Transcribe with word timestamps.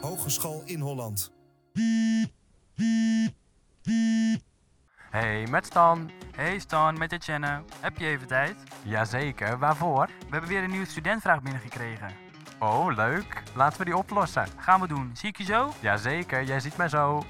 Hogeschool 0.00 0.62
in 0.64 0.80
Holland. 0.80 1.32
Hey, 5.10 5.46
met 5.50 5.66
Stan. 5.66 6.10
Hey 6.36 6.58
Stan, 6.58 6.98
met 6.98 7.12
Etienne. 7.12 7.62
Heb 7.80 7.98
je 7.98 8.06
even 8.06 8.26
tijd? 8.26 8.54
Jazeker, 8.82 9.58
waarvoor? 9.58 10.06
We 10.06 10.30
hebben 10.30 10.50
weer 10.50 10.62
een 10.62 10.70
nieuwe 10.70 10.86
studentvraag 10.86 11.42
binnengekregen. 11.42 12.10
Oh, 12.58 12.94
leuk. 12.96 13.42
Laten 13.54 13.78
we 13.78 13.84
die 13.84 13.96
oplossen. 13.96 14.46
Gaan 14.56 14.80
we 14.80 14.88
doen. 14.88 15.10
Zie 15.14 15.28
ik 15.28 15.36
je 15.36 15.44
zo? 15.44 15.72
Jazeker, 15.80 16.44
jij 16.44 16.60
ziet 16.60 16.76
mij 16.76 16.88
zo. 16.88 17.22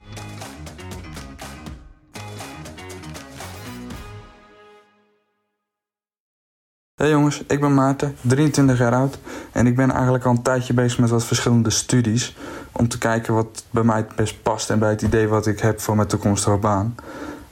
Hey 7.00 7.11
jongens, 7.11 7.43
ik 7.46 7.61
ben 7.61 7.75
Maarten, 7.75 8.16
23 8.21 8.79
jaar 8.79 8.95
oud. 8.95 9.18
En 9.52 9.66
ik 9.66 9.77
ben 9.77 9.91
eigenlijk 9.91 10.25
al 10.25 10.30
een 10.30 10.43
tijdje 10.43 10.75
bezig 10.75 10.98
met 10.98 11.11
wat 11.11 11.25
verschillende 11.25 11.71
studies. 11.71 12.37
Om 12.73 12.88
te 12.88 12.98
kijken 12.98 13.34
wat 13.34 13.65
bij 13.70 13.83
mij 13.83 13.97
het 13.97 14.16
best 14.16 14.42
past 14.42 14.70
en 14.70 14.79
bij 14.79 14.91
het 14.91 15.02
idee 15.02 15.29
wat 15.29 15.47
ik 15.47 15.60
heb 15.60 15.80
voor 15.80 15.97
mijn 15.97 16.09
toekomstige 16.09 16.56
baan. 16.56 16.95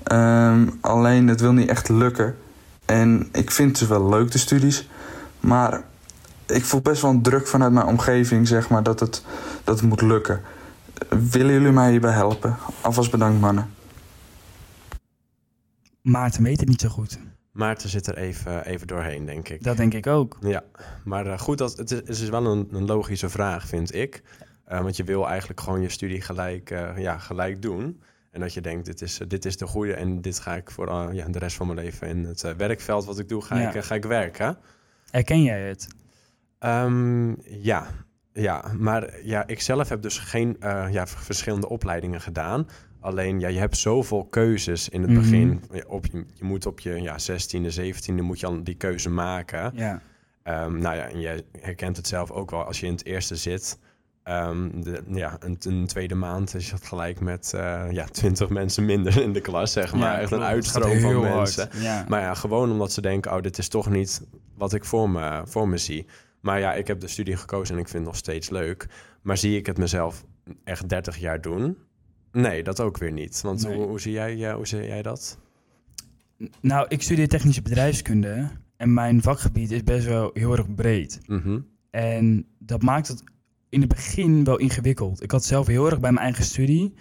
Ehm, 0.02 0.68
alleen 0.80 1.28
het 1.28 1.40
wil 1.40 1.52
niet 1.52 1.68
echt 1.68 1.88
lukken. 1.88 2.36
En 2.84 3.28
ik 3.32 3.50
vind 3.50 3.78
ze 3.78 3.86
wel 3.86 4.08
leuk, 4.08 4.30
de 4.30 4.38
studies. 4.38 4.88
Maar 5.40 5.82
ik 6.46 6.64
voel 6.64 6.80
best 6.80 7.02
wel 7.02 7.10
een 7.10 7.22
druk 7.22 7.46
vanuit 7.46 7.72
mijn 7.72 7.86
omgeving, 7.86 8.48
zeg 8.48 8.68
maar, 8.68 8.82
dat 8.82 9.00
het, 9.00 9.24
dat 9.64 9.80
het 9.80 9.88
moet 9.88 10.02
lukken. 10.02 10.40
Willen 11.30 11.52
jullie 11.52 11.72
mij 11.72 11.90
hierbij 11.90 12.12
helpen? 12.12 12.56
Alvast 12.80 13.10
bedankt, 13.10 13.40
mannen. 13.40 13.70
Maarten 16.02 16.42
weet 16.42 16.60
het 16.60 16.68
niet 16.68 16.80
zo 16.80 16.88
goed. 16.88 17.18
Maarten 17.52 17.88
zit 17.88 18.06
er 18.06 18.16
even, 18.16 18.66
even 18.66 18.86
doorheen, 18.86 19.26
denk 19.26 19.48
ik. 19.48 19.62
Dat 19.62 19.76
denk 19.76 19.94
ik 19.94 20.06
ook. 20.06 20.38
Ja, 20.40 20.64
maar 21.04 21.26
eh, 21.26 21.38
goed, 21.38 21.58
dat, 21.58 21.76
het, 21.76 21.90
is, 21.90 21.98
het 21.98 22.08
is 22.08 22.28
wel 22.28 22.46
een, 22.46 22.68
een 22.72 22.86
logische 22.86 23.28
vraag, 23.28 23.66
vind 23.66 23.94
ik. 23.94 24.22
Eh, 24.68 24.80
want 24.80 24.96
je 24.96 25.04
wil 25.04 25.28
eigenlijk 25.28 25.60
gewoon 25.60 25.80
je 25.80 25.88
studie 25.88 26.20
gelijk, 26.20 26.70
eh, 26.70 26.98
ja, 26.98 27.18
gelijk 27.18 27.62
doen. 27.62 28.00
En 28.30 28.40
dat 28.40 28.54
je 28.54 28.60
denkt, 28.60 28.84
dit 28.86 29.02
is, 29.02 29.20
dit 29.28 29.44
is 29.44 29.56
de 29.56 29.66
goede 29.66 29.94
en 29.94 30.20
dit 30.20 30.38
ga 30.38 30.54
ik 30.56 30.70
voor 30.70 31.14
ja, 31.14 31.28
de 31.28 31.38
rest 31.38 31.56
van 31.56 31.66
mijn 31.66 31.78
leven 31.78 32.08
in 32.08 32.24
het 32.24 32.56
werkveld 32.56 33.04
wat 33.04 33.18
ik 33.18 33.28
doe, 33.28 33.42
ga, 33.42 33.58
Ja. 33.58 33.72
ik, 33.72 33.82
ga 33.84 33.94
ik 33.94 34.04
werken. 34.04 34.58
Herken 35.10 35.42
jij 35.42 35.60
het? 35.68 35.88
Ehm, 36.58 37.30
ja. 37.62 37.86
ja, 38.32 38.64
maar 38.78 39.24
ja, 39.24 39.46
ik 39.46 39.60
zelf 39.60 39.88
heb 39.88 40.02
dus 40.02 40.18
geen 40.18 40.56
eh, 40.60 40.86
ja, 40.90 41.06
verschillende 41.06 41.68
opleidingen 41.68 42.20
gedaan. 42.20 42.68
Alleen, 43.00 43.40
ja, 43.40 43.48
je 43.48 43.58
hebt 43.58 43.76
zoveel 43.76 44.24
keuzes 44.24 44.88
in 44.88 45.02
het 45.02 45.10
Mhm. 45.10 45.20
begin. 45.20 45.62
Op, 45.86 46.06
je, 46.06 46.24
je 46.34 46.44
moet 46.44 46.66
op 46.66 46.80
je 46.80 47.00
ja, 47.02 47.16
16e, 47.18 47.70
17e 47.70 48.22
moet 48.22 48.40
je 48.40 48.46
al 48.46 48.64
die 48.64 48.74
keuze 48.76 49.10
maken. 49.10 49.72
Ja. 49.74 50.00
Ehm, 50.42 50.78
nou 50.78 50.96
ja, 50.96 51.08
en 51.08 51.20
jij 51.20 51.42
herkent 51.60 51.96
het 51.96 52.06
zelf 52.06 52.30
ook 52.30 52.50
wel 52.50 52.64
als 52.64 52.80
je 52.80 52.86
in 52.86 52.92
het 52.92 53.04
eerste 53.04 53.36
zit. 53.36 53.78
Ehm, 54.28 54.82
de, 54.82 55.02
ja, 55.08 55.36
een, 55.40 55.56
een 55.60 55.86
tweede 55.86 56.14
maand 56.14 56.54
is 56.54 56.70
het 56.70 56.86
gelijk 56.86 57.20
met 57.20 57.52
eh 57.54 57.84
ja, 57.90 58.04
20 58.04 58.48
mensen 58.58 58.84
minder 58.84 59.22
in 59.22 59.32
de 59.32 59.40
klas, 59.40 59.72
zeg 59.72 59.92
maar. 59.94 60.12
Ja, 60.12 60.18
Echt 60.18 60.30
een 60.30 60.42
uitstroom 60.42 61.00
van 61.00 61.20
mensen. 61.20 61.68
Ja. 61.72 62.04
Maar 62.08 62.20
ja, 62.20 62.34
gewoon 62.34 62.70
omdat 62.70 62.92
ze 62.92 63.00
denken, 63.00 63.32
oh, 63.34 63.42
dit 63.42 63.58
is 63.58 63.68
toch 63.68 63.90
niet 63.90 64.26
wat 64.56 64.72
ik 64.72 64.84
voor 64.84 65.10
me, 65.10 65.42
voor 65.44 65.68
me 65.68 65.78
zie. 65.78 66.06
Maar 66.40 66.60
ja, 66.60 66.74
ik 66.74 66.86
heb 66.86 67.00
de 67.00 67.08
studie 67.08 67.36
gekozen 67.36 67.74
en 67.74 67.80
ik 67.80 67.88
vind 67.88 67.98
het 67.98 68.12
nog 68.12 68.16
steeds 68.16 68.50
leuk. 68.50 68.86
Maar 69.22 69.36
zie 69.36 69.56
ik 69.56 69.66
het 69.66 69.78
mezelf 69.78 70.24
echt 70.64 70.88
30 70.88 71.16
jaar 71.16 71.40
doen? 71.40 71.76
Nee, 72.32 72.62
dat 72.62 72.80
ook 72.80 72.98
weer 72.98 73.12
niet. 73.12 73.40
Want 73.40 73.62
Nee. 73.62 73.76
hoe, 73.76 73.86
hoe, 73.86 74.00
zie 74.00 74.12
jij, 74.12 74.48
eh, 74.48 74.54
hoe 74.54 74.66
zie 74.66 74.86
jij 74.86 75.02
dat? 75.02 75.38
Nou, 76.60 76.86
ik 76.88 77.02
studeer 77.02 77.28
technische 77.28 77.62
bedrijfskunde. 77.62 78.48
En 78.76 78.94
mijn 78.94 79.22
vakgebied 79.22 79.70
is 79.70 79.84
best 79.84 80.06
wel 80.06 80.30
heel 80.34 80.52
erg 80.52 80.74
breed. 80.74 81.20
Mhm. 81.26 81.58
En 81.90 82.46
dat 82.58 82.82
maakt 82.82 83.08
het 83.08 83.22
in 83.68 83.80
het 83.80 83.88
begin 83.88 84.44
wel 84.44 84.56
ingewikkeld. 84.58 85.22
Ik 85.22 85.30
had 85.30 85.44
zelf 85.44 85.66
heel 85.66 85.86
erg 85.86 86.00
bij 86.00 86.12
mijn 86.12 86.24
eigen 86.24 86.44
studie... 86.44 86.94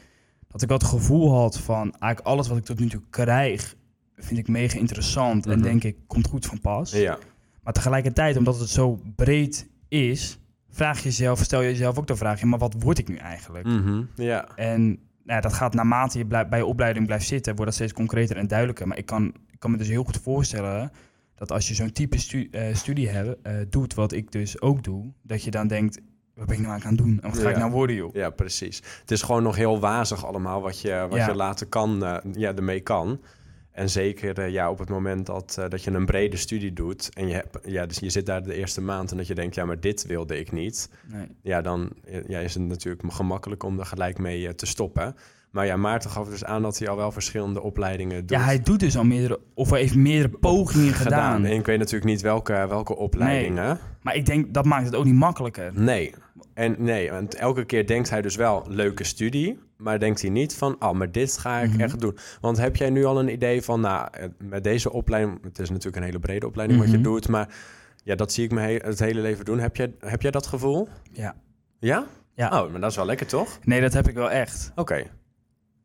dat 0.47 0.61
ik 0.61 0.67
wel 0.67 0.77
het 0.77 0.87
gevoel 0.87 1.33
had 1.33 1.59
van... 1.59 1.81
eigenlijk 1.99 2.19
alles 2.21 2.47
wat 2.47 2.57
ik 2.57 2.63
tot 2.65 2.79
nu 2.79 2.89
toe 2.89 3.01
krijg... 3.09 3.75
vind 4.15 4.39
ik 4.39 4.47
mega 4.47 4.77
interessant. 4.77 5.45
En 5.45 5.51
Mhm. 5.59 5.61
denk 5.61 5.83
ik, 5.83 5.97
komt 6.07 6.27
goed 6.27 6.45
van 6.45 6.61
pas. 6.61 6.91
Ja, 6.91 7.17
Maar 7.63 7.73
tegelijkertijd, 7.73 8.37
omdat 8.37 8.59
het 8.59 8.69
zo 8.69 8.99
breed 9.15 9.69
is... 9.87 10.39
vraag 10.69 10.97
je 10.97 11.03
jezelf, 11.03 11.39
stel 11.43 11.61
je 11.61 11.67
jezelf 11.69 11.97
ook 11.97 12.07
de 12.07 12.15
vraag... 12.15 12.43
maar 12.43 12.59
wat 12.59 12.75
word 12.79 12.97
ik 12.97 13.07
nu 13.07 13.15
eigenlijk? 13.15 13.65
Mhm. 13.65 14.01
ja. 14.15 14.55
En 14.55 14.85
nou, 14.87 14.97
ja, 15.25 15.41
dat 15.41 15.53
gaat 15.53 15.73
naarmate 15.73 16.17
je 16.17 16.25
bij 16.25 16.47
je 16.57 16.65
opleiding 16.65 17.05
blijft 17.05 17.27
zitten... 17.27 17.51
wordt 17.55 17.65
dat 17.71 17.79
steeds 17.79 17.93
concreter 17.93 18.37
en 18.37 18.47
duidelijker. 18.47 18.87
Maar 18.87 18.97
ik 18.97 19.05
kan, 19.05 19.25
ik 19.51 19.59
kan 19.59 19.71
me 19.71 19.77
dus 19.77 19.87
heel 19.87 20.03
goed 20.03 20.17
voorstellen... 20.17 20.91
dat 21.35 21.51
als 21.51 21.67
je 21.67 21.73
zo'n 21.73 21.91
type 21.91 22.17
stu- 22.17 22.47
eh, 22.51 22.75
studie 22.75 23.09
hebt, 23.09 23.41
eh, 23.41 23.53
doet, 23.69 23.93
wat 23.93 24.11
ik 24.11 24.31
dus 24.31 24.61
ook 24.61 24.83
doe... 24.83 25.11
dat 25.23 25.43
je 25.43 25.51
dan 25.51 25.67
denkt, 25.67 25.99
wat 26.37 26.47
ben 26.47 26.55
ik 26.55 26.61
nou 26.61 26.81
aan 26.81 26.89
het 26.89 26.97
doen? 26.97 27.19
En 27.21 27.29
wat 27.29 27.39
ga 27.39 27.49
ik 27.49 27.57
nou 27.57 27.71
worden, 27.71 27.95
joh? 27.95 28.13
Ja, 28.13 28.29
precies. 28.29 28.81
Het 29.01 29.11
is 29.11 29.21
gewoon 29.21 29.43
nog 29.43 29.55
heel 29.55 29.79
wazig 29.79 30.25
allemaal 30.25 30.61
wat 30.61 30.81
je, 30.81 31.07
wat 31.09 31.25
je 31.25 31.35
later 31.35 31.67
kan, 31.67 32.05
eh, 32.05 32.17
ja, 32.33 32.55
ermee 32.55 32.79
kan. 32.79 33.21
En 33.71 33.89
zeker 33.89 34.39
eh, 34.39 34.49
ja, 34.49 34.69
op 34.69 34.79
het 34.79 34.89
moment 34.89 35.25
dat, 35.25 35.55
eh, 35.59 35.69
dat 35.69 35.83
je 35.83 35.91
een 35.91 36.05
brede 36.05 36.37
studie 36.37 36.73
doet 36.73 37.09
en 37.13 37.27
je, 37.27 37.33
hebt, 37.33 37.57
ja, 37.65 37.85
dus 37.85 37.99
je 37.99 38.09
zit 38.09 38.25
daar 38.25 38.43
de 38.43 38.53
eerste 38.53 38.81
maand 38.81 39.11
en 39.11 39.17
dat 39.17 39.27
je 39.27 39.35
denkt, 39.35 39.55
ja, 39.55 39.65
maar 39.65 39.79
dit 39.79 40.05
wilde 40.05 40.39
ik 40.39 40.51
niet. 40.51 40.89
Nee. 41.05 41.27
Ja, 41.41 41.61
dan 41.61 41.89
ja, 42.27 42.39
is 42.39 42.53
het 42.53 42.63
natuurlijk 42.63 43.13
gemakkelijk 43.13 43.63
om 43.63 43.79
er 43.79 43.85
gelijk 43.85 44.17
mee 44.17 44.55
te 44.55 44.65
stoppen. 44.65 45.15
Maar 45.51 45.65
ja, 45.65 45.75
Maarten 45.77 46.09
gaf 46.09 46.29
dus 46.29 46.43
aan 46.45 46.61
dat 46.61 46.77
hij 46.79 46.87
al 46.89 46.95
wel 46.95 47.11
verschillende 47.11 47.61
opleidingen 47.61 48.19
doet. 48.19 48.29
Ja, 48.29 48.43
hij 48.45 48.61
doet 48.61 48.79
dus 48.79 48.97
al 48.97 49.03
meerdere... 49.03 49.39
of 49.53 49.69
hij 49.69 49.79
heeft 49.79 49.95
meerdere 49.95 50.37
pogingen 50.37 50.93
gedaan. 50.93 51.45
En 51.45 51.51
ik 51.51 51.65
weet 51.65 51.77
natuurlijk 51.77 52.05
niet 52.11 52.21
welke, 52.21 52.65
welke 52.69 52.95
opleidingen. 52.95 53.79
Maar 54.01 54.15
ik 54.15 54.25
denk, 54.25 54.53
dat 54.53 54.65
maakt 54.65 54.85
het 54.85 54.95
ook 54.95 55.05
niet 55.05 55.13
makkelijker. 55.13 55.71
Nee. 55.73 56.13
En 56.53 56.75
nee, 56.77 57.11
want 57.11 57.35
elke 57.35 57.65
keer 57.65 57.87
denkt 57.87 58.09
hij 58.09 58.21
dus 58.21 58.35
wel 58.35 58.65
leuke 58.69 59.03
studie, 59.03 59.59
maar 59.77 59.99
denkt 59.99 60.21
hij 60.21 60.29
niet 60.29 60.55
van, 60.55 60.75
oh, 60.79 60.91
maar 60.91 61.11
dit 61.11 61.37
ga 61.37 61.59
ik 61.59 61.69
Mhm. 61.71 61.81
echt 61.81 61.99
doen. 61.99 62.17
Want 62.41 62.57
heb 62.57 62.75
jij 62.75 62.89
nu 62.89 63.05
al 63.05 63.19
een 63.19 63.31
idee 63.31 63.61
van, 63.61 63.81
nou, 63.81 64.07
eh, 64.11 64.25
met 64.37 64.63
deze 64.63 64.91
opleiding, 64.91 65.43
het 65.43 65.59
is 65.59 65.69
natuurlijk 65.69 65.95
een 65.97 66.03
hele 66.03 66.19
brede 66.19 66.47
opleiding 66.47 66.79
wat 66.79 66.87
Mhm. 66.89 66.97
je 66.97 67.03
doet, 67.03 67.27
maar 67.27 67.47
ja, 68.03 68.15
dat 68.15 68.33
zie 68.33 68.43
ik 68.43 68.51
me 68.51 68.61
he- 68.61 68.79
het 68.87 68.99
hele 68.99 69.21
leven 69.21 69.45
doen. 69.45 69.59
Heb 69.59 69.75
jij, 69.75 69.93
heb 69.99 70.21
jij 70.21 70.31
dat 70.31 70.47
gevoel? 70.47 70.87
Ja. 71.11 71.35
Ja? 71.79 72.05
Ja. 72.33 72.61
Oh, 72.63 72.71
maar 72.71 72.81
dat 72.81 72.89
is 72.89 72.95
wel 72.95 73.05
lekker, 73.05 73.27
toch? 73.27 73.59
Nee, 73.63 73.81
dat 73.81 73.93
heb 73.93 74.07
ik 74.07 74.15
wel 74.15 74.31
echt. 74.31 74.71
Oké. 74.75 75.03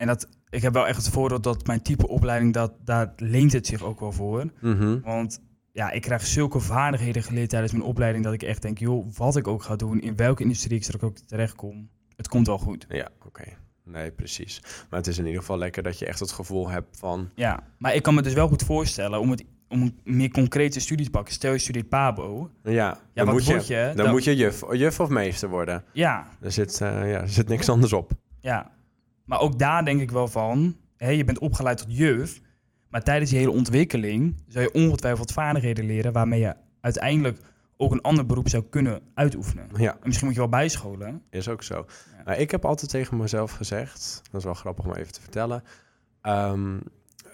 En 0.02 0.08
dat, 0.08 0.28
ik 0.50 0.62
heb 0.62 0.72
wel 0.72 0.86
echt 0.86 0.96
het 1.04 1.08
voordeel 1.14 1.40
dat 1.40 1.66
mijn 1.66 1.82
type 1.82 2.08
opleiding... 2.08 2.52
Dat, 2.52 2.72
daar 2.84 3.12
leent 3.16 3.52
het 3.52 3.66
zich 3.66 3.82
ook 3.82 4.00
wel 4.00 4.12
voor. 4.12 4.50
Mhm. 4.60 5.00
Want 5.00 5.40
ja, 5.72 5.90
ik 5.90 6.02
krijg 6.02 6.26
zulke 6.26 6.60
vaardigheden 6.60 7.22
geleerd 7.22 7.48
tijdens 7.48 7.72
mijn 7.72 7.84
opleiding 7.84 8.24
dat 8.24 8.32
ik 8.32 8.42
echt 8.42 8.62
denk, 8.62 8.78
joh, 8.78 9.06
wat 9.16 9.36
ik 9.36 9.46
ook 9.46 9.62
ga 9.62 9.76
doen, 9.76 10.00
in 10.00 10.16
welke 10.16 10.42
industrie 10.42 10.76
ik 10.76 10.82
straks 10.84 11.04
ook 11.04 11.16
terecht 11.18 11.54
kom, 11.54 11.88
het 12.16 12.28
komt 12.28 12.46
wel 12.46 12.58
goed. 12.58 12.86
Ja, 12.88 13.08
oké. 13.26 13.42
Nee, 13.84 14.10
precies. 14.10 14.60
Maar 14.90 14.98
het 14.98 15.06
is 15.08 15.18
in 15.18 15.24
ieder 15.26 15.40
geval 15.40 15.58
lekker 15.58 15.82
dat 15.82 15.98
je 15.98 16.06
echt 16.06 16.20
het 16.20 16.32
gevoel 16.32 16.68
hebt 16.70 16.98
van... 16.98 17.30
Ja, 17.34 17.60
maar 17.78 17.94
ik 17.94 18.02
kan 18.02 18.14
me 18.14 18.22
dus 18.22 18.32
wel 18.34 18.48
goed 18.48 18.62
voorstellen 18.62 19.20
om, 19.20 19.30
het, 19.30 19.44
om 19.68 19.82
een 19.82 19.98
meer 20.04 20.30
concrete 20.30 20.80
studie 20.80 21.04
te 21.04 21.10
pakken. 21.10 21.34
Stel 21.34 21.52
je 21.52 21.58
studeert 21.58 21.88
Pabo. 21.88 22.50
Ja, 22.62 22.98
dan, 23.14 23.26
wat 23.26 23.34
moet, 23.34 23.66
je, 23.66 23.84
dan, 23.86 23.96
Dan- 23.96 24.10
moet 24.10 24.24
je 24.24 24.36
juf, 24.36 24.62
juf 24.72 25.00
of 25.00 25.08
meester 25.08 25.48
worden. 25.48 25.84
Ja, 25.92 26.28
Er 26.40 26.52
zit, 26.52 26.80
eh, 26.80 26.88
ja, 26.88 27.20
er 27.20 27.28
zit 27.28 27.48
niks 27.48 27.68
anders 27.68 27.92
op. 27.92 28.12
ja. 28.40 28.70
Maar 29.32 29.40
ook 29.40 29.58
daar 29.58 29.84
denk 29.84 30.00
ik 30.00 30.10
wel 30.10 30.28
van, 30.28 30.76
hé, 30.96 31.08
je 31.08 31.24
bent 31.24 31.38
opgeleid 31.38 31.78
tot 31.78 31.96
juf, 31.96 32.40
maar 32.88 33.02
tijdens 33.02 33.30
die 33.30 33.38
hele 33.38 33.50
ontwikkeling 33.50 34.42
zou 34.46 34.64
je 34.64 34.72
ongetwijfeld 34.72 35.32
vaardigheden 35.32 35.84
leren 35.84 36.12
waarmee 36.12 36.40
je 36.40 36.54
uiteindelijk 36.80 37.38
ook 37.76 37.92
een 37.92 38.00
ander 38.00 38.26
beroep 38.26 38.48
zou 38.48 38.64
kunnen 38.70 39.00
uitoefenen. 39.14 39.68
Ja, 39.76 39.92
En 39.92 39.98
misschien 40.02 40.26
moet 40.26 40.34
je 40.34 40.40
wel 40.42 40.50
bijscholen. 40.50 41.22
is 41.30 41.48
ook 41.48 41.62
zo. 41.62 41.74
Ja. 41.74 42.22
Maar 42.24 42.38
ik 42.38 42.50
heb 42.50 42.64
altijd 42.64 42.90
tegen 42.90 43.16
mezelf 43.16 43.52
gezegd, 43.52 44.20
dat 44.30 44.40
is 44.40 44.44
wel 44.44 44.54
grappig 44.54 44.84
om 44.84 44.92
even 44.92 45.12
te 45.12 45.20
vertellen. 45.20 45.62
ehm, 46.20 46.76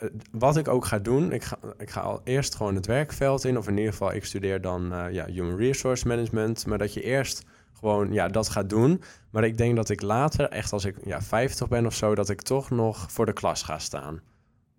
eh, 0.00 0.08
wat 0.30 0.56
ik 0.56 0.68
ook 0.68 0.84
ga 0.84 0.98
doen, 0.98 1.32
ik 1.32 1.42
ga, 1.42 1.58
ik 1.78 1.90
ga 1.90 2.00
al 2.00 2.20
eerst 2.24 2.54
gewoon 2.54 2.74
het 2.74 2.86
werkveld 2.86 3.44
in, 3.44 3.58
of 3.58 3.68
in 3.68 3.76
ieder 3.76 3.92
geval, 3.92 4.14
ik 4.14 4.24
studeer 4.24 4.60
dan 4.60 4.92
eh, 4.92 5.12
ja, 5.12 5.26
Human 5.26 5.56
Resource 5.56 6.06
Management, 6.06 6.66
maar 6.66 6.78
dat 6.78 6.94
je 6.94 7.02
eerst 7.02 7.44
gewoon 7.78 8.12
ja, 8.12 8.28
dat 8.28 8.48
gaat 8.48 8.68
doen. 8.70 9.02
Maar 9.30 9.44
ik 9.44 9.58
denk 9.58 9.76
dat 9.76 9.88
ik 9.88 10.02
later, 10.02 10.48
echt 10.48 10.72
als 10.72 10.84
ik 10.84 10.94
ja, 11.04 11.22
50 11.22 11.68
ben 11.68 11.86
of 11.86 11.94
zo, 11.94 12.14
dat 12.14 12.28
ik 12.28 12.42
toch 12.42 12.70
nog 12.70 13.06
voor 13.10 13.26
de 13.26 13.32
klas 13.32 13.62
ga 13.62 13.78
staan. 13.78 14.20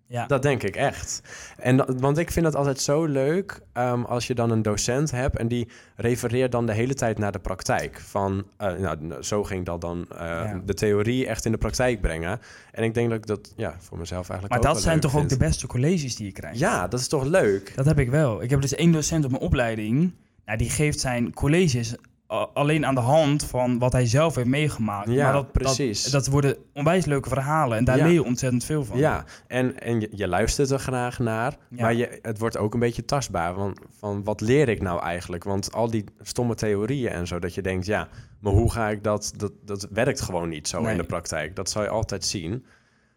Ja. 0.06 0.26
Dat 0.26 0.42
denk 0.42 0.62
ik 0.62 0.76
echt. 0.76 1.22
En, 1.56 1.76
dat- 1.76 2.00
want 2.00 2.18
ik 2.18 2.30
vind 2.30 2.46
het 2.46 2.54
altijd 2.56 2.80
zo 2.80 3.04
leuk 3.04 3.60
ehm, 3.72 4.02
als 4.02 4.26
je 4.26 4.34
dan 4.34 4.50
een 4.50 4.62
docent 4.62 5.10
hebt 5.10 5.36
en 5.36 5.48
die 5.48 5.68
refereert 5.96 6.52
dan 6.52 6.66
de 6.66 6.72
hele 6.72 6.94
tijd 6.94 7.18
naar 7.18 7.32
de 7.32 7.38
praktijk. 7.38 8.00
Van, 8.00 8.46
eh, 8.56 8.72
nou, 8.74 9.22
zo 9.22 9.44
ging 9.44 9.64
dat 9.66 9.80
dan 9.80 10.06
eh, 10.12 10.18
Ja. 10.18 10.60
de 10.64 10.74
theorie 10.74 11.26
echt 11.26 11.44
in 11.44 11.52
de 11.52 11.58
praktijk 11.58 12.00
brengen. 12.00 12.40
En 12.72 12.84
ik 12.84 12.94
denk 12.94 13.08
dat 13.08 13.18
ik 13.18 13.26
dat 13.26 13.52
ja, 13.56 13.74
voor 13.78 13.98
mezelf 13.98 14.28
eigenlijk 14.28 14.62
Maar 14.62 14.70
ook 14.70 14.74
dat 14.76 14.84
zijn 14.84 15.00
toch 15.00 15.16
ook 15.16 15.28
de 15.28 15.36
beste 15.36 15.66
colleges 15.66 16.16
die 16.16 16.26
je 16.26 16.32
krijgt? 16.32 16.58
Ja, 16.58 16.88
dat 16.88 17.00
is 17.00 17.08
toch 17.08 17.24
leuk? 17.24 17.72
Dat 17.76 17.86
heb 17.86 17.98
ik 17.98 18.10
wel. 18.10 18.42
Ik 18.42 18.50
heb 18.50 18.60
dus 18.60 18.74
één 18.74 18.92
docent 18.92 19.24
op 19.24 19.30
mijn 19.30 19.42
opleiding. 19.42 20.12
Nou, 20.44 20.58
die 20.58 20.70
geeft 20.70 21.00
zijn 21.00 21.34
colleges 21.34 21.94
alleen 22.30 22.86
aan 22.86 22.94
de 22.94 23.00
hand 23.00 23.44
van 23.44 23.78
wat 23.78 23.92
hij 23.92 24.06
zelf 24.06 24.34
heeft 24.34 24.48
meegemaakt. 24.48 25.08
Ja, 25.10 25.24
maar 25.24 25.32
dat, 25.32 25.52
precies. 25.52 26.02
Dat, 26.02 26.12
dat 26.12 26.26
worden 26.26 26.56
onwijs 26.74 27.04
leuke 27.04 27.28
verhalen 27.28 27.78
en 27.78 27.84
daar 27.84 27.96
Ja. 27.96 28.04
leer 28.04 28.12
je 28.12 28.24
ontzettend 28.24 28.64
veel 28.64 28.84
van. 28.84 28.98
Ja, 28.98 29.24
en, 29.46 29.80
en 29.80 30.00
je, 30.00 30.08
je 30.12 30.28
luistert 30.28 30.70
er 30.70 30.78
graag 30.78 31.18
naar, 31.18 31.56
Ja. 31.70 31.82
maar 31.82 31.94
je, 31.94 32.18
het 32.22 32.38
wordt 32.38 32.56
ook 32.56 32.74
een 32.74 32.80
beetje 32.80 33.04
tastbaar. 33.04 33.54
Van, 33.54 33.76
van 33.98 34.24
wat 34.24 34.40
leer 34.40 34.68
ik 34.68 34.82
nou 34.82 35.02
eigenlijk? 35.02 35.44
Want 35.44 35.72
al 35.72 35.90
die 35.90 36.04
stomme 36.20 36.54
theorieën 36.54 37.10
en 37.10 37.26
zo, 37.26 37.38
dat 37.38 37.54
je 37.54 37.62
denkt, 37.62 37.86
ja, 37.86 38.08
maar 38.40 38.52
hoe 38.52 38.72
ga 38.72 38.88
ik 38.88 39.04
dat? 39.04 39.32
Dat, 39.36 39.52
dat 39.64 39.86
werkt 39.90 40.20
gewoon 40.20 40.48
niet 40.48 40.68
zo 40.68 40.80
Nee. 40.80 40.90
in 40.92 40.98
de 40.98 41.04
praktijk. 41.04 41.56
Dat 41.56 41.70
zal 41.70 41.82
je 41.82 41.88
altijd 41.88 42.24
zien. 42.24 42.64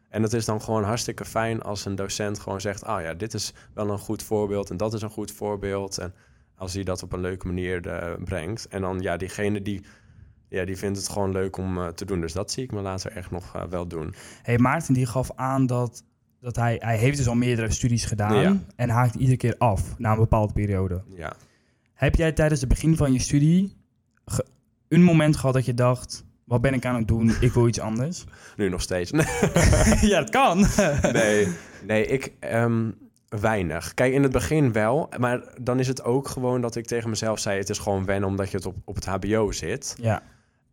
En 0.10 0.24
het 0.24 0.34
is 0.34 0.46
dan 0.46 0.62
gewoon 0.62 0.84
hartstikke 0.84 1.26
fijn 1.26 1.62
als 1.62 1.86
een 1.86 1.96
docent 1.96 2.40
gewoon 2.40 2.62
zegt, 2.62 2.86
ah 2.86 3.02
ja, 3.02 3.14
dit 3.14 3.34
is 3.34 3.54
wel 3.74 3.90
een 3.90 3.98
goed 3.98 4.24
voorbeeld 4.24 4.70
en 4.70 4.78
dat 4.78 4.94
is 4.94 5.02
een 5.02 5.10
goed 5.10 5.32
voorbeeld. 5.32 5.98
En 5.98 6.14
als 6.56 6.74
hij 6.74 6.84
dat 6.84 7.04
op 7.04 7.14
een 7.14 7.22
leuke 7.22 7.48
manier 7.48 7.88
eh, 7.88 8.24
brengt. 8.24 8.68
En 8.68 8.82
dan, 8.82 9.00
ja, 9.02 9.18
diegene 9.18 9.62
die, 9.62 9.82
ja, 10.50 10.66
die 10.66 10.78
vindt 10.78 10.98
het 10.98 11.10
gewoon 11.10 11.32
leuk 11.32 11.58
om 11.58 11.78
eh, 11.78 11.88
te 11.88 12.06
doen. 12.06 12.22
Dus 12.22 12.34
dat 12.34 12.52
zie 12.52 12.64
ik 12.64 12.72
me 12.72 12.82
later 12.82 13.12
echt 13.12 13.32
nog 13.32 13.56
eh, 13.56 13.64
wel 13.64 13.88
doen. 13.88 14.14
Hey, 14.42 14.58
Maarten 14.58 14.94
die 14.94 15.06
gaf 15.06 15.32
aan 15.36 15.66
dat, 15.66 16.04
dat 16.40 16.56
hij, 16.56 16.78
hij 16.80 16.98
heeft 16.98 17.18
dus 17.18 17.28
al 17.28 17.36
meerdere 17.36 17.72
studies 17.72 18.06
gedaan 18.06 18.42
Ja. 18.42 18.58
en 18.76 18.90
haakt 18.90 19.16
iedere 19.16 19.38
keer 19.38 19.56
af 19.58 19.98
na 19.98 20.12
een 20.12 20.18
bepaalde 20.18 20.54
periode. 20.54 21.04
Ja. 21.16 21.34
Heb 21.94 22.16
jij 22.16 22.32
tijdens 22.32 22.60
het 22.60 22.70
begin 22.70 22.98
van 22.98 23.14
je 23.14 23.20
studie 23.20 23.76
een 24.88 25.04
moment 25.04 25.36
gehad 25.38 25.54
dat 25.54 25.66
je 25.66 25.74
dacht, 25.74 26.26
wat 26.44 26.62
ben 26.62 26.74
ik 26.74 26.86
aan 26.86 26.96
het 26.96 27.08
doen? 27.08 27.34
Ik 27.42 27.52
wil 27.54 27.68
iets 27.68 27.80
anders. 27.80 28.24
Nu 28.58 28.70
nog 28.70 28.82
steeds. 28.82 29.12
ja, 30.12 30.20
dat 30.20 30.30
kan. 30.30 30.66
Nee, 31.12 31.48
nee 31.88 32.06
ik 32.06 32.34
ehm, 32.40 32.90
weinig. 33.40 33.94
Kijk, 33.94 34.14
in 34.14 34.24
het 34.24 34.32
begin 34.32 34.72
wel, 34.72 35.10
maar 35.20 35.42
dan 35.62 35.80
is 35.80 35.88
het 35.88 36.04
ook 36.04 36.28
gewoon 36.28 36.62
dat 36.62 36.76
ik 36.76 36.86
tegen 36.86 37.10
mezelf 37.10 37.40
zei: 37.40 37.58
het 37.60 37.70
is 37.70 37.80
gewoon 37.80 38.06
wennen 38.06 38.30
omdat 38.30 38.52
je 38.52 38.58
het 38.58 38.66
op, 38.66 38.76
op 38.86 38.96
het 38.96 39.06
HBO 39.06 39.52
zit. 39.52 39.96
ja, 40.02 40.24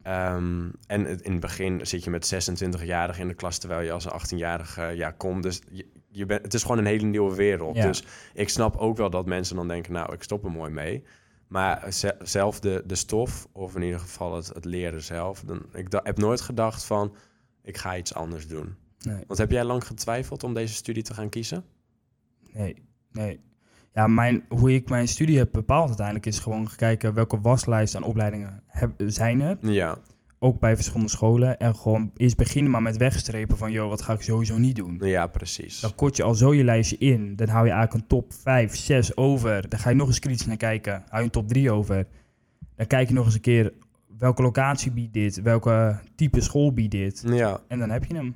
Ehm, 0.02 0.68
en 0.86 1.06
in 1.22 1.32
het 1.32 1.40
begin 1.40 1.86
zit 1.86 2.04
je 2.04 2.10
met 2.10 2.24
26-jarigen 2.34 3.22
in 3.22 3.28
de 3.28 3.34
klas 3.34 3.58
terwijl 3.58 3.80
je 3.80 3.92
als 3.92 4.04
een 4.04 4.10
18-jarige 4.20 4.82
ja, 4.82 5.10
komt. 5.10 5.42
Dus 5.42 5.60
je, 5.70 5.86
je 6.10 6.26
bent, 6.26 6.42
het 6.42 6.54
is 6.54 6.62
gewoon 6.62 6.78
een 6.78 6.86
hele 6.86 7.06
nieuwe 7.06 7.34
wereld. 7.34 7.76
Ja. 7.76 7.86
Dus 7.86 8.04
ik 8.34 8.48
snap 8.48 8.76
ook 8.76 8.96
wel 8.96 9.10
dat 9.10 9.26
mensen 9.26 9.56
dan 9.56 9.68
denken: 9.68 9.92
nou, 9.92 10.12
ik 10.12 10.22
stop 10.22 10.44
er 10.44 10.50
mooi 10.50 10.70
mee. 10.70 11.04
Maar 11.48 11.92
ze- 11.92 12.16
zelf 12.22 12.60
de, 12.60 12.82
de 12.86 12.94
stof, 12.94 13.46
of 13.52 13.74
in 13.76 13.82
ieder 13.82 14.00
geval 14.00 14.36
het, 14.36 14.46
het 14.48 14.64
leren 14.64 15.02
zelf, 15.02 15.42
dan, 15.46 15.62
ik 15.72 15.90
da- 15.90 16.00
heb 16.02 16.18
nooit 16.18 16.40
gedacht 16.40 16.84
van: 16.84 17.14
ik 17.62 17.76
ga 17.76 17.96
iets 17.96 18.14
anders 18.14 18.46
doen. 18.48 18.74
nee, 19.00 19.24
Want 19.26 19.38
heb 19.38 19.50
jij 19.50 19.64
lang 19.64 19.86
getwijfeld 19.86 20.44
om 20.44 20.54
deze 20.54 20.74
studie 20.74 21.02
te 21.02 21.14
gaan 21.14 21.28
kiezen? 21.28 21.64
Nee, 22.54 22.76
nee. 23.12 23.40
Ja, 23.94 24.06
mijn, 24.06 24.44
hoe 24.48 24.74
ik 24.74 24.88
mijn 24.88 25.08
studie 25.08 25.38
heb 25.38 25.52
bepaald 25.52 25.86
uiteindelijk 25.88 26.26
is 26.26 26.38
gewoon 26.38 26.68
gekeken 26.68 27.14
welke 27.14 27.40
waslijsten 27.40 28.00
aan 28.02 28.08
opleidingen 28.08 28.62
heb, 28.66 28.92
zijn 29.06 29.40
er. 29.40 29.56
Ja, 29.60 29.98
Ook 30.38 30.60
bij 30.60 30.74
verschillende 30.74 31.08
scholen. 31.10 31.58
En 31.58 31.76
gewoon 31.76 32.10
eerst 32.16 32.36
beginnen 32.36 32.70
maar 32.72 32.82
met 32.82 32.96
wegstrepen 32.96 33.56
van, 33.56 33.72
joh, 33.72 33.88
wat 33.88 34.02
ga 34.02 34.12
ik 34.12 34.20
sowieso 34.22 34.58
niet 34.58 34.76
doen. 34.76 34.98
ja 35.02 35.26
precies. 35.26 35.80
Dan 35.80 35.94
kort 35.94 36.16
je 36.16 36.22
al 36.22 36.34
zo 36.34 36.54
je 36.54 36.64
lijstje 36.64 36.98
in. 36.98 37.36
Dan 37.36 37.48
hou 37.48 37.66
je 37.66 37.72
eigenlijk 37.72 38.02
een 38.02 38.08
top 38.08 38.32
5, 38.32 38.76
6 38.76 39.16
over. 39.16 39.68
Dan 39.68 39.78
ga 39.78 39.90
je 39.90 39.96
nog 39.96 40.06
eens 40.08 40.18
kritisch 40.18 40.46
naar 40.46 40.56
kijken. 40.56 40.92
Hou 40.92 41.18
je 41.18 41.24
een 41.24 41.30
top 41.30 41.48
3 41.48 41.70
over. 41.70 42.06
Dan 42.76 42.86
kijk 42.86 43.08
je 43.08 43.14
nog 43.14 43.24
eens 43.24 43.34
een 43.34 43.40
keer 43.40 43.72
welke 44.18 44.42
locatie 44.42 44.90
biedt 44.92 45.12
dit. 45.12 45.42
Welke 45.42 45.98
type 46.14 46.40
school 46.40 46.72
biedt 46.72 46.90
dit. 46.90 47.22
Ja, 47.26 47.60
En 47.68 47.78
dan 47.78 47.90
heb 47.90 48.04
je 48.04 48.14
hem. 48.14 48.34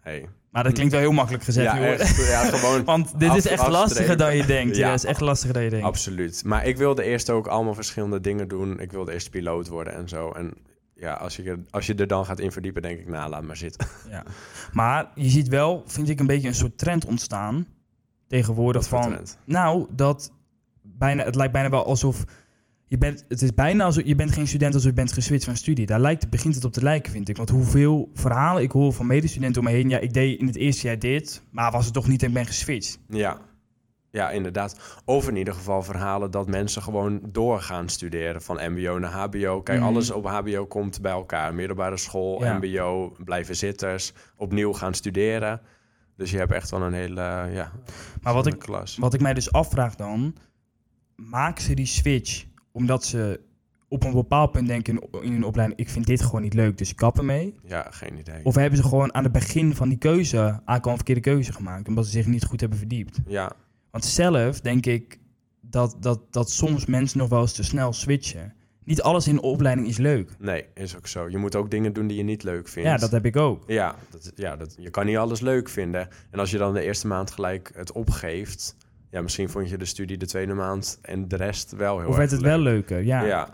hey. 0.00 0.28
Maar 0.52 0.62
dat 0.64 0.72
klinkt 0.72 0.92
wel 0.92 1.00
heel 1.00 1.12
makkelijk 1.12 1.44
gezegd, 1.44 1.72
ja, 1.76 1.86
echt, 1.86 2.26
ja, 2.28 2.44
gewoon 2.44 2.84
Want 2.94 3.18
dit 3.18 3.28
Af- 3.30 3.36
is 3.36 3.46
echt 3.46 3.68
lastiger 3.68 4.16
dan 4.16 4.36
je 4.36 4.46
denkt. 4.46 4.76
Ja, 4.76 4.92
is 4.92 5.04
echt 5.04 5.20
lastiger 5.20 5.54
dan 5.54 5.62
je 5.62 5.70
denkt. 5.70 5.86
absoluut. 5.86 6.44
Maar 6.44 6.66
ik 6.66 6.76
wilde 6.76 7.02
eerst 7.02 7.30
ook 7.30 7.46
allemaal 7.46 7.74
verschillende 7.74 8.20
dingen 8.20 8.48
doen. 8.48 8.80
Ik 8.80 8.92
wilde 8.92 9.12
eerst 9.12 9.30
piloot 9.30 9.68
worden 9.68 9.94
en 9.94 10.08
zo. 10.08 10.30
En 10.30 10.54
ja, 10.94 11.12
als 11.14 11.36
je, 11.36 11.42
er- 11.42 11.64
als 11.70 11.86
je 11.86 11.94
er 11.94 12.06
dan 12.06 12.24
gaat 12.26 12.40
in 12.40 12.52
verdiepen, 12.52 12.82
denk 12.82 12.98
ik, 12.98 13.08
nou, 13.08 13.30
laat 13.30 13.42
maar 13.42 13.56
zitten. 13.56 13.86
Ja. 14.10 14.22
Maar 14.72 15.10
je 15.14 15.28
ziet 15.28 15.48
wel, 15.48 15.82
vind 15.86 16.08
ik, 16.08 16.20
een 16.20 16.26
beetje 16.26 16.48
een 16.48 16.54
soort 16.54 16.78
trend 16.78 17.04
ontstaan. 17.04 17.66
Tegenwoordig 18.28 18.88
van... 18.88 19.02
trend? 19.02 19.38
Nou, 19.44 19.86
dat 19.90 20.32
bijna, 20.82 21.24
het 21.24 21.34
lijkt 21.34 21.52
bijna 21.52 21.68
wel 21.70 21.86
alsof 21.86 22.24
je 22.92 22.98
bent, 22.98 23.24
het 23.28 23.42
is 23.42 23.54
bijna 23.54 23.84
alsof 23.84 24.02
je 24.06 24.14
bent 24.14 24.32
geen 24.32 24.46
student 24.46 24.74
alsof 24.74 24.88
je 24.88 24.94
bent 24.96 25.12
geswitcht 25.12 25.44
van 25.44 25.56
studie. 25.56 25.86
Daar 25.86 26.00
lijkt, 26.00 26.30
begint 26.30 26.54
het 26.54 26.64
op 26.64 26.72
te 26.72 26.82
lijken, 26.82 27.12
vind 27.12 27.28
ik. 27.28 27.36
Want 27.36 27.48
hoeveel 27.50 28.10
verhalen 28.14 28.62
ik 28.62 28.70
hoor 28.72 28.92
van 28.92 29.06
medestudenten 29.06 29.60
om 29.62 29.66
me 29.68 29.74
heen. 29.74 29.88
Ja, 29.88 29.98
ik 29.98 30.12
deed 30.12 30.40
in 30.40 30.46
het 30.46 30.56
eerste 30.56 30.86
jaar 30.86 30.98
dit, 30.98 31.42
maar 31.50 31.70
was 31.72 31.84
het 31.84 31.94
toch 31.94 32.08
niet 32.08 32.22
en 32.22 32.28
ik 32.28 32.34
ben 32.34 32.46
geswitcht. 32.46 32.98
Ja. 33.08 33.38
ja, 34.10 34.30
inderdaad. 34.30 35.00
Of 35.04 35.28
in 35.28 35.36
ieder 35.36 35.54
geval 35.54 35.82
verhalen 35.82 36.30
dat 36.30 36.46
mensen 36.48 36.82
gewoon 36.82 37.20
doorgaan 37.30 37.88
studeren 37.88 38.42
van 38.42 38.72
mbo 38.72 38.98
naar 38.98 39.12
hbo. 39.12 39.62
Kijk, 39.62 39.78
Mhm. 39.78 39.88
alles 39.88 40.10
op 40.10 40.26
hbo 40.26 40.66
komt 40.66 41.00
bij 41.00 41.12
elkaar. 41.12 41.54
Middelbare 41.54 41.96
school, 41.96 42.44
Ja. 42.44 42.58
mbo, 42.58 43.16
blijven 43.24 43.56
zitters, 43.56 44.12
opnieuw 44.36 44.72
gaan 44.72 44.94
studeren. 44.94 45.60
Dus 46.16 46.30
je 46.30 46.38
hebt 46.38 46.52
echt 46.52 46.70
wel 46.70 46.82
een 46.82 46.92
hele, 46.92 47.20
ja, 47.52 47.72
Maar 48.22 48.34
wat 48.34 48.46
ik, 48.46 48.58
klas. 48.58 48.96
wat 48.96 49.14
ik 49.14 49.20
mij 49.20 49.34
dus 49.34 49.52
afvraag 49.52 49.94
dan, 49.94 50.34
maken 51.16 51.62
ze 51.62 51.74
die 51.74 51.86
switch 51.86 52.44
omdat 52.72 53.04
ze 53.04 53.40
op 53.88 54.04
een 54.04 54.12
bepaald 54.12 54.52
punt 54.52 54.66
denken 54.66 55.00
in, 55.22 55.32
hun 55.32 55.44
opleiding, 55.44 55.80
ik 55.80 55.88
vind 55.88 56.06
dit 56.06 56.22
gewoon 56.22 56.42
niet 56.42 56.54
leuk, 56.54 56.78
dus 56.78 56.90
ik 56.90 56.96
kap 56.96 57.18
ermee? 57.18 57.54
Ja, 57.64 57.86
geen 57.90 58.18
idee. 58.18 58.44
Of 58.44 58.54
hebben 58.54 58.78
ze 58.78 58.84
gewoon 58.84 59.14
aan 59.14 59.22
het 59.22 59.32
begin 59.32 59.74
van 59.74 59.88
die 59.88 59.98
keuze 59.98 60.38
eigenlijk 60.38 60.84
al 60.84 60.90
een 60.90 60.96
verkeerde 60.96 61.20
keuze 61.20 61.52
gemaakt, 61.52 61.88
omdat 61.88 62.04
ze 62.04 62.10
zich 62.10 62.26
niet 62.26 62.44
goed 62.44 62.60
hebben 62.60 62.78
verdiept? 62.78 63.18
Ja, 63.26 63.52
Want 63.90 64.04
zelf 64.04 64.60
denk 64.60 64.86
ik 64.86 65.18
dat, 65.60 65.96
dat, 66.00 66.20
dat 66.30 66.50
soms 66.50 66.86
mensen 66.86 67.18
nog 67.18 67.28
wel 67.28 67.40
eens 67.40 67.52
te 67.52 67.62
snel 67.62 67.92
switchen. 67.92 68.54
Niet 68.84 69.02
alles 69.02 69.28
in 69.28 69.34
de 69.34 69.42
opleiding 69.42 69.88
is 69.88 69.96
leuk. 69.96 70.30
nee, 70.38 70.64
is 70.74 70.96
ook 70.96 71.06
zo. 71.06 71.28
Je 71.28 71.38
moet 71.38 71.56
ook 71.56 71.70
dingen 71.70 71.92
doen 71.92 72.06
die 72.06 72.16
je 72.16 72.22
niet 72.22 72.42
leuk 72.42 72.68
vindt. 72.68 72.88
Ja, 72.88 72.96
dat 72.96 73.10
heb 73.10 73.24
ik 73.24 73.36
ook. 73.36 73.64
Ja, 73.66 73.94
dat, 74.10 74.32
ja 74.34 74.56
dat, 74.56 74.74
je 74.78 74.90
kan 74.90 75.06
niet 75.06 75.16
alles 75.16 75.40
leuk 75.40 75.68
vinden. 75.68 76.08
En 76.30 76.38
als 76.38 76.50
je 76.50 76.58
dan 76.58 76.74
de 76.74 76.82
eerste 76.82 77.06
maand 77.06 77.30
gelijk 77.30 77.70
het 77.74 77.92
opgeeft... 77.92 78.76
Ja, 79.12 79.22
misschien 79.22 79.48
vond 79.48 79.68
je 79.70 79.78
de 79.78 79.84
studie 79.84 80.16
de 80.16 80.26
tweede 80.26 80.54
maand 80.54 80.98
en 81.02 81.28
de 81.28 81.36
rest 81.36 81.72
wel 81.72 81.98
heel 81.98 82.08
Of 82.08 82.08
erg 82.08 82.16
werd 82.16 82.30
het 82.30 82.40
leuk. 82.40 82.50
wel 82.50 82.60
leuker? 82.60 83.02
Ja. 83.04 83.22
Ja. 83.24 83.48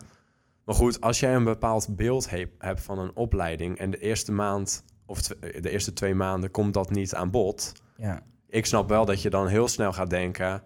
Maar 0.65 0.75
goed, 0.75 1.01
als 1.01 1.19
jij 1.19 1.35
een 1.35 1.43
bepaald 1.43 1.95
beeld 1.95 2.29
he- 2.29 2.45
hebt 2.57 2.81
van 2.81 2.99
een 2.99 3.15
opleiding... 3.15 3.77
en 3.77 3.91
de 3.91 3.97
eerste 3.97 4.31
maand 4.31 4.83
of 5.05 5.21
tw- 5.21 5.61
de 5.61 5.69
eerste 5.69 5.93
twee 5.93 6.15
maanden 6.15 6.51
komt 6.51 6.73
dat 6.73 6.89
niet 6.91 7.15
aan 7.15 7.31
bod... 7.31 7.71
ja. 7.97 8.21
ik 8.49 8.65
snap 8.65 8.89
wel 8.89 9.05
dat 9.05 9.21
je 9.21 9.29
dan 9.29 9.47
heel 9.47 9.67
snel 9.67 9.93
gaat 9.93 10.09
denken... 10.09 10.61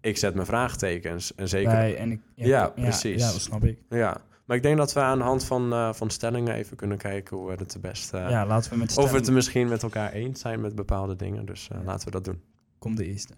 ik 0.00 0.16
zet 0.16 0.34
mijn 0.34 0.46
vraagtekens. 0.46 1.34
En 1.34 1.48
zeker 1.48 1.70
Bij, 1.70 1.96
en 1.96 2.10
ik, 2.10 2.20
Ja, 2.34 2.68
precies. 2.68 3.22
Ja, 3.22 3.32
dat 3.32 3.40
snap 3.40 3.64
ik. 3.64 3.78
Ja, 3.88 4.20
maar 4.44 4.56
ik 4.56 4.62
denk 4.62 4.76
dat 4.76 4.92
we 4.92 5.00
aan 5.00 5.18
de 5.18 5.24
hand 5.24 5.44
van, 5.44 5.72
eh, 5.72 5.92
van 5.92 6.10
stellingen 6.10 6.54
even 6.54 6.76
kunnen 6.76 6.98
kijken 6.98 7.36
hoe 7.36 7.46
we 7.46 7.52
het 7.52 7.72
het 7.72 7.82
beste... 7.82 8.16
ja, 8.16 8.46
laten 8.46 8.70
we 8.70 8.76
met 8.76 8.96
of 8.96 9.10
we 9.10 9.16
het 9.16 9.30
misschien 9.30 9.68
met 9.68 9.82
elkaar 9.82 10.12
eens 10.12 10.40
zijn 10.40 10.60
met 10.60 10.74
bepaalde 10.74 11.16
dingen. 11.16 11.44
Dus 11.46 11.68
eh, 11.72 11.78
laten 11.84 12.04
we 12.04 12.10
dat 12.10 12.24
doen. 12.24 12.42
Kom 12.78 12.94
de 12.94 13.06
eerste. 13.06 13.34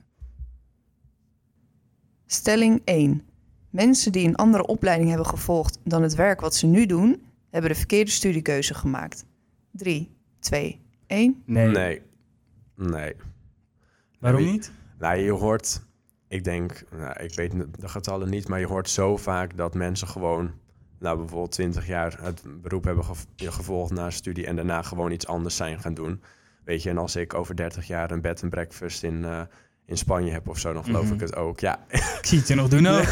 Stelling 2.33 2.83
1. 2.85 3.23
Mensen 3.71 4.13
die 4.13 4.27
een 4.29 4.37
andere 4.37 4.67
opleiding 4.67 5.09
hebben 5.09 5.27
gevolgd 5.27 5.79
dan 5.85 6.03
het 6.03 6.15
werk 6.15 6.41
wat 6.41 6.55
ze 6.55 6.67
nu 6.67 6.87
doen, 6.87 7.23
hebben 7.51 7.71
de 7.71 7.77
verkeerde 7.77 8.11
studiekeuze 8.11 8.75
gemaakt. 8.75 9.25
3, 9.71 10.11
2, 10.39 10.81
1. 11.07 11.43
Nee. 11.47 11.69
Nee. 11.69 12.03
Nee. 12.77 13.15
Waarom 14.19 14.45
niet? 14.45 14.73
Nou, 14.99 15.19
je 15.19 15.31
hoort... 15.31 15.83
Ik 16.29 16.45
denk... 16.45 16.83
Nou, 16.97 17.23
ik 17.23 17.35
weet 17.35 17.53
de 17.79 17.89
getallen 17.89 18.31
niet, 18.31 18.49
maar 18.49 18.61
je 18.61 18.67
hoort 18.67 18.89
zo 18.89 19.17
vaak 19.17 19.57
dat 19.57 19.75
mensen 19.75 20.09
gewoon... 20.09 20.51
Nou, 20.99 21.19
bijvoorbeeld 21.19 21.53
20 21.53 21.87
jaar 21.87 22.19
het 22.23 22.43
beroep 22.63 22.85
hebben 22.85 23.05
gev- 23.05 23.25
gevolgd 23.37 23.93
na 23.93 24.11
studie... 24.11 24.47
en 24.47 24.57
daarna 24.57 24.83
gewoon 24.83 25.11
iets 25.13 25.27
anders 25.27 25.57
zijn 25.57 25.81
gaan 25.81 25.95
doen. 25.95 26.23
Weet 26.65 26.83
je, 26.83 26.91
en 26.91 26.99
als 26.99 27.17
ik 27.17 27.35
over 27.35 27.57
30 27.57 27.87
jaar 27.87 28.11
een 28.11 28.21
bed 28.21 28.43
and 28.43 28.51
breakfast 28.51 29.03
in, 29.03 29.25
eh, 29.25 29.41
in 29.91 29.97
Spanje 29.97 30.31
heb 30.33 30.49
of 30.49 30.59
zo... 30.59 30.73
dan 30.73 30.85
geloof 30.85 31.05
Mhm. 31.05 31.15
ik 31.15 31.21
het 31.21 31.37
ook. 31.37 31.61
Ja, 31.61 31.79
Ik 31.91 32.19
zie 32.27 32.39
het 32.39 32.49
je 32.49 32.55
nog 32.55 32.69
doen 32.69 32.87
ook. 32.87 33.05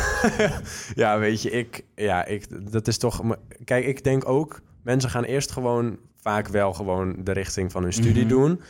ja, 0.95 1.19
weet 1.19 1.43
je, 1.43 1.51
ik, 1.51 1.85
ja, 1.95 2.25
ik, 2.25 2.73
dat 2.73 2.89
is 2.89 2.99
toch. 2.99 3.23
Kijk, 3.65 3.85
ik 3.87 4.05
denk 4.05 4.29
ook, 4.29 4.61
mensen 4.83 5.11
gaan 5.11 5.25
eerst 5.25 5.51
gewoon 5.53 5.99
vaak 6.21 6.49
wel 6.49 6.73
gewoon 6.75 7.17
de 7.25 7.33
richting 7.33 7.73
van 7.73 7.83
hun 7.83 7.93
studie 7.93 8.25
Mhm. 8.25 8.29
doen. 8.29 8.61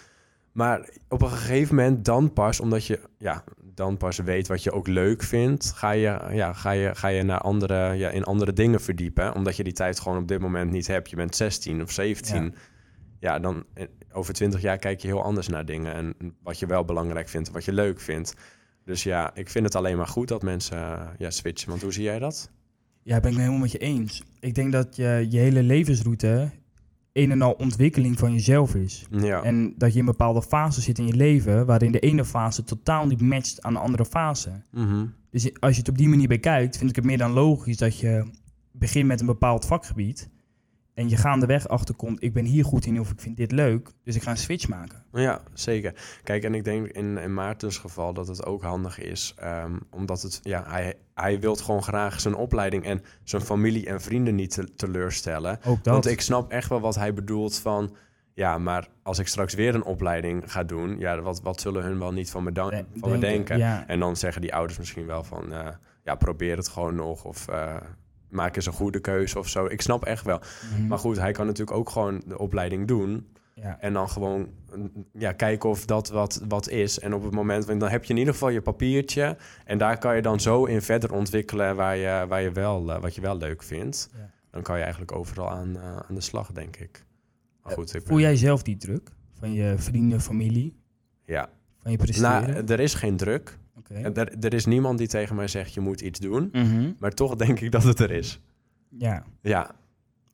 Maar 0.53 0.88
op 1.09 1.23
een 1.23 1.31
gegeven 1.31 1.75
moment 1.75 2.05
dan 2.05 2.33
pas, 2.33 2.61
omdat 2.61 2.87
je 2.87 3.00
ja, 3.19 3.45
dan 3.75 3.97
pas 3.97 4.19
weet 4.19 4.49
wat 4.49 4.62
je 4.62 4.73
ook 4.73 4.87
leuk 4.87 5.23
vindt, 5.23 5.73
ga 5.75 5.91
je, 5.91 6.19
ja, 6.31 6.53
ga 6.53 6.71
je, 6.71 6.95
ga 6.95 7.09
je 7.09 7.23
naar 7.23 7.41
andere, 7.41 7.93
ja, 7.95 8.11
in 8.11 8.25
andere 8.25 8.53
dingen 8.53 8.81
verdiepen. 8.81 9.35
Omdat 9.35 9.57
je 9.57 9.65
die 9.65 9.73
tijd 9.73 10.00
gewoon 10.00 10.19
op 10.19 10.29
dit 10.29 10.41
moment 10.41 10.71
niet 10.71 10.87
hebt. 10.87 11.11
Je 11.11 11.17
bent 11.17 11.37
16 11.37 11.83
of 11.83 11.91
17. 11.91 12.45
Ja. 12.45 12.50
Ja, 13.20 13.38
dan 13.38 13.64
eh, 13.75 13.84
over 14.12 14.34
20 14.34 14.60
jaar 14.60 14.78
kijk 14.78 15.00
je 15.00 15.08
heel 15.08 15.22
anders 15.22 15.48
naar 15.48 15.64
dingen. 15.64 15.94
En 15.94 16.14
wat 16.42 16.58
je 16.58 16.66
wel 16.66 16.84
belangrijk 16.84 17.28
vindt, 17.28 17.50
wat 17.50 17.64
je 17.64 17.72
leuk 17.72 18.00
vindt. 18.00 18.34
Dus 18.84 19.02
ja, 19.02 19.34
ik 19.34 19.48
vind 19.48 19.64
het 19.64 19.75
alleen 19.75 19.96
maar 19.96 20.06
goed 20.06 20.28
dat 20.28 20.42
mensen 20.42 20.78
eh, 20.78 21.06
ja, 21.18 21.30
switchen. 21.30 21.68
Want 21.68 21.82
hoe 21.82 21.92
zie 21.92 22.02
jij 22.02 22.18
dat? 22.18 22.50
Ja, 23.02 23.20
ben 23.20 23.30
ik 23.30 23.37
het 23.37 23.37
helemaal 23.37 23.60
met 23.60 23.72
je 23.72 23.78
eens. 23.78 24.22
Ik 24.40 24.54
denk 24.54 24.72
dat 24.72 24.96
je, 24.96 25.26
je 25.30 25.38
hele 25.38 25.62
levensroute 25.62 26.50
een 27.12 27.30
en 27.30 27.42
al 27.42 27.52
ontwikkeling 27.52 28.18
van 28.18 28.32
jezelf 28.32 28.75
is. 28.75 29.06
Ja, 29.10 29.42
En 29.42 29.75
dat 29.76 29.92
je 29.92 29.98
in 29.98 30.04
bepaalde 30.04 30.42
fases 30.42 30.84
zit 30.84 30.98
in 30.98 31.06
je 31.06 31.16
leven... 31.16 31.66
waarin 31.66 31.92
de 31.92 31.98
ene 31.98 32.25
fase 32.25 32.64
totaal 32.64 33.06
niet 33.06 33.20
matcht 33.20 33.62
aan 33.62 33.72
de 33.72 33.78
andere 33.78 34.04
fase. 34.04 34.62
Mhm. 34.70 35.06
Dus 35.30 35.60
als 35.60 35.72
je 35.72 35.78
het 35.78 35.88
op 35.88 35.98
die 35.98 36.08
manier 36.08 36.28
bekijkt... 36.28 36.76
vind 36.76 36.90
ik 36.90 36.96
het 36.96 37.04
meer 37.04 37.18
dan 37.18 37.32
logisch 37.32 37.76
dat 37.76 37.98
je 37.98 38.30
begint 38.72 39.06
met 39.06 39.20
een 39.20 39.26
bepaald 39.26 39.66
vakgebied 39.66 40.30
en 40.99 41.09
je 41.09 41.17
gaandeweg 41.17 41.69
achterkomt, 41.69 42.23
ik 42.23 42.33
ben 42.33 42.45
hier 42.45 42.64
goed 42.64 42.87
in 42.87 43.00
of 43.00 43.11
ik 43.11 43.21
vind 43.21 43.37
dit 43.37 43.52
leuk, 43.52 43.90
dus 44.05 44.14
ik 44.17 44.23
ga 44.23 44.31
een 44.31 44.37
switch 44.37 44.69
maken. 44.69 45.02
Ja, 45.12 45.40
zeker. 45.52 45.95
Kijk, 46.23 46.45
en 46.45 46.55
ik 46.55 46.64
denk 46.64 46.87
in, 46.87 47.19
in 47.19 47.35
Maartens 47.35 47.78
geval 47.78 48.12
dat 48.12 48.28
het 48.28 48.45
ook 48.47 48.62
handig 48.62 48.99
is, 48.99 49.35
ehm, 49.37 49.76
omdat 49.90 50.23
het, 50.23 50.40
ja, 50.43 50.64
hij, 50.67 50.95
hij 51.14 51.40
wil 51.40 51.55
gewoon 51.55 51.83
graag 51.83 52.21
zijn 52.21 52.35
opleiding 52.35 52.85
en 52.85 53.02
zijn 53.25 53.43
familie 53.43 53.87
en 53.87 54.00
vrienden 54.00 54.35
niet 54.35 54.50
te- 54.50 54.75
teleurstellen. 54.75 55.59
Ook 55.64 55.85
dat. 55.85 55.93
Want 55.93 56.07
ik 56.07 56.21
snap 56.21 56.50
echt 56.50 56.69
wel 56.69 56.81
wat 56.81 56.95
hij 56.95 57.14
bedoelt 57.14 57.59
van, 57.59 57.97
ja, 58.35 58.59
maar 58.59 58.88
als 59.02 59.19
ik 59.19 59.26
straks 59.26 59.55
weer 59.55 59.75
een 59.75 59.85
opleiding 59.85 60.52
ga 60.52 60.64
doen, 60.64 60.99
ja, 60.99 61.21
wat, 61.21 61.40
wat 61.43 61.61
zullen 61.61 61.83
hun 61.83 61.99
wel 61.99 62.12
niet 62.12 62.31
van 62.31 62.43
me, 62.45 62.52
van 63.00 63.11
me 63.11 63.19
denken? 63.19 63.59
Ja, 63.59 63.85
En 63.87 64.00
dan 64.00 64.17
zeggen 64.17 64.40
die 64.40 64.55
ouders 64.55 64.78
misschien 64.78 65.07
wel 65.07 65.25
van, 65.25 65.52
eh, 65.52 65.69
ja, 66.05 66.14
probeer 66.14 66.57
het 66.57 66.69
gewoon 66.69 66.95
nog 66.95 67.25
of 67.25 67.49
eh, 67.49 67.76
maak 68.30 68.56
eens 68.56 68.66
een 68.66 68.73
goede 68.73 69.00
keuze 69.00 69.38
of 69.38 69.49
zo. 69.49 69.66
Ik 69.66 69.80
snap 69.80 70.04
echt 70.04 70.25
wel. 70.25 70.40
Mhm. 70.73 70.87
Maar 70.87 70.99
goed, 70.99 71.18
hij 71.18 71.32
kan 71.32 71.47
natuurlijk 71.47 71.76
ook 71.76 71.90
gewoon 71.90 72.23
de 72.26 72.38
opleiding 72.38 72.87
doen. 72.88 73.26
ja. 73.54 73.76
En 73.80 73.92
dan 73.92 74.08
gewoon 74.08 74.49
mm, 74.75 74.90
ja, 75.12 75.32
kijken 75.32 75.68
of 75.68 75.85
dat 75.85 76.08
wat, 76.08 76.42
wat 76.49 76.68
is. 76.68 76.99
En 76.99 77.14
op 77.14 77.23
het 77.23 77.35
moment, 77.35 77.64
want 77.64 77.80
dan 77.80 77.88
heb 77.90 78.04
je 78.04 78.12
in 78.12 78.18
ieder 78.18 78.32
geval 78.32 78.49
je 78.49 78.61
papiertje. 78.61 79.37
En 79.64 79.78
daar 79.78 79.99
kan 79.99 80.16
je 80.16 80.23
dan 80.23 80.40
zo 80.40 80.64
in 80.64 80.82
verder 80.82 81.12
ontwikkelen 81.12 81.76
waar 81.76 81.97
je, 81.97 82.25
waar 82.28 82.42
je 82.42 82.52
wel, 82.52 82.92
eh, 82.92 83.00
wat 83.00 83.14
je 83.14 83.20
wel 83.20 83.37
leuk 83.37 83.62
vindt. 83.62 84.11
Ja. 84.16 84.30
Dan 84.50 84.62
kan 84.62 84.76
je 84.76 84.82
eigenlijk 84.82 85.12
overal 85.12 85.50
aan, 85.50 85.76
eh, 85.76 85.97
aan 85.97 86.14
de 86.14 86.20
slag, 86.20 86.52
denk 86.52 86.76
ik. 86.76 87.04
Maar 87.62 87.73
goed, 87.73 87.88
ik 87.94 88.00
ben- 88.00 88.08
Voel 88.08 88.20
jij 88.20 88.37
zelf 88.37 88.62
die 88.62 88.76
druk 88.76 89.11
van 89.38 89.52
je 89.52 89.75
vrienden, 89.78 90.20
familie, 90.20 90.76
Ja, 91.25 91.49
van 91.82 91.90
je 91.90 91.97
presteren? 91.97 92.50
nou, 92.50 92.64
er 92.66 92.80
is 92.80 92.94
geen 92.94 93.16
druk. 93.16 93.58
En 93.88 94.14
Er, 94.14 94.38
er 94.45 94.54
is 94.54 94.66
niemand 94.66 94.99
die 94.99 95.09
tegen 95.09 95.37
mij 95.37 95.49
zegt, 95.49 95.75
je 95.75 95.80
moet 95.80 96.00
iets 96.00 96.21
doen. 96.21 96.49
Mhm. 96.52 96.92
Maar 96.99 97.11
toch 97.12 97.37
denk 97.37 97.61
ik 97.61 97.73
dat 97.73 97.83
het 97.83 97.99
er 98.00 98.11
is. 98.11 98.40
Ja, 98.99 99.25
Ja, 99.42 99.71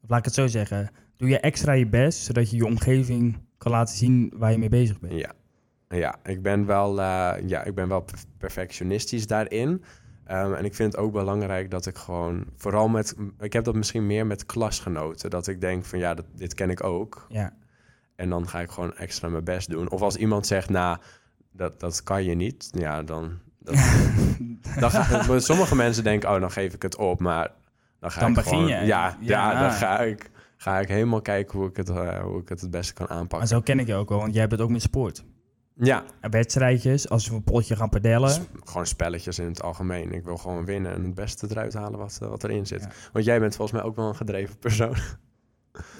of 0.02 0.08
laat 0.08 0.18
ik 0.18 0.24
het 0.24 0.34
zo 0.34 0.46
zeggen. 0.46 0.90
Doe 1.16 1.28
je 1.28 1.40
extra 1.40 1.72
je 1.72 1.86
best, 1.86 2.18
zodat 2.24 2.50
je 2.50 2.56
je 2.56 2.66
omgeving 2.66 3.38
kan 3.58 3.72
laten 3.72 3.96
zien 3.96 4.32
waar 4.36 4.50
je 4.52 4.58
mee 4.58 4.68
bezig 4.68 5.00
bent. 5.00 5.12
Ja, 5.12 5.32
ja 5.88 6.16
ik 6.24 6.42
ben 6.42 6.66
wel, 6.66 7.00
eh, 7.00 7.34
ja, 7.46 7.62
ik 7.64 7.74
ben 7.74 7.88
wel 7.88 8.00
per- 8.00 8.18
perfectionistisch 8.38 9.26
daarin. 9.26 9.82
Ehm, 10.24 10.52
en 10.52 10.64
ik 10.64 10.74
vind 10.74 10.92
het 10.92 11.00
ook 11.00 11.12
belangrijk 11.12 11.70
dat 11.70 11.86
ik 11.86 11.96
gewoon, 11.96 12.44
vooral 12.56 12.88
met, 12.88 13.14
ik 13.38 13.52
heb 13.52 13.64
dat 13.64 13.74
misschien 13.74 14.06
meer 14.06 14.26
met 14.26 14.46
klasgenoten, 14.46 15.30
dat 15.30 15.46
ik 15.46 15.60
denk 15.60 15.84
van 15.84 15.98
ja, 15.98 16.14
dat, 16.14 16.26
dit 16.34 16.54
ken 16.54 16.70
ik 16.70 16.84
ook. 16.84 17.26
Ja. 17.28 17.52
En 18.16 18.28
dan 18.28 18.48
ga 18.48 18.60
ik 18.60 18.70
gewoon 18.70 18.96
extra 18.96 19.28
mijn 19.28 19.44
best 19.44 19.70
doen. 19.70 19.90
Of 19.90 20.02
als 20.02 20.16
iemand 20.16 20.46
zegt, 20.46 20.68
nou, 20.70 20.98
dat, 21.52 21.80
dat 21.80 22.02
kan 22.02 22.24
je 22.24 22.34
niet, 22.34 22.70
ja, 22.72 23.02
dan. 23.02 23.38
Dat, 23.64 23.74
dan 24.80 24.90
ga, 24.90 25.38
sommige 25.38 25.74
mensen 25.76 26.04
denken, 26.04 26.30
oh, 26.34 26.40
dan 26.40 26.50
geef 26.50 26.74
ik 26.74 26.82
het 26.82 26.96
op, 26.96 27.20
maar 27.20 27.50
dan 28.00 28.10
ga 28.10 28.20
Dan 28.20 28.28
ik 28.28 28.34
begin 28.34 28.52
gewoon, 28.52 28.66
je. 28.68 28.74
Ja, 28.74 28.84
ja, 28.86 29.16
Ja. 29.20 29.60
dan 29.60 29.70
ga 29.72 29.98
ik, 30.00 30.30
ga 30.56 30.78
ik 30.80 30.88
helemaal 30.88 31.20
kijken 31.22 31.58
hoe 31.58 31.68
ik 31.68 31.76
het, 31.76 31.88
eh, 31.88 32.18
hoe 32.22 32.40
ik 32.40 32.48
het 32.48 32.60
het 32.60 32.70
beste 32.70 32.92
kan 32.94 33.06
Maar 33.08 33.16
aanpakken. 33.18 33.48
zo 33.48 33.60
ken 33.60 33.78
ik 33.78 33.86
je 33.86 33.94
ook 33.94 34.08
wel, 34.08 34.18
want 34.18 34.30
jij 34.32 34.40
hebt 34.40 34.52
het 34.52 34.60
ook 34.60 34.70
met 34.70 34.82
sport. 34.82 35.24
Ja, 35.76 36.02
En 36.20 36.30
wedstrijdjes, 36.30 37.08
als 37.08 37.28
we 37.28 37.34
een 37.34 37.42
potje 37.44 37.76
gaan 37.76 37.88
padellen. 37.88 38.30
S- 38.30 38.40
Gewoon 38.64 38.86
spelletjes 38.86 39.38
in 39.38 39.46
het 39.46 39.62
algemeen. 39.62 40.12
Ik 40.12 40.24
wil 40.24 40.36
gewoon 40.36 40.64
winnen 40.64 40.92
en 40.94 41.02
het 41.04 41.14
beste 41.14 41.46
eruit 41.50 41.74
halen 41.74 41.98
wat, 41.98 42.18
eh, 42.22 42.28
wat 42.28 42.44
erin 42.44 42.66
zit. 42.66 42.80
Ja. 42.82 42.88
Want 43.12 43.24
jij 43.24 43.40
bent 43.40 43.56
volgens 43.56 43.78
mij 43.80 43.88
ook 43.88 43.96
wel 43.96 44.08
een 44.08 44.16
gedreven 44.16 44.58
persoon. 44.58 44.96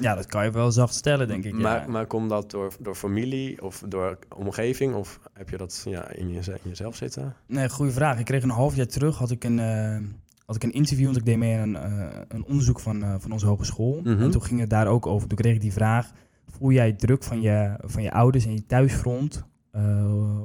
Ja, 0.01 0.15
dat 0.15 0.27
kan 0.27 0.45
je 0.45 0.51
wel 0.51 0.73
zacht 0.73 0.95
stellen, 0.95 1.29
denk 1.29 1.45
ik. 1.45 1.53
Ja. 1.53 1.59
Maar, 1.59 1.91
maar 1.91 2.07
komt 2.07 2.31
dat 2.31 2.51
door, 2.51 2.75
door 2.81 2.95
familie 2.95 3.63
of 3.63 3.83
door 3.89 4.19
omgeving? 4.37 4.95
Of 4.95 5.21
heb 5.33 5.51
je 5.51 5.57
dat 5.57 5.83
ja, 5.89 6.11
in, 6.11 6.29
je, 6.29 6.41
in 6.45 6.69
jezelf 6.69 6.97
zitten? 6.97 7.35
Nee, 7.47 7.69
goede 7.69 7.93
vraag. 7.93 8.19
Ik 8.19 8.25
kreeg 8.25 8.43
een 8.43 8.51
half 8.51 8.77
jaar 8.77 8.87
terug, 8.87 9.19
had 9.19 9.31
ik 9.31 9.45
een, 9.45 9.59
eh, 9.59 9.99
had 10.47 10.57
ik 10.57 10.63
een 10.63 10.73
interview, 10.73 11.05
want 11.05 11.17
ik 11.17 11.25
deed 11.25 11.37
mee 11.37 11.59
aan 11.59 11.75
een, 11.75 12.11
eh, 12.11 12.21
een 12.29 12.45
onderzoek 12.45 12.81
van, 12.81 13.03
eh, 13.03 13.15
van 13.19 13.33
onze 13.33 13.47
hogeschool. 13.47 14.01
Mhm. 14.05 14.23
En 14.23 14.31
toen 14.31 14.43
ging 14.43 14.61
het 14.61 14.71
daar 14.71 14.87
ook 14.87 15.07
over. 15.07 15.29
Toen 15.29 15.39
kreeg 15.39 15.55
ik 15.55 15.61
die 15.61 15.73
vraag, 15.73 16.11
voel 16.47 16.71
jij 16.71 16.93
druk 16.93 17.23
van 17.23 17.41
je, 17.41 17.75
van 17.81 18.03
je 18.03 18.13
ouders 18.13 18.45
en 18.45 18.53
je 18.53 18.67
thuisfront, 18.67 19.45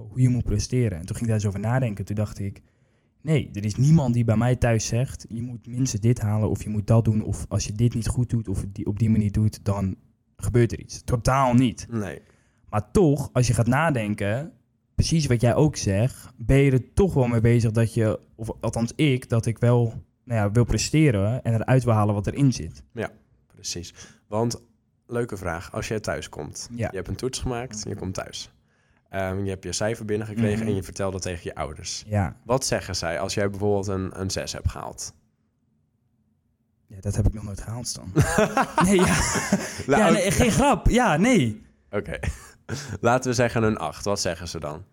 hoe 0.09 0.21
je 0.21 0.29
moet 0.29 0.43
presteren? 0.43 0.99
En 0.99 1.05
toen 1.05 1.15
ging 1.15 1.19
ik 1.19 1.27
daar 1.27 1.35
eens 1.35 1.45
over 1.45 1.59
nadenken. 1.59 2.05
Toen 2.05 2.15
dacht 2.15 2.39
ik, 2.39 2.61
nee, 3.21 3.49
er 3.53 3.65
is 3.65 3.75
niemand 3.75 4.13
die 4.13 4.23
bij 4.23 4.37
mij 4.37 4.55
thuis 4.55 4.85
zegt, 4.85 5.25
je 5.29 5.41
moet 5.41 5.67
minstens 5.67 6.01
dit 6.01 6.19
halen 6.19 6.49
of 6.49 6.63
je 6.63 6.69
moet 6.69 6.87
dat 6.87 7.05
doen. 7.05 7.23
Of 7.23 7.45
als 7.49 7.65
je 7.65 7.73
dit 7.73 7.93
niet 7.93 8.07
goed 8.07 8.29
doet 8.29 8.47
of 8.47 8.65
die, 8.71 8.85
op 8.85 8.99
die 8.99 9.09
manier 9.09 9.31
doet, 9.31 9.65
dan 9.65 9.95
gebeurt 10.37 10.71
er 10.71 10.79
iets. 10.79 11.01
Totaal 11.03 11.53
niet. 11.53 11.87
Nee. 11.89 12.21
Maar 12.69 12.91
toch, 12.91 13.29
als 13.33 13.47
je 13.47 13.53
gaat 13.53 13.67
nadenken, 13.67 14.51
precies 14.95 15.25
wat 15.25 15.41
jij 15.41 15.55
ook 15.55 15.75
zegt, 15.75 16.33
ben 16.37 16.57
je 16.57 16.71
er 16.71 16.93
toch 16.93 17.13
wel 17.13 17.27
mee 17.27 17.41
bezig 17.41 17.71
dat 17.71 17.93
je, 17.93 18.19
of 18.35 18.49
althans 18.59 18.91
ik, 18.95 19.29
dat 19.29 19.45
ik 19.45 19.57
wel 19.57 19.83
nou 20.23 20.39
ja, 20.41 20.51
wil 20.51 20.63
presteren 20.63 21.43
en 21.43 21.53
eruit 21.53 21.83
wil 21.83 21.93
halen 21.93 22.13
wat 22.13 22.27
erin 22.27 22.53
zit. 22.53 22.83
Precies. 23.47 23.93
Want, 24.27 24.61
leuke 25.07 25.37
vraag. 25.37 25.71
Als 25.71 25.87
jij 25.87 25.99
thuis 25.99 26.29
komt, 26.29 26.69
Ja. 26.71 26.87
je 26.91 26.95
hebt 26.95 27.07
een 27.07 27.15
toets 27.15 27.39
gemaakt, 27.39 27.83
je 27.87 27.95
komt 27.95 28.13
thuis. 28.13 28.51
Ehm, 29.09 29.43
je 29.43 29.49
hebt 29.49 29.63
je 29.63 29.71
cijfer 29.71 30.05
binnengekregen 30.05 30.59
Mhm. 30.59 30.67
en 30.67 30.75
je 30.75 30.83
vertelt 30.83 31.11
dat 31.11 31.21
tegen 31.21 31.41
je 31.43 31.55
ouders. 31.55 32.03
Ja, 32.07 32.35
Wat 32.45 32.65
zeggen 32.65 32.95
zij 32.95 33.19
als 33.19 33.33
jij 33.33 33.49
bijvoorbeeld 33.49 33.87
een, 33.87 34.19
een 34.19 34.29
6 34.31 34.53
hebt 34.53 34.69
gehaald? 34.69 35.13
ja 36.87 36.97
dat 36.99 37.15
heb 37.15 37.25
ik 37.27 37.33
nog 37.33 37.43
nooit 37.43 37.61
gehaald, 37.61 37.87
Stan. 37.87 38.11
nee, 38.85 38.95
ja. 38.95 39.15
Ja 39.87 40.09
nee, 40.09 40.31
geen 40.31 40.51
grap. 40.51 40.87
Ja, 40.89 41.17
nee. 41.17 41.65
Oké. 41.91 42.19
Laten 43.01 43.29
we 43.29 43.35
zeggen 43.35 43.63
een 43.63 43.77
8. 43.77 44.05
Wat 44.05 44.19
zeggen 44.19 44.47
ze 44.47 44.59
dan? 44.59 44.83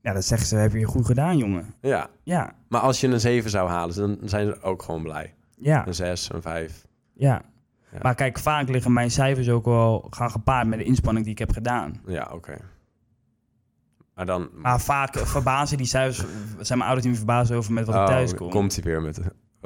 Ja, 0.00 0.12
dan 0.12 0.22
zeggen 0.22 0.46
ze, 0.48 0.56
heb 0.56 0.72
je 0.72 0.84
goed 0.84 1.06
gedaan, 1.06 1.36
jongen. 1.38 1.74
Ja. 1.80 2.08
Ja, 2.22 2.52
Maar 2.68 2.80
als 2.80 3.00
je 3.00 3.08
een 3.08 3.20
7 3.20 3.50
zou 3.50 3.68
halen, 3.68 3.96
dan 3.96 4.18
zijn 4.28 4.46
ze 4.46 4.62
ook 4.62 4.82
gewoon 4.82 5.02
blij. 5.02 5.34
ja, 5.56 5.86
Een 5.86 5.94
6, 5.94 6.32
een 6.32 6.42
5. 6.42 6.86
ja. 7.14 7.42
Ja. 7.92 7.98
Maar 8.02 8.14
kijk, 8.14 8.38
vaak 8.38 8.68
liggen 8.68 8.92
mijn 8.92 9.10
cijfers 9.10 9.48
ook 9.48 9.64
wel 9.64 10.06
gaan 10.10 10.30
gepaard 10.30 10.66
met 10.66 10.78
de 10.78 10.84
inspanning 10.84 11.24
die 11.24 11.34
ik 11.34 11.38
heb 11.40 11.52
gedaan. 11.52 12.00
Ja, 12.06 12.30
oké. 12.32 12.56
Maar 14.14 14.26
dan... 14.26 14.48
Maar 14.54 14.80
vaak 14.80 15.18
verbazen 15.18 15.76
die 15.76 15.86
cijfers, 15.86 16.18
zijn 16.58 16.78
mijn 16.78 16.90
ouders 16.90 17.02
niet 17.06 17.16
meer 17.16 17.26
verbaasd 17.26 17.50
over 17.52 17.72
met 17.72 17.86
wat 17.86 17.94
ik 17.94 18.00
Oh, 18.00 18.06
thuis 18.06 18.34
kom. 18.34 18.50
Komt 18.50 18.74
hij 18.74 18.84
weer 18.84 19.02
met, 19.02 19.20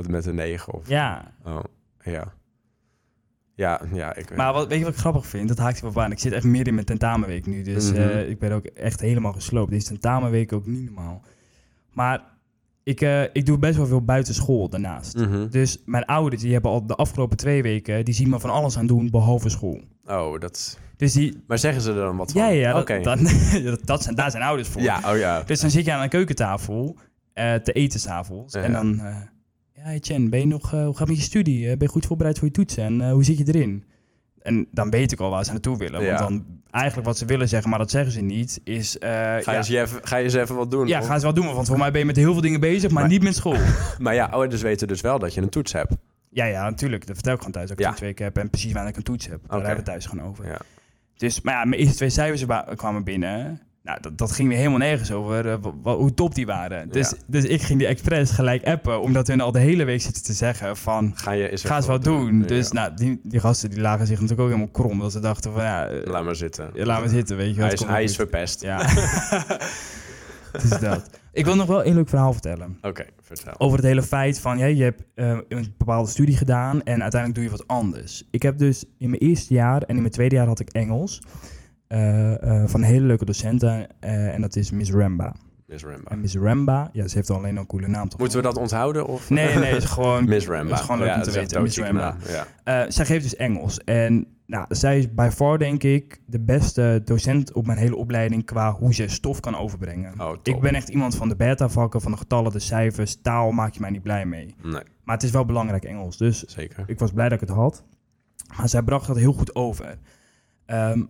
met 0.09 0.27
een 0.27 0.35
9 0.35 0.73
of... 0.73 0.89
Ja, 0.89 1.33
Oh, 1.45 1.61
ja. 2.03 2.33
Ja, 3.55 3.81
ja, 3.93 4.15
ik 4.15 4.29
weet 4.29 4.39
Maar 4.39 4.53
wat, 4.53 4.69
weet 4.69 4.79
je 4.79 4.85
wat 4.85 4.93
ik 4.93 4.99
grappig 5.01 5.27
vind? 5.27 5.49
Dat 5.49 5.59
haakt 5.59 5.81
wel 5.81 6.03
aan. 6.03 6.11
Ik 6.13 6.19
zit 6.19 6.33
echt 6.33 6.45
midden 6.45 6.67
in 6.67 6.75
mijn 6.75 6.87
tentamenweek 6.87 7.47
nu. 7.47 7.63
Dus 7.63 7.91
Mhm. 7.93 8.01
eh, 8.01 8.29
ik 8.29 8.39
ben 8.39 8.53
ook 8.53 8.65
echt 8.65 9.01
helemaal 9.01 9.33
gesloopt. 9.33 9.71
Deze 9.71 9.87
tentamenweek 9.89 10.53
ook 10.53 10.67
niet 10.67 10.85
normaal. 10.85 11.23
Maar 11.93 12.23
ik, 12.87 13.01
eh, 13.01 13.23
ik 13.23 13.47
doe 13.47 13.59
best 13.59 13.77
wel 13.77 13.87
veel 13.87 14.05
buitenschool 14.05 14.69
daarnaast. 14.69 15.17
Mhm. 15.17 15.49
Dus 15.49 15.83
mijn 15.85 16.05
ouders 16.05 16.43
die 16.43 16.53
hebben 16.53 16.71
al 16.71 16.87
de 16.87 16.95
afgelopen 16.95 17.37
twee 17.37 17.63
weken... 17.63 18.05
die 18.05 18.15
zien 18.15 18.29
me 18.29 18.41
van 18.41 18.51
alles 18.51 18.79
aan 18.79 18.87
doen, 18.87 19.11
behalve 19.11 19.49
school. 19.49 19.81
Oh, 20.05 20.41
dat... 20.41 20.79
Dus 20.97 21.13
die... 21.13 21.43
Maar 21.47 21.59
zeggen 21.59 21.83
ze 21.83 21.91
er 21.91 21.97
dan 21.97 22.17
wat 22.17 22.33
van? 22.33 22.41
Ja, 22.43 22.49
ja, 22.49 22.73
dat, 22.73 22.83
Oké. 22.83 23.01
dat, 23.01 23.19
dat, 23.65 23.81
dat 23.85 24.03
zijn, 24.03 24.15
daar 24.15 24.31
zijn 24.31 24.43
ouders 24.43 24.69
voor. 24.69 24.83
Ja, 24.83 25.01
oh 25.05 25.19
ja. 25.19 25.43
Dus 25.43 25.61
dan 25.61 25.71
zit 25.71 25.85
je 25.85 25.93
aan 25.93 26.03
een 26.03 26.09
keukentafel 26.09 26.97
eh, 27.33 27.55
te 27.55 27.73
eten 27.73 28.01
s'avonds. 28.01 28.55
Ja. 28.55 28.63
En 28.63 28.73
dan... 28.73 29.01
eh, 29.01 29.17
ja, 29.75 29.99
Chen, 30.01 30.31
ben 30.31 30.41
je 30.41 30.47
nog, 30.47 30.71
hoe 30.71 30.81
gaat 30.81 30.99
het 30.99 31.09
met 31.09 31.17
je 31.17 31.23
studie? 31.23 31.67
Ben 31.67 31.77
je 31.79 31.89
goed 31.89 32.07
voorbereid 32.07 32.39
voor 32.39 32.49
je 32.49 32.55
toetsen? 32.55 32.85
En 32.85 33.11
hoe 33.11 33.25
zit 33.25 33.39
je 33.39 33.45
erin? 33.47 33.85
En 34.47 34.67
dan 34.71 34.91
weet 34.91 35.13
ik 35.13 35.21
al 35.21 35.31
waar 35.31 35.45
ze 35.45 35.51
naartoe 35.51 35.77
willen. 35.77 36.03
Ja. 36.03 36.09
Want 36.09 36.29
dan 36.29 36.45
eigenlijk 36.71 37.07
wat 37.07 37.19
ze 37.19 37.25
willen 37.25 37.49
zeggen, 37.49 37.71
maar 37.71 37.79
dat 37.79 37.91
zeggen 37.91 38.13
ze 38.13 38.21
niet, 38.21 38.61
is... 38.65 38.99
eh, 38.99 39.11
Ga 39.11 39.37
je, 39.37 39.43
ja, 39.45 39.57
eens, 39.57 39.69
je 39.69 39.81
even, 39.81 40.01
ga 40.03 40.17
je 40.17 40.25
eens 40.25 40.35
even 40.35 40.55
wat 40.57 40.71
doen? 40.71 40.87
ja, 40.87 40.99
of- 41.01 41.07
gaan 41.07 41.19
ze 41.21 41.25
wel 41.25 41.35
doen. 41.35 41.55
Want 41.55 41.67
voor 41.67 41.79
mij 41.79 41.91
ben 41.91 42.01
je 42.01 42.07
met 42.07 42.17
heel 42.17 42.33
veel 42.33 42.43
dingen 42.43 42.61
bezig, 42.61 42.91
maar, 42.91 43.01
Maar- 43.03 43.11
niet 43.11 43.23
met 43.23 43.35
school. 43.35 43.57
Maar 43.99 44.15
ja, 44.15 44.27
ouders 44.27 44.63
weten 44.63 44.89
dus 44.89 45.01
wel 45.01 45.19
dat 45.19 45.35
je 45.35 45.41
een 45.41 45.49
toets 45.49 45.73
hebt. 45.73 45.93
ja, 46.31 46.45
ja, 46.45 46.63
natuurlijk. 46.63 47.07
Dat 47.07 47.15
vertel 47.15 47.33
ik 47.33 47.39
gewoon 47.39 47.53
thuis. 47.55 47.69
Dat 47.69 47.79
ik 47.79 47.85
Ja. 47.85 47.91
een 47.91 47.97
toetsweek 47.97 48.19
heb 48.19 48.37
en 48.39 48.51
precies 48.51 48.73
waar 48.73 48.87
ik 48.89 48.97
een 48.97 49.03
toets 49.03 49.27
heb. 49.29 49.41
Daar 49.49 49.59
hebben 49.59 49.77
we 49.77 49.83
thuis 49.91 50.07
gewoon 50.07 50.27
over. 50.29 50.47
Ja. 50.47 50.59
Dus, 51.17 51.41
maar 51.41 51.55
ja, 51.55 51.65
mijn 51.65 51.81
eerste 51.81 51.97
twee 51.97 52.11
cijfers 52.11 52.43
wa- 52.43 52.69
kwamen 52.77 53.05
binnen. 53.05 53.61
Nou, 53.87 53.99
dat, 54.01 54.19
dat 54.19 54.33
ging 54.33 54.49
weer 54.49 54.57
helemaal 54.59 54.79
nergens 54.79 55.13
over 55.13 55.49
eh, 55.51 55.57
hoe 55.83 56.15
top 56.15 56.35
die 56.35 56.47
waren. 56.47 56.89
Dus, 56.89 57.11
Ja. 57.11 57.17
dus 57.27 57.45
ik 57.45 57.63
ging 57.63 57.79
die 57.79 57.89
expres 57.89 58.31
gelijk 58.31 58.65
appen, 58.65 59.01
omdat 59.01 59.27
hun 59.27 59.41
al 59.41 59.53
de 59.53 59.59
hele 59.59 59.85
week 59.85 60.01
zitten 60.01 60.23
te 60.23 60.33
zeggen 60.33 60.77
van... 60.77 61.13
Ga 61.15 61.31
je 61.31 61.51
eens 61.51 61.61
Ga 61.61 61.67
even 61.67 61.77
eens 61.77 61.87
wat 61.87 62.05
doen. 62.05 62.41
Ja. 62.41 62.47
Dus 62.47 62.73
nou, 62.73 62.95
die, 62.95 63.21
die 63.23 63.41
gasten 63.41 63.71
die 63.71 63.81
lagen 63.81 64.07
zich 64.07 64.15
natuurlijk 64.21 64.41
ook 64.41 64.49
helemaal 64.55 64.73
krom. 64.73 64.99
Dat 64.99 65.13
ze 65.13 65.21
dachten 65.21 65.53
van 65.53 65.63
ja, 65.63 65.87
eh, 65.89 66.07
Laat 66.11 66.25
maar 66.25 66.37
zitten. 66.37 66.71
laat 66.75 67.03
me 67.03 67.09
zitten, 67.09 67.37
weet 67.37 67.55
je. 67.55 67.61
Hij 67.61 67.73
is, 67.73 67.85
hij 67.85 68.03
is 68.03 68.15
verpest. 68.17 68.63
Ja. 68.63 68.87
dus 70.63 70.79
dat. 70.81 71.11
Ik 71.33 71.45
wil 71.45 71.57
nog 71.57 71.67
wel 71.67 71.87
een 71.87 71.95
leuk 71.95 72.09
verhaal 72.09 72.33
vertellen. 72.33 72.79
Oké, 72.83 73.05
vertel. 73.23 73.55
Over 73.59 73.77
het 73.77 73.87
hele 73.87 74.03
feit 74.03 74.41
van, 74.41 74.59
ja, 74.59 74.67
je 74.67 74.83
hebt 74.83 75.03
eh, 75.15 75.39
een 75.49 75.75
bepaalde 75.79 76.11
studie 76.11 76.37
gedaan 76.37 76.83
en 76.83 77.03
uiteindelijk 77.03 77.35
doe 77.35 77.45
je 77.45 77.51
wat 77.51 77.67
anders. 77.67 78.23
Ik 78.31 78.43
heb 78.43 78.59
dus 78.59 78.85
in 78.99 79.11
mijn 79.11 79.23
eerste 79.23 79.55
jaar 79.55 79.83
en 79.83 79.95
in 79.95 80.01
mijn 80.01 80.13
tweede 80.13 80.35
jaar 80.35 80.47
had 80.47 80.61
ik 80.61 80.69
Engels. 80.69 81.23
Eh, 81.89 82.63
eh, 82.63 82.69
van 82.69 82.83
hele 82.83 83.07
leuke 83.07 83.25
docenten 83.25 83.89
eh, 84.01 84.35
en 84.35 84.41
dat 84.41 84.57
is 84.57 84.71
Miss 84.71 84.91
Ramba. 84.91 85.35
Miss 85.67 85.85
Rambo. 85.85 86.11
En 86.11 86.21
Miss 86.21 86.35
Ramba, 86.37 86.91
ja, 86.93 87.09
ze 87.09 87.17
heeft 87.17 87.31
al 87.31 87.37
alleen 87.37 87.57
een 87.57 87.67
coole 87.67 87.89
naam 87.89 88.09
toch? 88.09 88.19
Moeten 88.19 88.39
we 88.39 88.45
dat 88.45 88.57
onthouden? 88.57 89.07
Of? 89.07 89.31
Nee, 89.31 89.55
nee, 89.55 89.77
is 89.77 89.85
gewoon... 89.85 90.25
Miss 90.29 90.47
Rambo. 90.47 90.73
is 90.73 90.81
gewoon 90.81 90.99
leuk 91.01 91.15
om 91.15 91.23
te 91.23 91.31
weten, 91.31 91.63
Miss 91.63 91.77
naam, 91.77 92.17
Ja. 92.65 92.91
Zij 92.91 93.05
geeft 93.05 93.23
dus 93.23 93.37
Engels. 93.37 93.79
En 93.79 94.27
nou, 94.47 94.65
zij 94.69 94.99
is 94.99 95.15
bij 95.15 95.33
far, 95.33 95.59
denk 95.59 95.83
ik, 95.83 96.21
de 96.27 96.41
beste 96.41 97.03
docent 97.05 97.53
op 97.53 97.67
mijn 97.67 97.79
hele 97.79 97.97
opleiding 97.97 98.45
qua 98.45 98.73
hoe 98.73 98.95
ze 98.95 99.09
stof 99.09 99.41
kan 99.41 99.57
overbrengen. 99.57 100.13
Oh, 100.21 100.31
top. 100.31 100.55
Ik 100.55 100.61
ben 100.61 100.75
echt 100.75 100.89
iemand 100.89 101.17
van 101.17 101.29
de 101.29 101.37
beta-vakken, 101.37 102.01
van 102.01 102.11
de 102.11 102.17
getallen, 102.17 102.53
de 102.53 102.59
cijfers, 102.59 103.21
taal 103.23 103.51
maak 103.51 103.75
je 103.75 103.81
mij 103.81 103.91
niet 103.91 104.03
blij 104.03 104.27
mee. 104.27 104.55
Nee, 104.63 104.83
Maar 105.05 105.15
het 105.15 105.23
is 105.23 105.31
wel 105.31 105.45
belangrijk 105.45 105.85
Engels, 105.85 106.17
dus 106.17 106.43
zeker. 106.43 106.85
ik 106.87 106.99
was 106.99 107.13
blij 107.13 107.29
dat 107.29 107.43
ik 107.43 107.49
het 107.49 107.57
had. 107.57 107.85
Maar 108.57 108.69
zij 108.69 108.83
bracht 108.83 109.07
dat 109.07 109.17
heel 109.17 109.33
goed 109.33 109.55
over. 109.55 109.99
Ehm, 110.67 111.03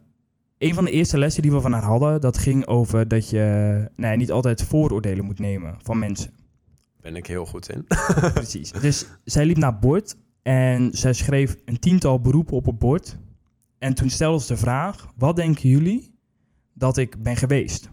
een 0.59 0.75
van 0.75 0.85
de 0.85 0.91
eerste 0.91 1.19
lessen 1.19 1.43
die 1.43 1.53
we 1.53 1.61
van 1.61 1.73
haar 1.73 1.83
hadden, 1.83 2.21
dat 2.21 2.39
ging 2.39 2.67
over 2.67 3.09
dat 3.09 3.31
je 3.31 3.89
nee, 3.95 4.17
niet 4.17 4.33
altijd 4.33 4.63
vooroordelen 4.63 5.25
moet 5.25 5.39
nemen 5.39 5.75
van 5.83 5.99
mensen. 5.99 6.31
Ben 7.01 7.17
ik 7.17 7.27
heel 7.27 7.47
goed 7.47 7.71
in. 7.71 7.87
Precies. 8.35 8.73
Dus 8.73 9.07
zij 9.25 9.47
liep 9.47 9.57
naar 9.57 9.79
bord 9.79 10.17
en 10.43 10.89
zij 10.93 11.13
schreef 11.13 11.57
een 11.65 11.79
tiental 11.79 12.21
beroepen 12.21 12.57
op 12.57 12.67
het 12.67 12.79
bord. 12.79 13.19
En 13.79 13.95
toen 13.95 14.11
stelde 14.11 14.41
ze 14.41 14.47
de 14.53 14.57
vraag, 14.59 15.13
wat 15.17 15.37
denken 15.37 15.69
jullie 15.69 16.15
dat 16.75 16.97
ik 16.97 17.23
ben 17.23 17.37
geweest? 17.37 17.91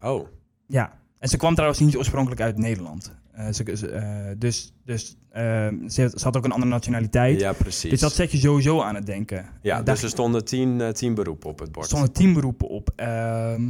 Oh, 0.00 0.28
Ja, 0.66 1.00
en 1.18 1.28
ze 1.28 1.36
kwam 1.36 1.54
trouwens 1.54 1.80
niet 1.80 1.96
oorspronkelijk 1.96 2.40
uit 2.40 2.58
Nederland. 2.58 3.14
Eh, 3.32 3.46
ze, 3.52 3.76
ze, 3.76 3.88
eh, 3.90 4.34
dus 4.38 4.72
dus 4.84 5.16
ehm, 5.30 5.88
ze, 5.88 6.02
had- 6.02 6.18
ze 6.18 6.24
had 6.24 6.36
ook 6.36 6.44
een 6.44 6.50
andere 6.52 6.70
nationaliteit. 6.70 7.40
ja, 7.40 7.52
precies. 7.52 7.90
Dus 7.90 8.00
dat 8.00 8.12
zet 8.12 8.32
je 8.32 8.38
sowieso 8.38 8.82
aan 8.82 8.94
het 8.94 9.06
denken. 9.06 9.46
ja, 9.62 9.78
Eh, 9.78 9.84
dus 9.84 10.02
er 10.02 10.08
stonden 10.08 10.44
tien, 10.44 10.92
tien 10.92 11.14
beroepen 11.14 11.50
op 11.50 11.58
het 11.58 11.72
bord. 11.72 11.84
Er 11.84 11.90
stonden 11.96 12.12
tien 12.12 12.32
beroepen 12.32 12.68
op. 12.68 12.90
Ehm 12.96 13.62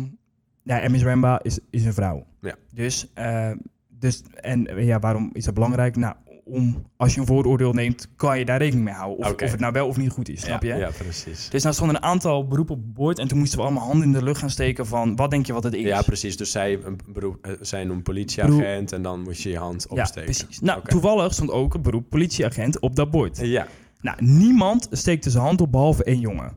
ja, 0.64 0.80
en 0.80 0.90
Miss 0.90 1.04
Ramba 1.04 1.42
is, 1.42 1.58
is 1.70 1.84
een 1.84 1.92
vrouw. 1.94 2.26
Ja. 2.40 2.54
Dus, 2.72 3.10
ehm, 3.14 3.56
dus, 3.88 4.22
en 4.34 4.84
ja, 4.84 4.98
waarom 4.98 5.30
is 5.32 5.44
dat 5.44 5.54
belangrijk? 5.54 5.96
Nou, 5.96 6.14
om, 6.44 6.86
als 6.96 7.14
je 7.14 7.20
een 7.20 7.26
vooroordeel 7.26 7.72
neemt, 7.72 8.08
kan 8.16 8.38
je 8.38 8.44
daar 8.44 8.58
rekening 8.58 8.84
mee 8.84 8.94
houden. 8.94 9.26
Of, 9.26 9.32
of 9.42 9.50
het 9.50 9.60
nou 9.60 9.72
wel 9.72 9.86
of 9.88 9.96
niet 9.96 10.10
goed 10.10 10.28
is, 10.28 10.40
snap 10.40 10.62
ja, 10.62 10.74
je? 10.74 10.80
Ja, 10.80 10.90
precies. 10.98 11.48
Dus 11.48 11.62
nou 11.62 11.74
stonden 11.74 11.96
een 11.96 12.02
aantal 12.02 12.46
beroepen 12.46 12.74
op 12.74 12.94
bord 12.94 13.18
en 13.18 13.28
toen 13.28 13.38
moesten 13.38 13.58
we 13.58 13.64
allemaal 13.64 13.82
handen 13.86 14.06
in 14.06 14.12
de 14.12 14.22
lucht 14.22 14.40
gaan 14.40 14.50
steken 14.50 14.86
van, 14.86 15.16
wat 15.16 15.30
denk 15.30 15.46
je 15.46 15.52
wat 15.52 15.64
het 15.64 15.74
is? 15.74 15.82
Ja, 15.82 16.02
precies. 16.02 16.36
Dus 16.36 16.50
zij, 16.50 16.80
een 16.84 16.98
beroep, 17.08 17.46
eh, 17.46 17.52
zij 17.60 17.82
een 17.82 18.02
politieagent 18.02 18.92
en 18.92 19.02
dan 19.02 19.20
moest 19.22 19.42
je 19.42 19.48
je 19.48 19.58
hand 19.58 19.86
Ja, 19.90 20.00
opsteken. 20.00 20.24
precies. 20.24 20.60
Nou, 20.60 20.80
toevallig 20.84 21.32
stond 21.32 21.50
ook 21.50 21.74
een 21.74 21.82
beroep 21.82 22.08
politieagent 22.08 22.80
op 22.80 22.96
dat 22.96 23.10
bord. 23.10 23.38
Ja, 23.38 23.66
Nou, 24.00 24.24
niemand 24.24 24.88
steekte 24.90 25.30
zijn 25.30 25.44
hand 25.44 25.60
op 25.60 25.72
behalve 25.72 26.04
één 26.04 26.20
jongen. 26.20 26.56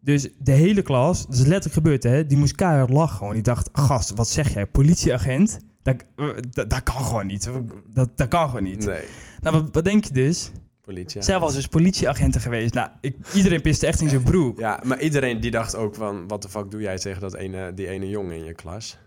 Dus 0.00 0.28
de 0.38 0.52
hele 0.52 0.82
klas, 0.82 1.26
dat 1.26 1.34
is 1.34 1.40
letterlijk 1.40 1.74
gebeurd 1.74 2.02
hè, 2.02 2.26
die 2.26 2.38
moest 2.38 2.54
keihard 2.54 2.90
lachen. 2.90 3.16
Gewoon. 3.16 3.32
Die 3.32 3.42
dacht, 3.42 3.68
gast, 3.72 4.14
wat 4.14 4.28
zeg 4.28 4.54
jij, 4.54 4.66
politieagent? 4.66 5.58
Dat, 5.84 6.04
dat, 6.50 6.70
dat 6.70 6.82
kan 6.82 7.04
gewoon 7.04 7.26
niet. 7.26 7.50
Dat, 7.86 8.08
dat 8.16 8.28
kan 8.28 8.48
gewoon 8.48 8.62
niet. 8.62 8.86
nee. 8.86 9.04
Nou, 9.40 9.60
wat, 9.60 9.68
wat 9.72 9.84
denk 9.84 10.04
je 10.04 10.12
dus? 10.12 10.50
Politie. 10.80 11.22
Zij 11.22 11.38
was 11.38 11.54
dus 11.54 11.66
politieagent 11.66 12.36
geweest. 12.36 12.74
Nou, 12.74 12.88
ik, 13.00 13.16
iedereen 13.34 13.60
piste 13.60 13.86
echt 13.86 14.00
in 14.00 14.08
zijn 14.08 14.22
broek. 14.22 14.58
Ja, 14.58 14.80
maar 14.84 15.00
iedereen 15.00 15.40
die 15.40 15.50
dacht 15.50 15.76
ook 15.76 15.94
van... 15.94 16.28
wat 16.28 16.42
de 16.42 16.48
fuck 16.48 16.70
doe 16.70 16.80
jij 16.80 16.96
tegen 16.98 17.20
dat 17.20 17.34
ene, 17.34 17.74
die 17.74 17.88
ene 17.88 18.08
jongen 18.08 18.36
in 18.36 18.44
je 18.44 18.54
klas? 18.54 18.98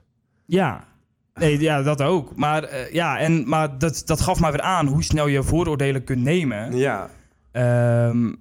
Ja. 0.46 0.88
Nee, 1.34 1.60
ja, 1.60 1.82
dat 1.82 2.02
ook. 2.02 2.36
Maar, 2.36 2.64
eh, 2.64 2.94
ja, 2.94 3.20
en, 3.20 3.50
maar 3.50 3.78
dat, 3.78 4.02
dat 4.06 4.22
gaf 4.22 4.40
maar 4.40 4.52
weer 4.52 4.62
aan 4.62 4.88
hoe 4.88 5.04
snel 5.04 5.28
je 5.28 5.44
vooroordelen 5.44 6.04
kunt 6.04 6.24
nemen. 6.24 6.78
Ja, 6.78 7.10
Ehm, 7.58 8.34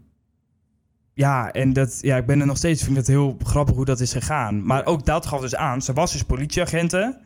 ja, 1.14 1.52
en 1.52 1.73
dat, 1.73 1.99
ja, 2.00 2.16
ik 2.16 2.26
ben 2.26 2.40
er 2.40 2.47
nog 2.47 2.57
steeds, 2.57 2.81
vind 2.83 2.93
ik 2.93 2.99
het 2.99 3.07
heel 3.07 3.37
grappig 3.43 3.75
hoe 3.75 3.85
dat 3.85 4.00
is 4.00 4.12
gegaan. 4.12 4.66
Maar 4.66 4.87
ook 4.87 5.07
dat 5.07 5.26
gaf 5.26 5.40
dus 5.40 5.57
aan, 5.57 5.83
ze 5.83 5.93
was 5.93 6.12
dus 6.12 6.23
politieagenten. 6.23 7.21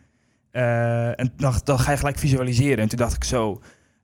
Eh, 0.51 1.21
en 1.21 1.33
dacht, 1.37 1.67
dan 1.67 1.79
ga 1.79 1.91
je 1.91 1.97
gelijk 1.97 2.19
visualiseren. 2.19 2.79
En 2.79 2.89
toen 2.89 2.99
dacht 2.99 3.15
ik 3.15 3.25
zo, 3.25 3.61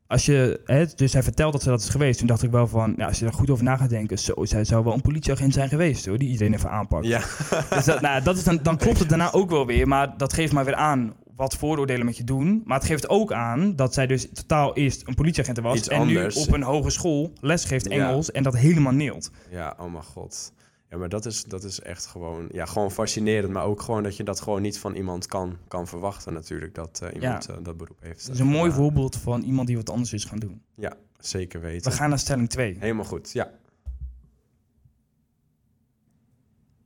als 0.07 0.27
je, 0.27 0.61
hè, 0.65 0.85
dus 0.95 1.13
hij 1.13 1.23
vertelt 1.23 1.53
dat 1.53 1.63
ze 1.63 1.69
dat 1.69 1.81
is 1.81 1.89
geweest. 1.89 2.19
Toen 2.19 2.27
dacht 2.27 2.43
ik 2.43 2.51
wel 2.51 2.67
van, 2.67 2.95
ja, 2.97 3.07
als 3.07 3.19
je 3.19 3.27
er 3.27 3.33
goed 3.33 3.51
over 3.51 3.65
na 3.65 3.77
gaat 3.77 3.91
denken, 3.91 4.19
zo, 4.19 4.35
zij 4.45 4.65
zou 4.65 4.85
wel 4.85 4.93
een 4.95 5.01
politieagent 5.01 5.55
zijn 5.55 5.69
geweest 5.69 6.07
hoor, 6.07 6.19
die 6.19 6.29
iedereen 6.29 6.55
even 6.55 6.71
aanpakt. 6.71 7.07
ja. 7.07 7.21
Dus 7.77 7.85
dat, 7.85 8.01
nou, 8.01 8.23
dat 8.23 8.37
is 8.37 8.45
dan, 8.45 8.59
dan 8.63 8.77
klopt 8.77 8.99
het 8.99 9.09
daarna 9.09 9.33
ook 9.33 9.51
wel 9.51 9.67
weer, 9.67 9.89
maar 9.89 10.17
dat 10.17 10.33
geeft 10.33 10.53
maar 10.53 10.65
weer 10.65 10.75
aan 10.75 11.15
wat 11.37 11.57
vooroordelen 11.57 12.07
met 12.07 12.17
je 12.17 12.25
doen. 12.25 12.63
Maar 12.65 12.79
het 12.79 12.87
geeft 12.87 13.09
ook 13.09 13.33
aan 13.33 13.77
dat 13.77 13.95
zij 13.95 14.07
dus 14.07 14.29
totaal 14.33 14.75
eerst 14.77 15.09
een 15.09 15.15
politieagent 15.15 15.59
was 15.59 15.77
Iets 15.79 15.89
en 15.89 15.99
anders. 16.01 16.35
nu 16.37 16.43
op 16.43 16.53
een 16.53 16.63
hogeschool 16.63 17.33
les 17.41 17.65
geeft 17.65 17.85
Ja. 17.85 17.91
Engels 18.09 18.31
en 18.31 18.43
dat 18.43 18.57
helemaal 18.57 18.93
neelt. 18.93 19.31
Ja, 19.51 19.75
oh 19.79 19.93
mijn 19.93 20.05
god. 20.05 20.53
Ja, 20.91 20.97
maar 20.97 21.09
dat 21.09 21.27
is, 21.27 21.45
dat 21.45 21.65
is 21.65 21.81
echt 21.81 22.07
gewoon, 22.07 22.49
ja, 22.53 22.67
gewoon 22.67 22.91
fascinerend. 22.91 23.53
Maar 23.53 23.65
ook 23.65 23.81
gewoon 23.83 24.03
dat 24.03 24.17
je 24.17 24.23
dat 24.25 24.41
gewoon 24.41 24.63
niet 24.63 24.79
van 24.79 24.95
iemand 24.95 25.27
kan, 25.27 25.57
kan 25.69 25.87
verwachten 25.87 26.33
natuurlijk. 26.33 26.75
Dat 26.75 27.01
eh, 27.03 27.15
iemand 27.23 27.49
eh, 27.49 27.57
dat 27.63 27.77
beroep 27.77 27.99
heeft. 28.01 28.27
Dat 28.27 28.35
is 28.35 28.41
een 28.41 28.47
mooi 28.47 28.71
voorbeeld 28.73 29.17
van 29.17 29.43
iemand 29.43 29.67
die 29.67 29.77
wat 29.77 29.91
anders 29.91 30.13
is 30.13 30.25
gaan 30.25 30.39
doen. 30.39 30.63
Ja, 30.75 30.93
zeker 31.19 31.61
We 31.61 31.67
weten. 31.67 31.93
gaan 31.93 32.09
naar 32.09 32.19
stelling 32.19 32.49
2. 32.49 32.77
Helemaal 32.79 33.05
goed, 33.05 33.33
ja. 33.33 33.51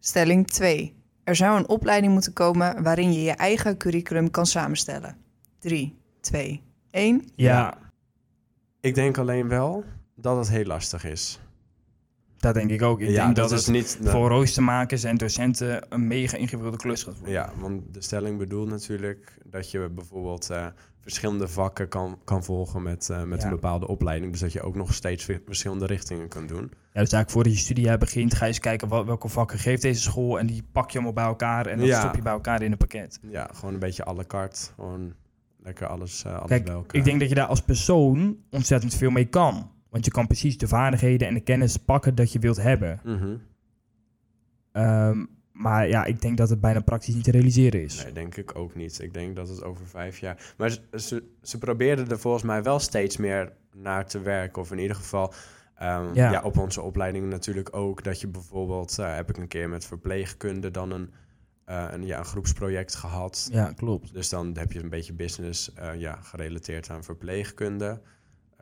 Stelling 0.01 0.47
2. 0.47 0.95
Er 1.25 1.37
zou 1.37 1.59
een 1.59 1.69
opleiding 1.69 2.13
moeten 2.13 2.33
komen 2.33 2.83
waarin 2.83 3.13
je 3.13 3.23
je 3.23 3.31
eigen 3.33 3.77
curriculum 3.77 4.31
kan 4.31 4.47
samenstellen. 4.47 5.17
3, 5.59 5.99
2, 6.21 6.63
1. 6.91 7.29
Ja, 7.35 7.79
Ik 8.81 8.95
denk 8.95 9.19
alleen 9.19 9.49
wel 9.49 9.85
dat 10.15 10.37
het 10.37 10.49
heel 10.49 10.65
lastig 10.65 11.05
is. 11.05 11.41
Dat 12.41 12.55
denk 12.55 12.71
ik 12.71 12.83
ook. 12.83 13.01
Ik 13.01 13.09
ja, 13.09 13.25
denk 13.25 13.37
dat, 13.37 13.49
dat, 13.49 13.59
is 13.59 13.67
het 13.67 13.75
niet... 13.75 13.99
voor 14.03 14.29
roostermakers 14.29 15.05
en 15.05 15.17
docenten 15.17 15.87
een 15.89 16.07
mega 16.07 16.37
ingewikkelde 16.37 16.77
klus 16.77 17.03
gaat 17.03 17.15
worden. 17.15 17.33
Ja, 17.33 17.53
want 17.59 17.83
de 17.95 18.03
stelling 18.03 18.39
bedoelt 18.39 18.69
natuurlijk 18.69 19.39
dat 19.45 19.71
je 19.71 19.89
bijvoorbeeld 19.95 20.51
eh, 20.51 20.67
verschillende 21.01 21.49
vakken 21.49 21.89
kan, 21.89 22.19
kan 22.25 22.45
volgen 22.45 22.83
met, 22.83 23.11
eh, 23.11 23.23
met 23.23 23.39
Ja. 23.39 23.45
een 23.45 23.51
bepaalde 23.51 23.87
opleiding. 23.89 24.33
Dus 24.33 24.41
dat 24.41 24.53
je 24.53 24.63
ook 24.63 24.75
nog 24.75 24.95
steeds 24.95 25.29
verschillende 25.45 25.87
richtingen 25.87 26.29
kan 26.29 26.47
doen. 26.47 26.61
Ja, 26.63 27.01
dus 27.01 27.13
eigenlijk 27.13 27.31
voordat 27.31 27.53
je 27.53 27.59
studiejaar 27.59 27.99
begint, 27.99 28.35
ga 28.35 28.45
je 28.45 28.51
eens 28.51 28.61
kijken 28.61 28.89
wat, 28.89 29.07
welke 29.07 29.29
vakken 29.29 29.59
geeft 29.59 29.83
deze 29.83 30.01
school. 30.01 30.39
En 30.39 30.47
die 30.47 30.63
pak 30.73 30.91
je 30.91 30.95
allemaal 30.95 31.13
bij 31.13 31.25
elkaar 31.25 31.67
en 31.67 31.79
dan 31.79 31.87
Ja. 31.87 32.01
stop 32.01 32.15
je 32.15 32.23
bij 32.23 32.33
elkaar 32.33 32.63
in 32.63 32.73
een 32.73 32.79
pakket. 32.79 33.19
Ja, 33.23 33.51
gewoon 33.55 33.75
een 33.75 33.81
beetje 33.81 34.07
à 34.07 34.15
la 34.15 34.25
carte. 34.27 34.61
Gewoon 34.75 35.13
lekker 35.63 35.87
alles, 35.87 36.25
eh 36.25 36.35
alles 36.35 36.49
Kijk, 36.49 36.65
bij 36.65 36.75
elkaar. 36.75 36.97
ik 36.97 37.05
denk 37.05 37.21
dat 37.21 37.29
je 37.29 37.35
daar 37.35 37.47
als 37.47 37.63
persoon 37.63 38.37
ontzettend 38.51 38.95
veel 38.95 39.11
mee 39.11 39.25
kan. 39.27 39.71
Want 39.91 40.05
je 40.05 40.11
kan 40.11 40.27
precies 40.27 40.59
de 40.59 40.69
vaardigheden 40.69 41.29
en 41.29 41.35
de 41.35 41.41
kennis 41.41 41.77
pakken 41.77 42.15
dat 42.15 42.33
je 42.33 42.39
wilt 42.39 42.63
hebben. 42.63 43.01
Mhm. 43.05 43.37
Ehm, 44.73 45.25
maar 45.53 45.89
ja, 45.89 46.05
ik 46.05 46.21
denk 46.21 46.37
dat 46.37 46.51
het 46.51 46.61
bijna 46.61 46.81
praktisch 46.81 47.15
niet 47.15 47.25
te 47.25 47.31
realiseren 47.31 47.83
is. 47.83 48.03
Nee, 48.05 48.13
denk 48.13 48.37
ik 48.37 48.57
ook 48.57 48.75
niet. 48.75 49.01
Ik 49.01 49.15
denk 49.15 49.37
dat 49.37 49.49
het 49.49 49.63
over 49.65 49.87
vijf 49.87 50.19
jaar... 50.19 50.55
Maar 50.57 50.71
ze, 50.71 50.81
ze, 50.95 51.23
ze 51.43 51.59
probeerden 51.59 52.09
er 52.09 52.19
volgens 52.19 52.43
mij 52.43 52.63
wel 52.63 52.79
steeds 52.79 53.17
meer 53.17 53.53
naar 53.77 54.07
te 54.07 54.21
werken. 54.21 54.63
Of 54.63 54.71
in 54.73 54.79
ieder 54.79 54.97
geval... 54.97 55.33
ehm, 55.75 56.15
Ja. 56.15 56.31
ja. 56.31 56.43
op 56.43 56.59
onze 56.59 56.81
opleiding 56.83 57.27
natuurlijk 57.31 57.77
ook. 57.77 58.03
Dat 58.05 58.21
je 58.21 58.29
bijvoorbeeld... 58.29 58.99
eh, 58.99 59.15
heb 59.15 59.29
ik 59.31 59.37
een 59.37 59.49
keer 59.49 59.69
met 59.69 59.85
verpleegkunde 59.85 60.71
dan 60.71 60.91
een, 60.91 61.11
eh, 61.65 61.87
een, 61.91 62.07
ja, 62.07 62.19
een 62.19 62.25
groepsproject 62.25 62.95
gehad. 62.95 63.49
Ja, 63.53 63.73
klopt. 63.73 64.13
Dus 64.13 64.29
dan 64.29 64.57
heb 64.59 64.73
je 64.73 64.83
een 64.83 64.89
beetje 64.89 65.13
business 65.13 65.73
eh, 65.73 65.95
ja, 65.95 66.19
gerelateerd 66.23 66.91
aan 66.91 67.05
verpleegkunde. 67.05 68.01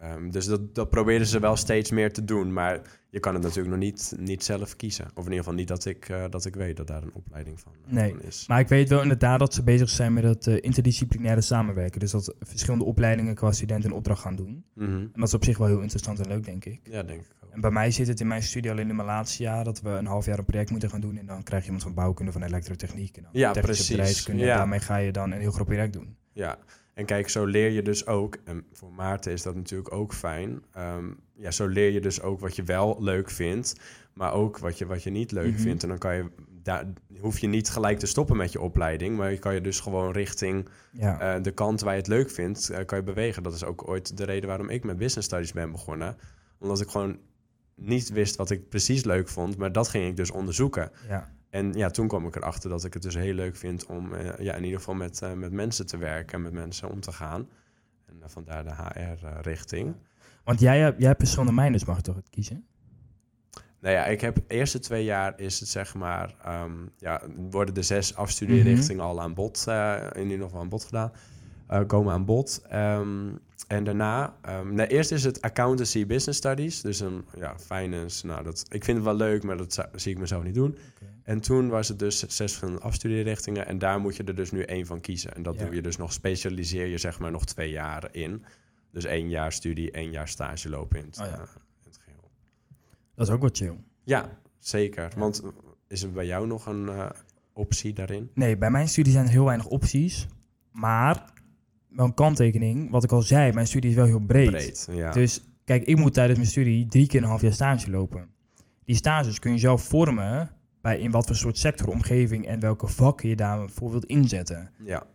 Ehm, 0.00 0.30
dus 0.30 0.46
dat, 0.46 0.74
dat 0.74 0.90
probeerden 0.90 1.26
ze 1.26 1.38
wel 1.40 1.56
steeds 1.56 1.90
meer 1.90 2.12
te 2.12 2.24
doen. 2.24 2.52
Maar 2.52 2.80
je 3.11 3.20
kan 3.20 3.34
het 3.34 3.42
natuurlijk 3.42 3.68
nog 3.68 3.78
niet, 3.78 4.14
niet 4.18 4.44
zelf 4.44 4.76
kiezen. 4.76 5.04
Of 5.04 5.24
in 5.24 5.30
ieder 5.30 5.38
geval 5.38 5.52
niet 5.54 5.68
dat 5.68 5.84
ik, 5.84 6.08
eh, 6.08 6.24
dat 6.30 6.44
ik 6.44 6.54
weet 6.54 6.76
dat 6.76 6.87
daar 6.87 7.02
een 7.02 7.14
opleiding 7.14 7.61
van, 7.61 7.72
eh, 7.87 7.92
Nee. 7.92 8.11
van 8.11 8.22
is. 8.22 8.44
Maar 8.48 8.61
ik 8.61 8.68
weet 8.68 8.88
wel 8.88 9.02
inderdaad 9.02 9.38
dat 9.38 9.54
ze 9.54 9.62
bezig 9.62 9.88
zijn 9.88 10.12
met 10.12 10.24
het 10.24 10.46
eh, 10.46 10.56
interdisciplinaire 10.61 11.40
samenwerken. 11.40 12.00
Dus 12.00 12.11
dat 12.11 12.34
verschillende 12.40 12.84
opleidingen 12.84 13.34
qua 13.34 13.52
student 13.52 13.84
een 13.84 13.92
opdracht 13.92 14.20
gaan 14.20 14.37
doen. 14.37 14.64
Mhm. 14.74 14.90
En 14.90 15.11
dat 15.14 15.28
is 15.28 15.34
op 15.34 15.44
zich 15.44 15.58
wel 15.58 15.66
heel 15.66 15.80
interessant 15.80 16.20
en 16.20 16.28
leuk, 16.28 16.44
denk 16.44 16.64
ik. 16.64 16.80
Ja, 16.82 17.02
denk 17.02 17.20
ik 17.20 17.26
ook. 17.44 17.50
En 17.52 17.61
bij 17.61 17.70
mij 17.70 17.90
zit 17.90 18.06
het 18.08 18.20
in 18.20 18.26
mijn 18.26 18.42
studie 18.42 18.70
al 18.70 18.78
in 18.78 18.87
mijn 18.87 19.08
laatste 19.08 19.42
jaar 19.42 19.64
dat 19.64 19.80
we 19.80 19.88
een 19.90 20.06
half 20.06 20.26
jaar 20.26 20.38
een 20.38 20.44
project 20.44 20.70
moeten 20.70 20.90
gaan 20.90 21.00
doen. 21.00 21.16
En 21.18 21.26
dan 21.26 21.42
krijg 21.42 21.61
je 21.62 21.66
iemand 21.66 21.84
van 21.87 21.94
bouwkunde, 21.94 22.32
van 22.32 22.42
elektrotechniek. 22.42 23.16
En 23.16 23.22
dan 23.22 23.30
Ja, 23.34 23.52
precies. 23.52 23.88
bedrijfskunde. 23.88 24.44
Ja. 24.44 24.50
En 24.52 24.56
daarmee 24.58 24.80
ga 24.80 24.96
je 24.96 25.12
dan 25.12 25.32
een 25.32 25.40
heel 25.40 25.50
groot 25.50 25.66
project 25.66 25.92
doen. 25.92 26.16
Ja, 26.32 26.58
en 26.98 27.04
kijk, 27.04 27.28
zo 27.28 27.44
leer 27.44 27.70
je 27.70 27.82
dus 27.82 28.06
ook, 28.06 28.37
en 28.44 28.64
voor 28.72 28.92
Maarten 28.92 29.32
is 29.32 29.42
dat 29.42 29.54
natuurlijk 29.54 29.92
ook 29.92 30.12
fijn. 30.14 30.62
ehm, 30.72 31.04
ja, 31.34 31.50
zo 31.50 31.66
leer 31.66 31.90
je 31.90 32.00
dus 32.00 32.22
ook 32.22 32.40
wat 32.40 32.56
je 32.56 32.62
wel 32.62 32.96
leuk 33.00 33.30
vindt, 33.30 33.74
maar 34.14 34.32
ook 34.32 34.58
wat 34.58 34.78
je, 34.78 34.87
wat 34.87 35.02
je 35.02 35.11
niet 35.11 35.32
leuk 35.32 35.52
Mhm. 35.52 35.61
vindt. 35.61 35.82
En 35.82 35.88
dan 35.88 35.98
kan 35.98 36.14
je, 36.16 36.24
daar 36.62 36.84
hoef 37.20 37.38
je 37.38 37.46
niet 37.46 37.70
gelijk 37.70 37.98
te 37.98 38.06
stoppen 38.06 38.37
met 38.37 38.52
je 38.52 38.61
opleiding, 38.61 39.16
maar 39.16 39.30
je 39.30 39.38
kan 39.38 39.54
je 39.54 39.61
dus 39.61 39.80
gewoon 39.80 40.12
richting 40.12 40.68
Ja, 40.92 41.20
eh, 41.37 41.42
de 41.42 41.50
kant 41.50 41.80
waar 41.80 41.92
je 41.92 41.98
het 41.98 42.08
leuk 42.08 42.30
vindt, 42.30 42.70
eh, 42.70 42.84
kan 42.84 42.98
je 42.98 43.04
bewegen. 43.04 43.42
Dat 43.42 43.54
is 43.54 43.64
ook 43.64 43.88
ooit 43.88 44.16
de 44.16 44.24
reden 44.24 44.48
waarom 44.48 44.68
ik 44.70 44.84
met 44.84 44.96
business 44.98 45.26
studies 45.26 45.52
ben 45.52 45.70
begonnen. 45.70 46.16
Omdat 46.58 46.80
ik 46.80 46.88
gewoon 46.88 47.18
niet 47.74 48.11
wist 48.11 48.37
wat 48.37 48.50
ik 48.50 48.68
precies 48.68 49.04
leuk 49.04 49.28
vond, 49.28 49.56
maar 49.56 49.72
dat 49.72 49.88
ging 49.88 50.06
ik 50.06 50.16
dus 50.16 50.30
onderzoeken. 50.30 50.90
ja. 51.08 51.37
En 51.50 51.72
ja, 51.72 51.90
toen 51.90 52.08
kwam 52.08 52.26
ik 52.26 52.37
erachter 52.37 52.70
dat 52.70 52.84
ik 52.84 52.94
het 52.94 53.02
dus 53.02 53.14
heel 53.14 53.34
leuk 53.34 53.56
vind 53.56 53.87
om 53.87 54.14
eh, 54.14 54.38
ja, 54.38 54.54
in 54.54 54.64
ieder 54.64 54.78
geval 54.78 54.94
met, 54.94 55.22
eh, 55.22 55.32
met 55.32 55.52
mensen 55.52 55.87
te 55.87 55.96
werken 55.96 56.34
en 56.34 56.42
met 56.42 56.52
mensen 56.52 56.90
om 56.90 57.00
te 57.00 57.12
gaan. 57.12 57.48
En 58.06 58.14
eh, 58.22 58.28
vandaar 58.28 58.64
de 58.64 58.74
HR-richting. 58.74 59.94
Want 60.44 60.61
jij, 60.61 60.78
hebt- 60.78 60.98
jij 60.98 61.06
hebt 61.06 61.18
persoon 61.18 61.54
mij, 61.54 61.70
dus 61.70 61.84
mag 61.84 62.00
toch 62.00 62.16
het 62.16 62.30
kiezen? 62.30 62.64
nou 63.80 63.94
ja, 63.94 64.04
ik 64.06 64.20
heb 64.20 64.34
de 64.34 64.42
eerste 64.46 64.78
twee 64.78 65.04
jaar 65.04 65.40
is 65.40 65.61
het 65.61 65.68
zeg 65.68 65.94
maar, 65.94 66.34
ehm, 66.44 66.72
ja, 66.96 67.22
worden 67.50 67.74
de 67.74 67.82
zes 67.82 68.14
afstudeerrichtingen 68.16 69.04
al 69.04 69.20
aan 69.20 69.34
bod, 69.34 69.64
eh, 69.68 69.96
in 70.12 70.30
ieder 70.30 70.44
geval 70.44 70.61
aan 70.61 70.68
bod 70.68 70.84
gedaan. 70.84 71.12
komen 71.87 72.12
aan 72.12 72.24
bod. 72.24 72.62
Ehm, 72.68 73.28
en 73.66 73.84
daarna, 73.84 74.34
nee, 74.64 74.87
eerst 74.87 75.12
is 75.12 75.24
het 75.24 75.40
accountancy 75.40 76.06
business 76.06 76.38
studies. 76.38 76.80
Dus 76.80 77.00
een 77.00 77.24
ja, 77.37 77.58
finance. 77.58 78.26
Nou, 78.26 78.42
dat, 78.44 78.66
ik 78.70 78.84
vind 78.84 78.96
het 78.96 79.06
wel 79.06 79.16
leuk, 79.16 79.42
maar 79.42 79.56
dat 79.56 79.88
zie 79.94 80.12
ik 80.12 80.18
mezelf 80.18 80.42
niet 80.42 80.54
doen. 80.54 80.78
En 81.28 81.40
toen 81.40 81.68
was 81.68 81.88
het 81.88 81.98
dus 81.98 82.18
zes 82.18 82.34
verschillende 82.36 82.80
afstudeerrichtingen. 82.80 83.66
En 83.66 83.78
daar 83.78 84.00
moet 84.00 84.16
je 84.16 84.24
er 84.24 84.34
dus 84.34 84.50
nu 84.50 84.62
één 84.62 84.86
van 84.86 85.00
kiezen. 85.00 85.34
En 85.34 85.42
dat 85.42 85.58
Ja. 85.58 85.64
doe 85.64 85.74
je 85.74 85.82
dus 85.82 85.96
nog, 85.96 86.12
specialiseer 86.12 86.86
je 86.86 86.98
zeg 86.98 87.18
maar 87.18 87.30
nog 87.30 87.44
twee 87.46 87.70
jaar 87.70 88.08
in. 88.14 88.44
Dus 88.92 89.04
één 89.04 89.28
jaar 89.28 89.52
studie, 89.52 89.90
één 89.90 90.10
jaar 90.10 90.28
stage 90.28 90.68
lopen 90.68 90.98
in 90.98 91.04
het, 91.06 91.18
Oh 91.20 91.26
ja. 91.26 91.32
eh, 91.32 91.38
in 91.38 91.84
het 91.84 91.98
geheel. 92.04 92.30
Dat 93.14 93.26
is 93.28 93.32
ook 93.34 93.40
wel 93.40 93.50
chill. 93.52 93.76
Ja, 94.04 94.38
zeker. 94.58 95.12
Want 95.16 95.40
eh, 95.42 95.48
is 95.88 96.02
er 96.02 96.12
bij 96.12 96.26
jou 96.26 96.46
nog 96.46 96.66
een 96.66 96.88
eh, 96.88 97.06
optie 97.52 97.92
daarin? 97.92 98.30
Nee, 98.34 98.56
bij 98.56 98.70
mijn 98.70 98.88
studie 98.88 99.12
zijn 99.12 99.24
er 99.24 99.30
heel 99.30 99.44
weinig 99.44 99.66
opties. 99.66 100.26
Maar, 100.72 101.32
wel 101.88 102.06
een 102.06 102.14
kanttekening, 102.14 102.90
wat 102.90 103.04
ik 103.04 103.12
al 103.12 103.22
zei, 103.22 103.52
mijn 103.52 103.66
studie 103.66 103.90
is 103.90 103.96
wel 103.96 104.06
heel 104.06 104.20
breed. 104.26 104.50
Breed, 104.50 104.88
ja. 104.90 105.12
Dus 105.12 105.44
kijk, 105.64 105.84
ik 105.84 105.96
moet 105.96 106.14
tijdens 106.14 106.38
mijn 106.38 106.50
studie 106.50 106.86
drie 106.86 107.06
keer 107.06 107.22
een 107.22 107.28
half 107.28 107.40
jaar 107.40 107.52
stage 107.52 107.90
lopen. 107.90 108.28
Die 108.84 108.96
stages 108.96 109.38
kun 109.38 109.52
je 109.52 109.58
zelf 109.58 109.82
vormen 109.82 110.50
bij 110.80 110.98
in 110.98 111.10
wat 111.10 111.26
voor 111.26 111.36
soort 111.36 111.58
sector, 111.58 111.88
omgeving 111.88 112.46
en 112.46 112.60
welke 112.60 112.86
vakken 112.86 113.28
je 113.28 113.36
daarvoor 113.36 113.90
wilt 113.90 114.04
inzetten. 114.04 114.70
ja. 114.84 115.06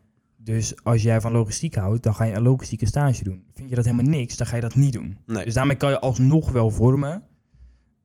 Dus 0.44 0.84
als 0.84 1.04
jij 1.04 1.22
van 1.22 1.32
logistiek 1.32 1.76
houdt, 1.76 2.04
dan 2.04 2.16
ga 2.16 2.24
je 2.24 2.34
een 2.34 2.42
logistieke 2.42 2.86
stage 2.86 3.24
doen. 3.24 3.46
Vind 3.54 3.70
je 3.70 3.76
dat 3.76 3.86
helemaal 3.86 4.12
niks, 4.12 4.38
dan 4.38 4.48
ga 4.48 4.56
je 4.56 4.62
dat 4.62 4.76
niet 4.76 4.94
doen. 4.94 5.18
Nee. 5.26 5.46
Dus 5.46 5.54
daarmee 5.54 5.76
kan 5.76 5.90
je 5.90 6.00
alsnog 6.00 6.52
wel 6.52 6.70
vormen. 6.70 7.24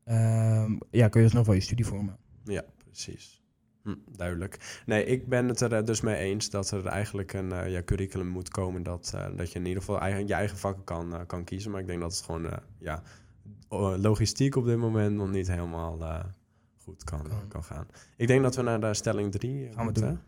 Ehm, 0.04 0.72
ja, 0.90 1.08
kun 1.08 1.20
je 1.20 1.26
alsnog 1.26 1.46
wel 1.46 1.54
je 1.54 1.60
studie 1.60 1.86
vormen. 1.86 2.16
Ja, 2.44 2.64
precies. 2.84 3.42
Hm, 3.82 3.94
duidelijk. 4.16 4.82
Nee, 4.86 5.04
ik 5.04 5.28
ben 5.28 5.48
het 5.48 5.60
er 5.60 5.72
eh, 5.72 5.84
dus 5.84 6.00
mee 6.00 6.16
eens 6.16 6.50
dat 6.50 6.70
er 6.70 6.86
eigenlijk 6.86 7.32
een 7.32 7.52
eh, 7.52 7.70
ja, 7.70 7.82
curriculum 7.82 8.28
moet 8.28 8.48
komen 8.48 8.82
dat, 8.82 9.12
eh, 9.14 9.26
dat 9.36 9.52
je 9.52 9.58
in 9.58 9.66
ieder 9.66 9.82
geval 9.82 10.00
eigen, 10.00 10.26
je 10.26 10.34
eigen 10.34 10.58
vakken 10.58 10.84
kan, 10.84 11.26
kan 11.26 11.44
kiezen. 11.44 11.70
Maar 11.70 11.80
ik 11.80 11.86
denk 11.86 12.00
dat 12.00 12.12
het 12.12 12.24
gewoon, 12.24 12.50
ja, 12.78 13.02
logistiek 13.98 14.56
op 14.56 14.64
dit 14.64 14.76
moment 14.76 15.16
nog 15.16 15.30
niet 15.30 15.48
helemaal 15.48 15.98
goed 16.88 17.05
kan, 17.05 17.22
Kan. 17.29 17.48
kan 17.48 17.64
gaan. 17.64 17.87
Ik 18.16 18.27
denk 18.27 18.42
dat 18.42 18.57
we 18.57 18.62
naar 18.62 18.81
de 18.81 18.94
stelling 18.94 19.33
3 19.33 19.68
Gaan 19.74 19.87
we 19.87 19.92
doen. 19.92 20.18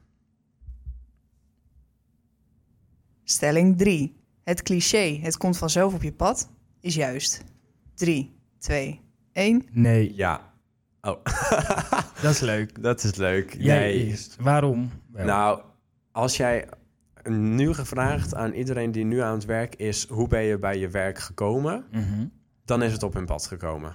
Stelling 3.24 3.78
3. 3.78 4.16
Het 4.44 4.62
cliché, 4.62 5.18
het 5.22 5.36
komt 5.36 5.58
vanzelf 5.58 5.94
op 5.94 6.02
je 6.02 6.12
pad, 6.12 6.50
is 6.80 6.94
juist. 6.94 7.44
3, 7.94 8.36
2, 8.58 9.00
1. 9.32 9.66
Nee, 9.70 10.14
Ja. 10.14 10.48
Oh, 11.02 11.24
dat 12.22 12.30
is 12.30 12.40
leuk. 12.40 12.82
dat 12.82 13.02
is 13.04 13.14
leuk. 13.14 13.54
Jij 13.58 13.78
nee. 13.78 14.06
eerst. 14.06 14.36
Waarom? 14.40 14.90
Wel. 15.12 15.26
Nou, 15.26 15.62
als 16.12 16.36
jij 16.36 16.68
nu 17.24 17.72
gevraagd 17.74 18.34
aan 18.34 18.52
iedereen 18.52 18.92
die 18.92 19.04
nu 19.04 19.18
aan 19.18 19.34
het 19.34 19.44
werk 19.44 19.74
is, 19.74 20.08
hoe 20.08 20.28
ben 20.28 20.42
je 20.42 20.58
bij 20.58 20.78
je 20.78 20.88
werk 20.88 21.18
gekomen? 21.18 21.84
Mhm. 21.90 22.26
Dan 22.64 22.82
is 22.82 22.92
het 22.92 23.02
op 23.02 23.14
hun 23.14 23.26
pad 23.26 23.46
gekomen. 23.46 23.94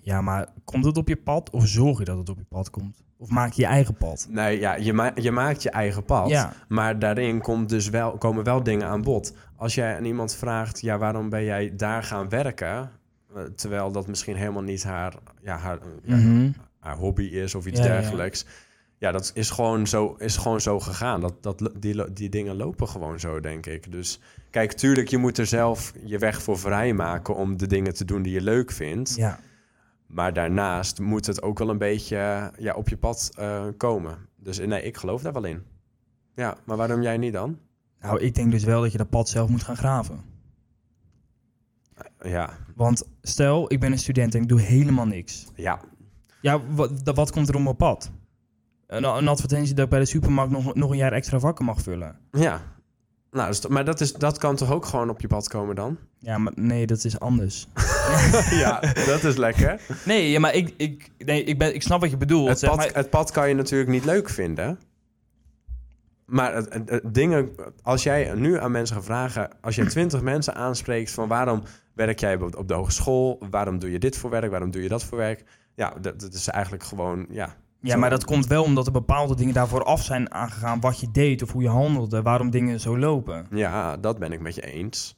Ja, 0.00 0.20
maar 0.20 0.46
komt 0.64 0.84
het 0.84 0.96
op 0.96 1.08
je 1.08 1.16
pad 1.16 1.50
of 1.50 1.66
zorg 1.66 1.98
je 1.98 2.04
dat 2.04 2.18
het 2.18 2.28
op 2.28 2.38
je 2.38 2.44
pad 2.48 2.70
komt? 2.70 3.04
Of 3.18 3.28
maak 3.30 3.52
je 3.52 3.62
je 3.62 3.68
eigen 3.68 3.94
pad? 3.94 4.26
Nee, 4.30 4.58
ja, 4.60 4.74
je, 4.74 4.92
ma- 4.92 5.12
je 5.14 5.30
maakt 5.30 5.62
je 5.62 5.70
eigen 5.70 6.04
pad. 6.04 6.28
Ja. 6.28 6.52
Maar 6.68 6.98
daarin 6.98 7.40
komt 7.40 7.68
dus 7.68 7.88
wel, 7.88 8.18
komen 8.18 8.44
wel 8.44 8.62
dingen 8.62 8.86
aan 8.86 9.02
bod. 9.02 9.34
Als 9.56 9.74
jij 9.74 9.96
aan 9.96 10.04
iemand 10.04 10.34
vraagt, 10.34 10.80
ja, 10.80 10.98
waarom 10.98 11.28
ben 11.28 11.44
jij 11.44 11.72
daar 11.76 12.02
gaan 12.02 12.28
werken? 12.28 12.90
Eh, 13.34 13.42
Terwijl 13.42 13.92
dat 13.92 14.06
misschien 14.06 14.36
helemaal 14.36 14.62
niet 14.62 14.84
haar, 14.84 15.14
ja, 15.42 15.56
haar, 15.56 15.78
ja, 16.02 16.16
Mhm. 16.16 16.50
haar 16.80 16.96
hobby 16.96 17.22
is 17.24 17.54
of 17.54 17.66
iets 17.66 17.78
Ja, 17.80 17.86
dergelijks. 17.86 18.46
Ja, 18.98 19.12
dat 19.12 19.30
is 19.34 19.50
gewoon 19.50 19.86
zo, 19.86 20.14
is 20.18 20.36
gewoon 20.36 20.60
zo 20.60 20.80
gegaan. 20.80 21.20
Dat, 21.20 21.42
dat, 21.42 21.70
die, 21.78 22.12
die 22.12 22.28
dingen 22.28 22.56
lopen 22.56 22.88
gewoon 22.88 23.20
zo, 23.20 23.40
denk 23.40 23.66
ik. 23.66 23.92
Dus 23.92 24.20
kijk, 24.50 24.72
tuurlijk, 24.72 25.08
je 25.08 25.18
moet 25.18 25.38
er 25.38 25.46
zelf 25.46 25.92
je 26.04 26.18
weg 26.18 26.42
voor 26.42 26.58
vrijmaken 26.58 27.34
om 27.36 27.56
de 27.56 27.66
dingen 27.66 27.94
te 27.94 28.04
doen 28.04 28.22
die 28.22 28.32
je 28.32 28.40
leuk 28.42 28.70
vindt. 28.72 29.14
Ja. 29.16 29.38
Maar 30.06 30.32
daarnaast 30.32 31.00
moet 31.00 31.26
het 31.26 31.42
ook 31.42 31.58
wel 31.58 31.68
een 31.68 31.78
beetje 31.78 32.16
eh, 32.16 32.46
ja, 32.58 32.74
op 32.74 32.88
je 32.88 32.96
pad 32.96 33.30
eh, 33.34 33.64
komen. 33.76 34.18
Dus 34.36 34.58
nee, 34.58 34.82
ik 34.82 34.96
geloof 34.96 35.22
daar 35.22 35.32
wel 35.32 35.44
in. 35.44 35.62
Ja, 36.34 36.56
maar 36.64 36.76
waarom 36.76 37.02
jij 37.02 37.16
niet 37.16 37.32
dan? 37.32 37.58
Nou, 38.00 38.20
ik 38.20 38.34
denk 38.34 38.50
dus 38.50 38.64
wel 38.64 38.80
dat 38.80 38.92
je 38.92 38.98
dat 38.98 39.10
pad 39.10 39.28
zelf 39.28 39.48
moet 39.48 39.62
gaan 39.62 39.76
graven. 39.76 40.20
Ja, 42.20 42.50
Want 42.74 43.02
stel, 43.22 43.72
ik 43.72 43.80
ben 43.80 43.92
een 43.92 43.98
student 43.98 44.34
en 44.34 44.42
ik 44.42 44.48
doe 44.48 44.60
helemaal 44.60 45.06
niks. 45.06 45.46
ja, 45.54 45.80
Ja, 46.40 46.60
wat, 46.74 46.90
wat 47.14 47.30
komt 47.30 47.48
er 47.48 47.54
op 47.54 47.62
mijn 47.62 47.76
pad? 47.76 48.10
Een, 48.86 49.04
een 49.04 49.28
advertentie 49.28 49.74
dat 49.74 49.84
ik 49.84 49.90
bij 49.90 49.98
de 49.98 50.04
supermarkt 50.04 50.52
nog, 50.52 50.74
nog 50.74 50.90
een 50.90 50.96
jaar 50.96 51.12
extra 51.12 51.38
vakken 51.38 51.64
mag 51.64 51.80
vullen. 51.80 52.18
ja. 52.30 52.74
Nou, 53.36 53.48
dus, 53.48 53.66
maar 53.66 53.84
dat, 53.84 54.00
is, 54.00 54.12
dat 54.12 54.38
kan 54.38 54.56
toch 54.56 54.72
ook 54.72 54.84
gewoon 54.84 55.10
op 55.10 55.20
je 55.20 55.26
pad 55.26 55.48
komen 55.48 55.74
dan? 55.74 55.98
Ja, 56.18 56.38
maar 56.38 56.52
nee, 56.56 56.86
dat 56.86 57.04
is 57.04 57.18
anders. 57.20 57.66
ja, 58.50 58.80
dat 59.06 59.24
is 59.24 59.36
lekker. 59.36 59.80
Nee, 60.04 60.30
ja, 60.30 60.40
maar 60.40 60.54
ik, 60.54 60.74
ik, 60.76 61.10
nee, 61.18 61.44
ik, 61.44 61.58
ben, 61.58 61.74
ik 61.74 61.82
snap 61.82 62.00
wat 62.00 62.10
je 62.10 62.16
bedoelt. 62.16 62.48
Het 62.48 62.58
zeg 62.58 62.70
pad, 62.70 62.78
maar. 62.78 62.90
het 62.92 63.10
pad 63.10 63.30
kan 63.30 63.48
je 63.48 63.54
natuurlijk 63.54 63.90
niet 63.90 64.04
leuk 64.04 64.28
vinden. 64.28 64.78
Maar 66.24 66.54
het, 66.54 66.72
het- 66.72 66.90
het 66.90 67.14
dingen, 67.14 67.50
als 67.82 68.02
jij 68.02 68.34
nu 68.34 68.58
aan 68.60 68.70
mensen 68.70 68.96
gaat 68.96 69.04
vragen, 69.04 69.50
als 69.60 69.74
je 69.76 69.86
twintig 69.86 70.22
mensen 70.32 70.54
aanspreekt 70.54 71.10
van 71.10 71.28
waarom 71.28 71.62
werk 71.94 72.20
jij 72.20 72.34
op, 72.40 72.56
op 72.56 72.68
de 72.68 72.74
hogeschool, 72.74 73.42
waarom 73.50 73.78
doe 73.78 73.90
je 73.90 73.98
dit 73.98 74.16
voor 74.16 74.30
werk, 74.30 74.50
waarom 74.50 74.70
doe 74.70 74.82
je 74.82 74.88
dat 74.88 75.04
voor 75.04 75.18
werk, 75.18 75.44
ja, 75.74 75.94
dat, 76.00 76.20
dat 76.20 76.32
is 76.32 76.48
eigenlijk 76.48 76.84
gewoon, 76.84 77.26
ja. 77.30 77.56
Ja, 77.80 77.92
zo- 77.92 77.98
maar 77.98 78.10
dat 78.10 78.24
komt 78.24 78.46
wel 78.46 78.62
omdat 78.62 78.86
er 78.86 78.92
bepaalde 78.92 79.34
dingen 79.36 79.54
daarvoor 79.54 79.84
af 79.84 80.02
zijn 80.04 80.32
aangegaan. 80.32 80.80
Wat 80.80 81.00
je 81.00 81.10
deed 81.10 81.42
of 81.42 81.52
hoe 81.52 81.62
je 81.62 81.68
handelde, 81.68 82.22
waarom 82.22 82.50
dingen 82.50 82.80
zo 82.80 82.98
lopen. 82.98 83.46
Ja, 83.50 83.96
dat 83.96 84.18
ben 84.18 84.32
ik 84.32 84.40
met 84.40 84.54
je 84.54 84.62
eens. 84.72 85.16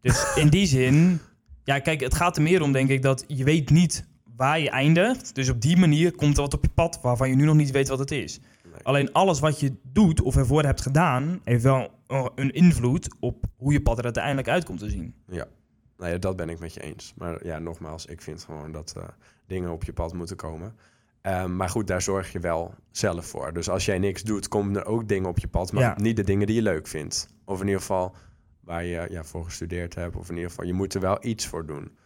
Dus 0.00 0.34
in 0.36 0.48
die 0.48 0.66
zin, 0.66 1.20
ja, 1.64 1.78
kijk, 1.78 2.00
het 2.00 2.14
gaat 2.14 2.36
er 2.36 2.42
meer 2.42 2.62
om, 2.62 2.72
denk 2.72 2.88
ik, 2.88 3.02
dat 3.02 3.24
je 3.26 3.44
weet 3.44 3.70
niet 3.70 4.06
waar 4.36 4.60
je 4.60 4.70
eindigt. 4.70 5.34
Dus 5.34 5.48
op 5.48 5.60
die 5.60 5.76
manier 5.76 6.12
komt 6.12 6.36
er 6.36 6.42
wat 6.42 6.54
op 6.54 6.62
je 6.62 6.70
pad 6.74 6.98
waarvan 7.02 7.28
je 7.28 7.34
nu 7.36 7.44
nog 7.44 7.54
niet 7.56 7.70
weet 7.70 7.88
wat 7.88 7.98
het 7.98 8.10
is. 8.10 8.40
Nee. 8.64 8.82
Alleen 8.82 9.12
alles 9.12 9.40
wat 9.40 9.60
je 9.60 9.72
doet 9.92 10.20
of 10.22 10.36
ervoor 10.36 10.62
hebt 10.62 10.80
gedaan, 10.80 11.40
heeft 11.44 11.62
wel 11.62 11.90
een 12.34 12.50
invloed 12.50 13.08
op 13.20 13.44
hoe 13.56 13.72
je 13.72 13.82
pad 13.82 13.98
er 13.98 14.04
uiteindelijk 14.04 14.48
uit 14.48 14.64
komt 14.64 14.78
te 14.78 14.90
zien. 14.90 15.14
Ja, 15.26 15.46
nou 15.98 16.10
ja, 16.12 16.18
dat 16.18 16.36
ben 16.36 16.48
ik 16.48 16.58
met 16.58 16.74
je 16.74 16.80
eens. 16.82 17.12
Maar 17.16 17.46
ja, 17.46 17.58
nogmaals, 17.58 18.06
ik 18.06 18.22
vind 18.22 18.44
gewoon 18.44 18.72
dat 18.72 18.94
eh, 18.96 19.02
dingen 19.46 19.70
op 19.70 19.84
je 19.84 19.92
pad 19.92 20.12
moeten 20.14 20.36
komen. 20.36 20.74
Ehm, 21.22 21.56
maar 21.56 21.68
goed, 21.68 21.86
daar 21.86 22.02
zorg 22.02 22.32
je 22.32 22.38
wel 22.40 22.74
zelf 22.90 23.26
voor. 23.26 23.52
Dus 23.52 23.68
als 23.70 23.84
jij 23.84 23.98
niks 23.98 24.22
doet, 24.22 24.48
komen 24.48 24.76
er 24.76 24.84
ook 24.86 25.08
dingen 25.08 25.28
op 25.28 25.38
je 25.38 25.48
pad. 25.48 25.72
Maar 25.72 25.82
Ja. 25.82 25.94
niet 25.96 26.16
de 26.16 26.24
dingen 26.24 26.46
die 26.46 26.56
je 26.56 26.62
leuk 26.62 26.86
vindt. 26.86 27.28
Of 27.44 27.60
in 27.60 27.66
ieder 27.66 27.80
geval 27.80 28.14
waar 28.60 28.84
je 28.84 29.06
ja, 29.10 29.24
voor 29.24 29.44
gestudeerd 29.44 29.94
hebt. 29.94 30.16
Of 30.16 30.28
in 30.28 30.34
ieder 30.34 30.50
geval, 30.50 30.64
je 30.66 30.72
moet 30.72 30.94
er 30.94 31.00
wel 31.00 31.18
iets 31.24 31.46
voor 31.46 31.66
doen. 31.66 31.96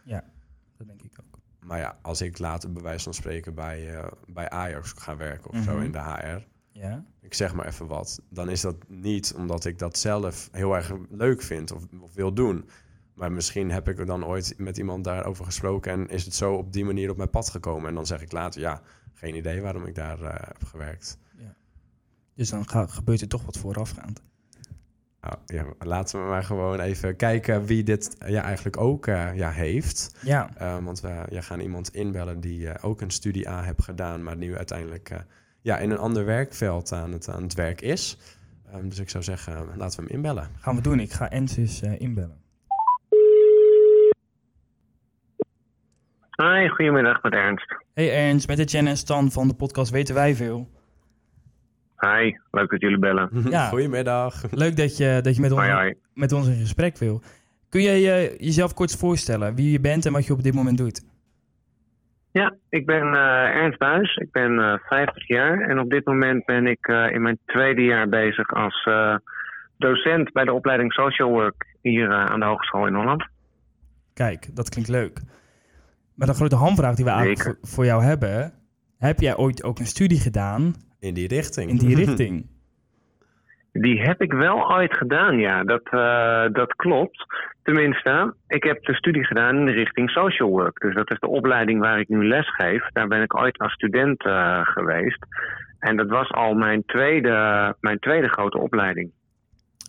Dat 0.77 0.87
denk 0.87 1.01
ik 1.01 1.11
ook. 1.19 1.39
Maar 1.59 1.79
ja, 1.79 1.97
als 2.01 2.21
ik 2.21 2.37
later 2.39 2.71
bij 2.71 2.81
wijze 2.83 3.03
van 3.03 3.13
spreken 3.13 3.53
bij, 3.55 3.95
eh, 3.97 4.07
bij 4.27 4.49
Ajax 4.49 4.93
ga 4.97 5.17
werken 5.17 5.49
of 5.51 5.63
zo 5.63 5.73
Mhm. 5.73 5.83
in 5.83 5.91
de 5.91 5.99
HR. 5.99 6.45
Ja? 6.71 7.03
Ik 7.21 7.33
zeg 7.33 7.53
maar 7.53 7.65
even 7.67 7.87
wat. 7.87 8.21
Dan 8.29 8.49
is 8.49 8.61
dat 8.61 8.75
niet 8.87 9.33
omdat 9.37 9.65
ik 9.65 9.79
dat 9.79 9.97
zelf 9.97 10.49
heel 10.51 10.75
erg 10.75 10.91
leuk 11.09 11.41
vind 11.41 11.71
of, 11.71 11.83
of 12.01 12.13
wil 12.13 12.33
doen. 12.33 12.69
Maar 13.13 13.31
misschien 13.31 13.71
heb 13.71 13.89
ik 13.89 13.99
er 13.99 14.05
dan 14.05 14.25
ooit 14.25 14.53
met 14.57 14.77
iemand 14.77 15.03
daarover 15.03 15.45
gesproken 15.45 15.91
en 15.91 16.09
is 16.09 16.25
het 16.25 16.35
zo 16.35 16.53
op 16.53 16.73
die 16.73 16.85
manier 16.85 17.09
op 17.09 17.17
mijn 17.17 17.29
pad 17.29 17.49
gekomen. 17.49 17.89
En 17.89 17.95
dan 17.95 18.05
zeg 18.05 18.21
ik 18.21 18.31
later, 18.31 18.61
ja, 18.61 18.81
geen 19.23 19.35
idee 19.35 19.61
waarom 19.61 19.85
ik 19.85 19.95
daar 19.95 20.21
eh, 20.21 20.33
heb 20.47 20.63
gewerkt. 20.65 21.17
Dus 22.35 22.49
dan 22.49 22.69
ga- 22.69 22.87
gebeurt 22.87 23.21
er 23.21 23.27
toch 23.27 23.45
wat 23.45 23.57
voorafgaand. 23.57 24.23
Nou, 25.21 25.35
ja, 25.45 25.65
laten 25.79 26.23
we 26.23 26.29
maar 26.29 26.43
gewoon 26.43 26.79
even 26.79 27.15
kijken 27.15 27.65
wie 27.65 27.83
dit 27.83 28.15
ja, 28.27 28.41
eigenlijk 28.43 28.77
ook 28.77 29.07
eh, 29.07 29.35
ja, 29.35 29.49
heeft. 29.49 30.15
Ja, 30.21 30.49
Eh, 30.57 30.77
want 30.83 31.01
we 31.01 31.23
ja, 31.29 31.41
gaan 31.41 31.59
iemand 31.59 31.89
inbellen 31.95 32.39
die 32.39 32.69
eh, 32.69 32.85
ook 32.85 33.01
een 33.01 33.11
studie 33.11 33.49
A 33.49 33.61
heeft 33.63 33.83
gedaan, 33.83 34.23
maar 34.23 34.35
nu 34.37 34.57
uiteindelijk 34.57 35.09
eh, 35.09 35.19
ja, 35.61 35.77
in 35.77 35.91
een 35.91 35.97
ander 35.97 36.25
werkveld 36.25 36.91
aan 36.91 37.11
het, 37.11 37.29
aan 37.29 37.43
het 37.43 37.53
werk 37.53 37.81
is. 37.81 38.17
Ehm, 38.71 38.87
dus 38.89 38.99
ik 38.99 39.09
zou 39.09 39.23
zeggen, 39.23 39.67
laten 39.77 39.99
we 39.99 40.05
hem 40.05 40.15
inbellen. 40.15 40.49
gaan 40.59 40.75
we 40.75 40.81
doen. 40.81 40.99
Ik 40.99 41.11
ga 41.11 41.29
Ensis 41.29 41.81
eh, 41.81 41.99
inbellen. 42.01 42.41
Hi, 46.41 46.67
goedemiddag 46.69 47.21
met 47.21 47.33
Ernst. 47.33 47.82
Hey 47.93 48.27
Ernst, 48.27 48.47
met 48.47 48.59
Etienne 48.59 48.89
en 48.89 48.97
Stan 48.97 49.31
van 49.31 49.47
de 49.47 49.53
podcast 49.53 49.91
Weten 49.91 50.15
Wij 50.15 50.35
Veel. 50.35 50.67
Hi, 51.97 52.37
leuk 52.51 52.69
dat 52.69 52.81
jullie 52.81 52.99
bellen. 52.99 53.29
Ja. 53.49 53.67
Goedemiddag. 53.67 54.51
Leuk 54.51 54.77
dat 54.77 54.97
je, 54.97 55.19
dat 55.21 55.35
je 55.35 55.41
met, 55.41 55.51
ons, 55.51 55.93
met 56.13 56.31
ons 56.31 56.47
in 56.47 56.55
gesprek 56.55 56.97
wil. 56.97 57.21
Kun 57.69 57.81
jij 57.81 57.99
je 57.99 58.35
jezelf 58.39 58.73
kort 58.73 58.95
voorstellen 58.95 59.55
wie 59.55 59.71
je 59.71 59.79
bent 59.79 60.05
en 60.05 60.11
wat 60.13 60.25
je 60.25 60.33
op 60.33 60.43
dit 60.43 60.53
moment 60.53 60.77
doet? 60.77 61.01
Ja, 62.31 62.55
ik 62.69 62.85
ben 62.85 63.13
eh, 63.13 63.55
Ernst 63.61 63.79
Buis. 63.79 64.15
Ik 64.15 64.31
ben 64.31 64.59
eh 64.59 64.73
50 64.87 65.27
jaar 65.27 65.59
en 65.59 65.79
op 65.79 65.89
dit 65.89 66.05
moment 66.05 66.45
ben 66.45 66.67
ik 66.67 66.87
eh, 66.87 67.11
in 67.11 67.21
mijn 67.21 67.39
tweede 67.45 67.81
jaar 67.81 68.09
bezig 68.09 68.53
als 68.53 68.83
eh, 68.85 69.15
docent 69.77 70.31
bij 70.31 70.45
de 70.45 70.53
opleiding 70.53 70.93
Social 70.93 71.29
Work 71.29 71.65
hier 71.81 72.09
eh, 72.09 72.25
aan 72.25 72.39
de 72.39 72.45
Hogeschool 72.45 72.87
in 72.87 72.95
Holland. 72.95 73.27
Kijk, 74.13 74.55
dat 74.55 74.69
klinkt 74.69 74.89
leuk. 74.89 75.21
Maar 76.15 76.27
de 76.27 76.33
grote 76.33 76.55
hamvraag 76.55 76.95
die 76.95 77.05
we 77.05 77.11
eigenlijk 77.11 77.57
voor 77.61 77.85
jou 77.85 78.03
hebben... 78.03 78.53
Heb 78.97 79.19
jij 79.19 79.37
ooit 79.37 79.63
ook 79.63 79.79
een 79.79 79.85
studie 79.85 80.19
gedaan 80.19 80.73
In 80.99 81.13
die 81.13 81.27
richting. 81.27 81.69
in 81.69 81.77
die 81.77 81.95
richting? 81.95 82.45
Die 83.71 84.01
heb 84.01 84.21
ik 84.21 84.33
wel 84.33 84.71
ooit 84.71 84.97
gedaan, 84.97 85.37
ja. 85.37 85.63
Dat, 85.63 85.83
eh, 85.83 86.53
dat 86.53 86.75
klopt. 86.75 87.25
Tenminste, 87.63 88.33
ik 88.47 88.63
heb 88.63 88.83
de 88.83 88.93
studie 88.93 89.23
gedaan 89.23 89.57
in 89.57 89.65
de 89.65 89.71
richting 89.71 90.09
social 90.09 90.49
work. 90.49 90.79
Dus 90.79 90.95
dat 90.95 91.11
is 91.11 91.19
de 91.19 91.27
opleiding 91.27 91.79
waar 91.79 91.99
ik 91.99 92.09
nu 92.09 92.27
les 92.27 92.55
geef. 92.55 92.87
Daar 92.91 93.07
ben 93.07 93.21
ik 93.21 93.37
ooit 93.37 93.57
als 93.57 93.73
student 93.73 94.25
eh, 94.25 94.59
geweest. 94.63 95.25
En 95.79 95.97
dat 95.97 96.09
was 96.09 96.31
al 96.31 96.53
mijn 96.53 96.83
tweede, 96.85 97.75
mijn 97.79 97.99
tweede 97.99 98.27
grote 98.27 98.57
opleiding. 98.57 99.11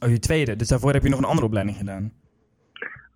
Oh, 0.05 0.11
je 0.11 0.19
tweede. 0.19 0.57
Dus 0.57 0.69
daarvoor 0.69 0.93
heb 0.93 1.03
je 1.03 1.09
nog 1.09 1.19
een 1.19 1.25
andere 1.25 1.47
opleiding 1.47 1.77
gedaan. 1.77 2.13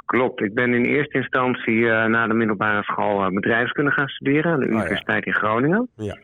Klopt. 0.08 0.40
Ik 0.40 0.54
ben 0.54 0.74
in 0.74 0.84
eerste 0.84 1.18
instantie 1.18 1.90
eh, 1.90 2.06
na 2.06 2.26
de 2.26 2.34
middelbare 2.34 2.82
school 2.82 3.24
uh, 3.24 3.28
bedrijfskunde 3.28 3.90
gaan 3.90 4.08
studeren 4.08 4.52
aan 4.52 4.60
de 4.60 4.66
Oh, 4.66 4.72
ja. 4.72 4.78
Universiteit 4.78 5.26
in 5.26 5.34
Groningen. 5.34 5.88
Ja. 5.96 6.18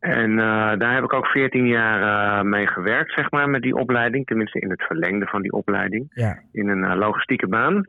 En 0.00 0.30
eh, 0.30 0.78
daar 0.78 0.94
heb 0.94 1.04
ik 1.04 1.12
ook 1.12 1.26
14 1.26 1.66
jaar 1.66 2.46
mee 2.46 2.66
gewerkt, 2.66 3.12
zeg 3.12 3.30
maar, 3.30 3.48
met 3.48 3.62
die 3.62 3.76
opleiding. 3.76 4.26
Tenminste 4.26 4.58
in 4.58 4.70
het 4.70 4.82
verlengde 4.82 5.26
van 5.26 5.42
die 5.42 5.52
opleiding. 5.52 6.06
Ja. 6.14 6.38
In 6.52 6.68
een 6.68 6.96
logistieke 6.96 7.48
baan. 7.48 7.86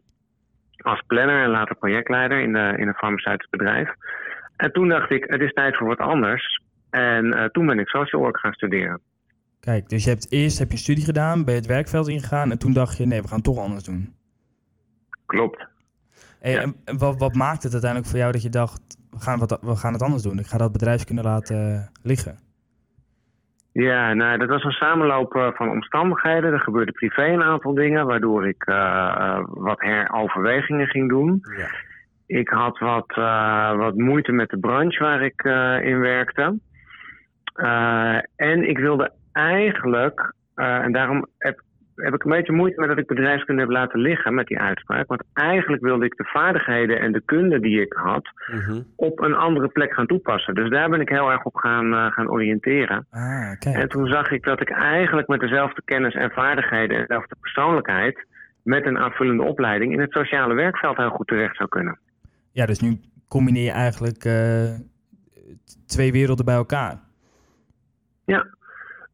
Als 0.78 1.04
planner 1.08 1.44
en 1.44 1.50
later 1.50 1.76
projectleider 1.76 2.40
in, 2.40 2.54
de, 2.54 2.74
in 2.78 2.88
een 2.88 2.94
farmaceutisch 2.94 3.50
bedrijf. 3.50 3.90
En 4.58 4.72
toen 4.72 4.88
dacht 4.88 5.12
ik, 5.12 5.26
het 5.28 5.42
is 5.42 5.54
tijd 5.54 5.78
voor 5.78 5.88
wat 5.88 6.00
anders. 6.00 6.62
En 6.90 7.50
toen 7.52 7.66
ben 7.66 7.80
ik 7.80 7.88
social 7.88 8.22
work 8.22 8.40
gaan 8.40 8.54
studeren. 8.54 9.02
Kijk, 9.60 9.90
dus 9.90 10.04
je 10.04 10.10
hebt 10.10 10.32
eerst 10.32 10.60
heb 10.60 10.72
je 10.72 10.78
studie 10.78 11.04
gedaan, 11.04 11.44
ben 11.46 11.54
je 11.54 11.60
het 11.60 11.70
werkveld 11.70 12.08
ingegaan 12.08 12.52
en 12.52 12.60
toen 12.60 12.74
dacht 12.74 12.98
je, 12.98 13.06
nee, 13.06 13.22
we 13.22 13.28
gaan 13.28 13.36
het 13.36 13.46
toch 13.46 13.60
anders 13.60 13.84
doen. 13.84 14.17
Klopt. 15.28 15.68
Hey, 16.40 16.52
Ja. 16.52 16.62
en 16.86 16.98
wat, 16.98 17.18
wat 17.18 17.34
maakt 17.36 17.64
het 17.64 17.72
uiteindelijk 17.72 18.12
voor 18.12 18.20
jou 18.20 18.32
dat 18.32 18.42
je 18.42 18.50
dacht, 18.50 18.98
we 19.12 19.20
gaan, 19.20 19.40
wat, 19.40 19.60
we 19.62 19.76
gaan 19.76 19.94
het 19.94 20.02
anders 20.02 20.24
doen? 20.24 20.40
Ik 20.40 20.46
ga 20.46 20.58
dat 20.58 20.72
bedrijfskunde 20.72 21.22
laten 21.22 21.74
eh, 21.74 21.88
liggen. 22.04 22.38
Ja, 23.72 24.14
nou, 24.14 24.38
dat 24.38 24.50
was 24.50 24.64
een 24.64 24.72
samenloop 24.72 25.36
eh, 25.36 25.52
van 25.52 25.70
omstandigheden. 25.70 26.54
Er 26.54 26.60
gebeurde 26.60 26.92
privé 26.92 27.24
een 27.24 27.44
aantal 27.44 27.74
dingen, 27.74 28.06
waardoor 28.06 28.48
ik 28.48 28.66
eh, 28.66 29.40
wat 29.44 29.82
heroverwegingen 29.82 30.88
ging 30.88 31.10
doen. 31.10 31.44
Ja. 31.58 31.68
Ik 32.26 32.50
had 32.50 32.80
wat, 32.80 33.16
wat 33.78 33.96
moeite 33.96 34.32
met 34.32 34.50
de 34.50 34.60
branche 34.60 35.04
waar 35.04 35.22
ik 35.24 35.44
in 35.86 36.00
werkte. 36.00 36.60
En 38.36 38.70
ik 38.70 38.78
wilde 38.78 39.12
eigenlijk, 39.32 40.34
en 40.56 40.92
daarom 40.92 41.26
heb, 41.38 41.62
heb 41.98 42.14
ik 42.14 42.24
een 42.24 42.32
beetje 42.32 42.52
moeite 42.54 42.80
met 42.80 42.90
dat 42.90 42.98
ik 42.98 43.08
bedrijfskunde 43.08 43.62
heb 43.62 43.72
laten 43.72 44.00
liggen 44.00 44.34
met 44.34 44.48
die 44.48 44.60
uitspraak. 44.60 45.08
Want 45.08 45.24
eigenlijk 45.34 45.82
wilde 45.82 46.06
ik 46.06 46.16
de 46.16 46.24
vaardigheden 46.24 47.00
en 47.00 47.12
de 47.12 47.22
kunde 47.26 47.60
die 47.60 47.82
ik 47.82 47.94
had 47.94 48.28
Mhm. 48.52 48.82
op 48.96 49.20
een 49.20 49.34
andere 49.36 49.68
plek 49.68 49.94
gaan 49.94 50.08
toepassen. 50.08 50.56
Dus 50.56 50.70
daar 50.70 50.90
ben 50.90 51.02
ik 51.02 51.10
heel 51.10 51.32
erg 51.32 51.44
op 51.44 51.56
gaan, 51.56 51.94
eh, 51.94 52.12
gaan 52.12 52.30
oriënteren. 52.30 53.06
Ah, 53.10 53.52
En 53.60 53.90
toen 53.90 54.08
zag 54.08 54.32
ik 54.32 54.44
dat 54.44 54.62
ik 54.62 54.70
eigenlijk 54.70 55.28
met 55.28 55.40
dezelfde 55.40 55.82
kennis 55.86 56.14
en 56.14 56.32
vaardigheden 56.32 56.96
en 56.98 57.02
dezelfde 57.08 57.36
persoonlijkheid 57.42 58.26
met 58.64 58.86
een 58.86 58.98
aanvullende 58.98 59.44
opleiding 59.44 59.94
in 59.94 60.00
het 60.00 60.12
sociale 60.12 60.54
werkveld 60.54 60.98
heel 60.98 61.10
goed 61.10 61.28
terecht 61.28 61.56
zou 61.56 61.70
kunnen. 61.70 62.00
Ja, 62.52 62.66
dus 62.66 62.80
nu 62.80 63.00
combineer 63.28 63.64
je 63.64 63.72
eigenlijk 63.72 64.24
eh, 64.26 64.74
twee 65.88 66.12
werelden 66.12 66.46
bij 66.46 66.56
elkaar. 66.56 67.00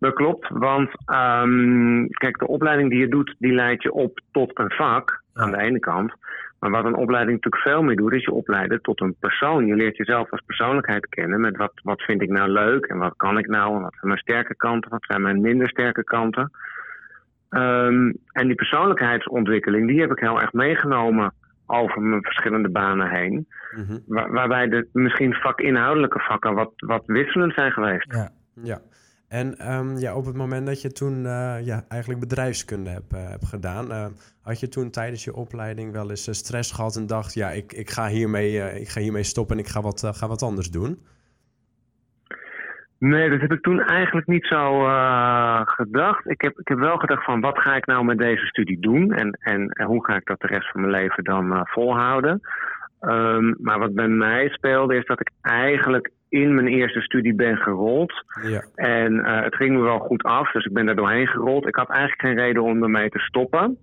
Dat 0.03 0.13
klopt, 0.13 0.47
want 0.49 0.89
ehm, 1.05 2.05
kijk, 2.07 2.37
de 2.37 2.47
opleiding 2.47 2.89
die 2.89 2.99
je 2.99 3.07
doet, 3.07 3.35
die 3.39 3.53
leidt 3.53 3.83
je 3.83 3.91
op 3.93 4.19
tot 4.31 4.59
een 4.59 4.71
vak 4.71 5.21
Ja. 5.33 5.41
aan 5.41 5.51
de 5.51 5.57
ene 5.57 5.79
kant. 5.79 6.13
Maar 6.59 6.71
wat 6.71 6.85
een 6.85 6.95
opleiding 6.95 7.35
natuurlijk 7.35 7.63
veel 7.63 7.81
meer 7.83 7.95
doet, 7.95 8.13
is 8.13 8.23
je 8.23 8.31
opleiden 8.31 8.81
tot 8.81 9.01
een 9.01 9.15
persoon. 9.19 9.65
Je 9.65 9.75
leert 9.75 9.97
jezelf 9.97 10.31
als 10.31 10.41
persoonlijkheid 10.45 11.07
kennen 11.09 11.41
met 11.41 11.57
wat, 11.57 11.71
wat 11.83 12.01
vind 12.01 12.21
ik 12.21 12.29
nou 12.29 12.49
leuk 12.49 12.85
en 12.85 12.97
wat 12.97 13.13
kan 13.17 13.37
ik 13.37 13.47
nou 13.47 13.75
en 13.75 13.81
wat 13.81 13.91
zijn 13.93 14.07
mijn 14.07 14.17
sterke 14.19 14.55
kanten, 14.55 14.89
wat 14.91 15.03
zijn 15.05 15.21
mijn 15.21 15.41
minder 15.41 15.69
sterke 15.69 16.03
kanten. 16.03 16.51
Ehm, 17.49 18.11
en 18.31 18.47
die 18.47 18.55
persoonlijkheidsontwikkeling, 18.55 19.87
die 19.87 20.01
heb 20.01 20.11
ik 20.11 20.19
heel 20.19 20.41
erg 20.41 20.53
meegenomen 20.53 21.33
over 21.65 22.01
mijn 22.01 22.23
verschillende 22.23 22.69
banen 22.69 23.09
heen. 23.09 23.47
Mhm. 23.75 23.97
Waar- 24.07 24.31
waarbij 24.31 24.67
de 24.67 24.87
misschien 24.93 25.33
vakinhoudelijke 25.33 26.19
vakken 26.19 26.53
wat, 26.53 26.71
wat 26.75 27.03
wisselend 27.05 27.53
zijn 27.53 27.71
geweest. 27.71 28.13
Ja. 28.13 28.29
Ja. 28.63 28.79
En 29.39 29.57
ehm, 29.57 29.97
ja, 29.97 30.15
op 30.15 30.25
het 30.25 30.35
moment 30.35 30.65
dat 30.67 30.81
je 30.81 30.91
toen 30.91 31.25
eh, 31.25 31.65
ja, 31.65 31.83
eigenlijk 31.87 32.19
bedrijfskunde 32.21 32.89
hebt, 32.89 33.13
eh, 33.13 33.29
hebt 33.29 33.45
gedaan, 33.45 33.91
eh, 33.91 34.05
had 34.41 34.59
je 34.59 34.67
toen 34.67 34.89
tijdens 34.89 35.23
je 35.23 35.35
opleiding 35.35 35.91
wel 35.91 36.09
eens 36.09 36.37
stress 36.37 36.71
gehad 36.71 36.95
en 36.95 37.07
dacht, 37.07 37.33
ja, 37.33 37.49
ik, 37.49 37.73
ik, 37.73 37.89
ga, 37.89 38.07
hiermee, 38.07 38.79
ik 38.81 38.89
ga 38.89 38.99
hiermee 38.99 39.23
stoppen 39.23 39.57
en 39.57 39.63
ik 39.63 39.69
ga 39.69 39.81
wat, 39.81 40.11
ga 40.15 40.27
wat 40.27 40.41
anders 40.41 40.69
doen? 40.71 40.99
Nee, 42.99 43.29
dat 43.29 43.41
heb 43.41 43.51
ik 43.51 43.61
toen 43.61 43.81
eigenlijk 43.81 44.27
niet 44.27 44.45
zo 44.45 44.83
gedacht. 45.65 46.29
Ik 46.29 46.41
heb, 46.41 46.59
ik 46.59 46.67
heb 46.67 46.77
wel 46.77 46.97
gedacht 46.97 47.25
van 47.25 47.41
wat 47.41 47.59
ga 47.59 47.75
ik 47.75 47.85
nou 47.85 48.05
met 48.05 48.17
deze 48.17 48.45
studie 48.45 48.79
doen 48.79 49.11
en, 49.11 49.37
en, 49.39 49.69
en 49.69 49.85
hoe 49.85 50.05
ga 50.05 50.15
ik 50.15 50.25
dat 50.25 50.41
de 50.41 50.47
rest 50.47 50.71
van 50.71 50.81
mijn 50.81 50.93
leven 50.93 51.23
dan 51.23 51.67
volhouden. 51.67 52.41
Ehm, 52.99 53.53
maar 53.57 53.79
wat 53.79 53.93
bij 53.93 54.07
mij 54.07 54.49
speelde 54.49 54.95
is 54.95 55.05
dat 55.05 55.19
ik 55.19 55.29
eigenlijk 55.41 56.11
in 56.33 56.53
mijn 56.55 56.67
eerste 56.67 57.01
studie 57.01 57.33
ben 57.35 57.57
gerold. 57.57 58.23
Ja. 58.43 58.63
En 58.75 59.19
eh, 59.25 59.43
het 59.43 59.55
ging 59.55 59.75
me 59.75 59.81
wel 59.81 59.99
goed 59.99 60.23
af, 60.23 60.51
dus 60.51 60.65
ik 60.65 60.73
ben 60.73 60.87
er 60.87 60.95
doorheen 60.95 61.27
gerold. 61.27 61.67
Ik 61.67 61.75
had 61.75 61.89
eigenlijk 61.89 62.21
geen 62.21 62.35
reden 62.45 62.63
om 62.63 62.83
ermee 62.83 63.09
te 63.09 63.19
stoppen. 63.19 63.77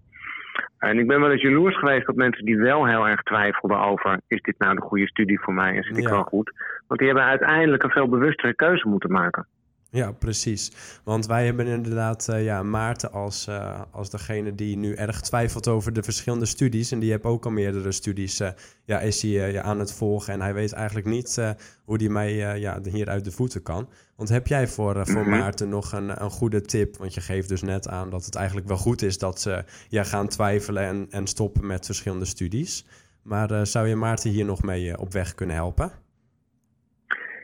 En 0.79 0.99
ik 0.99 1.07
ben 1.07 1.21
wel 1.21 1.31
eens 1.31 1.43
jaloers 1.43 1.79
geweest 1.79 2.09
op 2.09 2.17
mensen 2.17 2.45
die 2.45 2.57
wel 2.59 2.87
heel 2.87 3.09
erg 3.09 3.23
twijfelden 3.23 3.81
over... 3.81 4.21
is 4.29 4.41
dit 4.43 4.59
nou 4.59 4.75
de 4.75 4.81
goede 4.81 5.07
studie 5.09 5.41
voor 5.41 5.55
mij 5.55 5.77
en 5.77 5.83
zit 5.83 5.97
ik 5.97 6.03
Ja. 6.05 6.11
wel 6.11 6.23
goed? 6.23 6.53
Want 6.87 7.01
die 7.01 7.09
hebben 7.09 7.27
uiteindelijk 7.27 7.83
een 7.83 7.91
veel 7.91 8.09
bewustere 8.09 8.55
keuze 8.55 8.89
moeten 8.89 9.13
maken. 9.13 9.47
Ja, 9.93 10.13
precies. 10.13 10.73
Want 11.05 11.27
wij 11.27 11.45
hebben 11.45 11.67
inderdaad 11.67 12.29
eh, 12.29 12.45
ja, 12.45 12.63
Maarten 12.63 13.13
als, 13.13 13.47
eh, 13.47 13.81
als 13.91 14.11
degene 14.11 14.55
die 14.55 14.77
nu 14.77 14.95
erg 14.95 15.21
twijfelt 15.21 15.69
over 15.69 15.93
de 15.93 16.03
verschillende 16.03 16.47
studies. 16.47 16.93
En 16.93 16.99
die 16.99 17.11
heeft 17.11 17.25
ook 17.25 17.45
al 17.45 17.51
meerdere 17.51 17.93
studies, 17.93 18.41
eh, 18.41 18.51
ja, 18.85 19.01
is 19.01 19.23
hij 19.23 19.53
ja, 19.53 19.63
aan 19.63 19.79
het 19.79 19.93
volgen. 19.93 20.33
En 20.33 20.41
hij 20.41 20.55
weet 20.55 20.73
eigenlijk 20.73 21.07
niet 21.07 21.55
hoe 21.85 21.97
hij 21.97 22.09
mij 22.09 22.59
ja, 22.59 22.81
hier 22.83 23.09
uit 23.09 23.25
de 23.25 23.31
voeten 23.31 23.63
kan. 23.63 23.89
Want 24.17 24.29
heb 24.29 24.47
jij 24.47 24.69
voor, 24.69 25.07
voor 25.07 25.21
Mhm. 25.21 25.31
Maarten 25.31 25.69
nog 25.69 25.93
een, 25.93 26.23
een 26.23 26.31
goede 26.31 26.61
tip? 26.61 26.97
Want 26.97 27.15
je 27.15 27.21
geeft 27.21 27.49
dus 27.49 27.63
net 27.63 27.89
aan 27.89 28.11
dat 28.11 28.25
het 28.25 28.35
eigenlijk 28.35 28.69
wel 28.69 28.77
goed 28.77 29.03
is 29.03 29.19
dat 29.19 29.41
ze 29.41 29.65
ja, 29.89 30.05
gaan 30.05 30.29
twijfelen 30.29 30.83
en, 30.83 31.07
en 31.11 31.27
stoppen 31.27 31.67
met 31.67 31.87
verschillende 31.87 32.25
studies. 32.25 32.87
Maar 33.23 33.67
zou 33.67 33.89
je 33.89 33.97
Maarten 33.97 34.31
hier 34.31 34.45
nog 34.45 34.63
mee 34.63 34.99
op 34.99 35.13
weg 35.13 35.35
kunnen 35.35 35.57
helpen? 35.57 35.93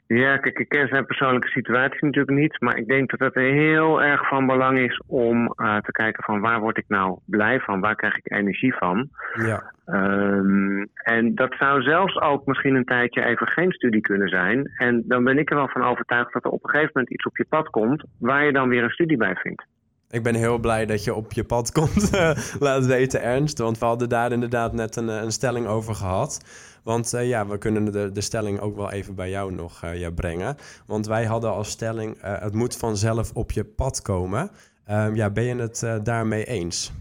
Ja, 0.06 0.36
kijk, 0.36 0.58
ik 0.58 0.68
ken 0.68 0.88
zijn 0.88 1.06
persoonlijke 1.06 1.48
situatie 1.48 2.04
natuurlijk 2.04 2.38
niet. 2.38 2.60
Maar 2.60 2.76
ik 2.76 2.86
denk 2.86 3.10
dat 3.10 3.20
het 3.20 3.34
heel 3.34 4.02
erg 4.02 4.28
van 4.28 4.46
belang 4.46 4.78
is 4.78 5.02
om 5.06 5.46
eh, 5.46 5.76
te 5.76 5.92
kijken 5.92 6.24
van 6.24 6.40
waar 6.40 6.60
word 6.60 6.78
ik 6.78 6.84
nou 6.88 7.18
blij 7.24 7.60
van? 7.60 7.80
Waar 7.80 7.96
krijg 7.96 8.16
ik 8.16 8.32
energie 8.32 8.74
van? 8.74 9.08
Ja, 9.46 9.72
Ehm, 9.86 10.84
en 10.94 11.34
dat 11.34 11.54
zou 11.58 11.82
zelfs 11.82 12.20
ook 12.20 12.46
misschien 12.46 12.74
een 12.74 12.84
tijdje 12.84 13.24
even 13.24 13.46
geen 13.46 13.72
studie 13.72 14.00
kunnen 14.00 14.28
zijn. 14.28 14.72
En 14.76 15.02
dan 15.06 15.24
ben 15.24 15.38
ik 15.38 15.50
er 15.50 15.56
wel 15.56 15.68
van 15.68 15.84
overtuigd 15.84 16.32
dat 16.32 16.44
er 16.44 16.50
op 16.50 16.64
een 16.64 16.70
gegeven 16.70 16.90
moment 16.94 17.12
iets 17.12 17.24
op 17.24 17.36
je 17.36 17.46
pad 17.48 17.70
komt 17.70 18.04
waar 18.18 18.44
je 18.44 18.52
dan 18.52 18.68
weer 18.68 18.82
een 18.82 18.90
studie 18.90 19.16
bij 19.16 19.34
vindt. 19.34 19.64
Ik 20.10 20.22
ben 20.22 20.34
heel 20.34 20.58
blij 20.58 20.86
dat 20.86 21.04
je 21.04 21.14
op 21.14 21.32
je 21.32 21.44
pad 21.44 21.72
komt. 21.72 22.10
Laat 22.66 22.86
weten, 22.86 23.22
Ernst. 23.22 23.58
Want 23.58 23.78
we 23.78 23.84
hadden 23.84 24.08
daar 24.08 24.32
inderdaad 24.32 24.72
net 24.72 24.96
een, 24.96 25.08
eh, 25.08 25.22
een 25.22 25.32
stelling 25.32 25.66
over 25.66 25.94
gehad. 25.94 26.40
Want 26.84 27.14
eh, 27.14 27.28
ja, 27.28 27.46
we 27.46 27.58
kunnen 27.58 27.92
de, 27.92 28.12
de 28.12 28.20
stelling 28.20 28.60
ook 28.60 28.76
wel 28.76 28.92
even 28.92 29.14
bij 29.14 29.30
jou 29.30 29.52
nog 29.52 29.82
eh, 29.82 30.00
ja, 30.00 30.10
brengen. 30.10 30.56
Want 30.86 31.06
wij 31.06 31.24
hadden 31.24 31.50
als 31.52 31.70
stelling: 31.70 32.16
eh, 32.16 32.40
het 32.40 32.54
moet 32.54 32.76
vanzelf 32.76 33.32
op 33.32 33.50
je 33.50 33.64
pad 33.64 34.02
komen. 34.02 34.50
Ehm, 34.86 35.14
ja, 35.14 35.30
ben 35.30 35.44
je 35.44 35.54
het 35.54 35.82
eh, 35.82 35.96
daarmee 36.02 36.44
eens? 36.44 36.92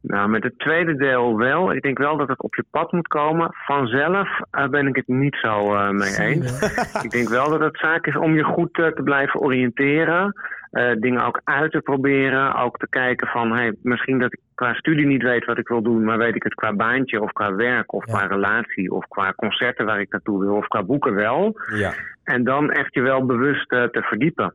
Nou, 0.00 0.28
met 0.28 0.42
het 0.42 0.58
tweede 0.58 0.96
deel 0.96 1.36
wel. 1.36 1.72
Ik 1.72 1.82
denk 1.82 1.98
wel 1.98 2.16
dat 2.16 2.28
het 2.28 2.42
op 2.42 2.54
je 2.54 2.64
pad 2.70 2.92
moet 2.92 3.08
komen. 3.08 3.48
Vanzelf 3.52 4.40
eh, 4.50 4.68
ben 4.68 4.86
ik 4.86 4.96
het 4.96 5.08
niet 5.08 5.36
zo 5.36 5.74
eh, 5.74 5.90
mee 5.90 6.18
eens. 6.18 6.62
Ik 7.04 7.10
denk 7.10 7.28
wel 7.28 7.50
dat 7.50 7.60
het 7.60 7.78
zaak 7.78 8.06
is 8.06 8.16
om 8.16 8.34
je 8.34 8.42
goed 8.42 8.78
eh, 8.78 8.86
te 8.86 9.02
blijven 9.02 9.40
oriënteren. 9.40 10.40
Eh, 10.70 10.92
dingen 11.00 11.24
ook 11.24 11.40
uit 11.44 11.72
te 11.72 11.80
proberen. 11.80 12.54
Ook 12.54 12.76
te 12.78 12.88
kijken 12.88 13.26
van, 13.28 13.52
hey, 13.52 13.74
misschien 13.82 14.18
dat 14.18 14.32
ik 14.32 14.40
qua 14.54 14.74
studie 14.74 15.06
niet 15.06 15.22
weet 15.22 15.44
wat 15.44 15.58
ik 15.58 15.68
wil 15.68 15.82
doen, 15.82 16.04
maar 16.04 16.18
weet 16.18 16.34
ik 16.34 16.42
het 16.42 16.54
qua 16.54 16.72
baantje 16.72 17.22
of 17.22 17.32
qua 17.32 17.54
werk 17.54 17.92
of 17.92 18.06
Ja. 18.06 18.12
qua 18.12 18.26
relatie 18.26 18.90
of 18.92 19.08
qua 19.08 19.32
concerten 19.36 19.86
waar 19.86 20.00
ik 20.00 20.12
naartoe 20.12 20.40
wil 20.40 20.54
of 20.56 20.66
qua 20.68 20.82
boeken 20.82 21.14
wel. 21.14 21.60
Ja, 21.74 21.94
En 22.24 22.44
dan 22.44 22.70
echt 22.70 22.94
je 22.94 23.00
wel 23.00 23.26
bewust 23.26 23.72
eh, 23.72 23.82
te 23.84 24.02
verdiepen. 24.02 24.54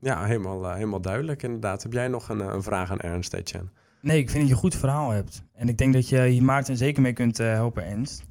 ja 0.00 0.24
helemaal, 0.24 0.64
eh, 0.64 0.74
helemaal 0.74 1.00
duidelijk 1.00 1.42
inderdaad. 1.42 1.82
Heb 1.82 1.92
jij 1.92 2.08
nog 2.08 2.28
een, 2.28 2.40
een 2.40 2.62
vraag 2.62 2.90
aan 2.90 3.00
Ernst, 3.00 3.34
Etienne? 3.34 3.68
Nee, 4.00 4.18
ik 4.18 4.28
vind 4.30 4.38
dat 4.38 4.48
je 4.48 4.54
een 4.54 4.60
goed 4.60 4.76
verhaal 4.76 5.10
hebt. 5.10 5.44
En 5.54 5.68
ik 5.68 5.78
denk 5.78 5.92
dat 5.92 6.08
je 6.08 6.20
hier 6.22 6.42
Maarten 6.42 6.76
zeker 6.76 7.02
mee 7.02 7.12
kunt 7.12 7.38
eh, 7.40 7.52
helpen, 7.52 7.84
Ernst. 7.86 8.24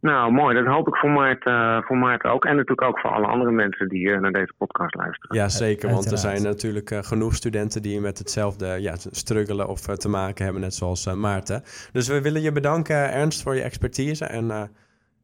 Nou, 0.00 0.32
mooi. 0.32 0.54
Dat 0.54 0.66
hoop 0.66 0.88
ik 0.88 0.96
voor 0.96 1.10
Maarten, 1.10 1.52
eh, 1.52 1.82
voor 1.82 1.96
Maarten 1.96 2.30
ook. 2.30 2.44
En 2.44 2.56
natuurlijk 2.56 2.88
ook 2.88 2.98
voor 2.98 3.10
alle 3.10 3.26
andere 3.26 3.50
mensen 3.50 3.88
die 3.88 4.12
eh, 4.12 4.20
naar 4.20 4.32
deze 4.32 4.52
podcast 4.58 4.94
luisteren. 4.94 5.36
Ja, 5.36 5.48
zeker. 5.48 5.90
Want 5.90 6.10
er 6.10 6.18
zijn 6.18 6.42
natuurlijk 6.42 6.90
eh, 6.90 6.98
genoeg 7.02 7.34
studenten 7.34 7.82
die 7.82 8.00
met 8.00 8.18
hetzelfde 8.18 8.66
ja, 8.66 8.94
struggelen 8.96 9.68
of 9.68 9.80
te 9.80 10.08
maken 10.08 10.44
hebben, 10.44 10.62
net 10.62 10.74
zoals 10.74 11.14
Maarten. 11.14 11.62
Dus 11.92 12.08
we 12.08 12.22
willen 12.22 12.42
je 12.42 12.52
bedanken, 12.52 13.12
Ernst, 13.12 13.42
voor 13.42 13.54
je 13.54 13.62
expertise. 13.62 14.24
En 14.24 14.50
eh, 14.50 14.62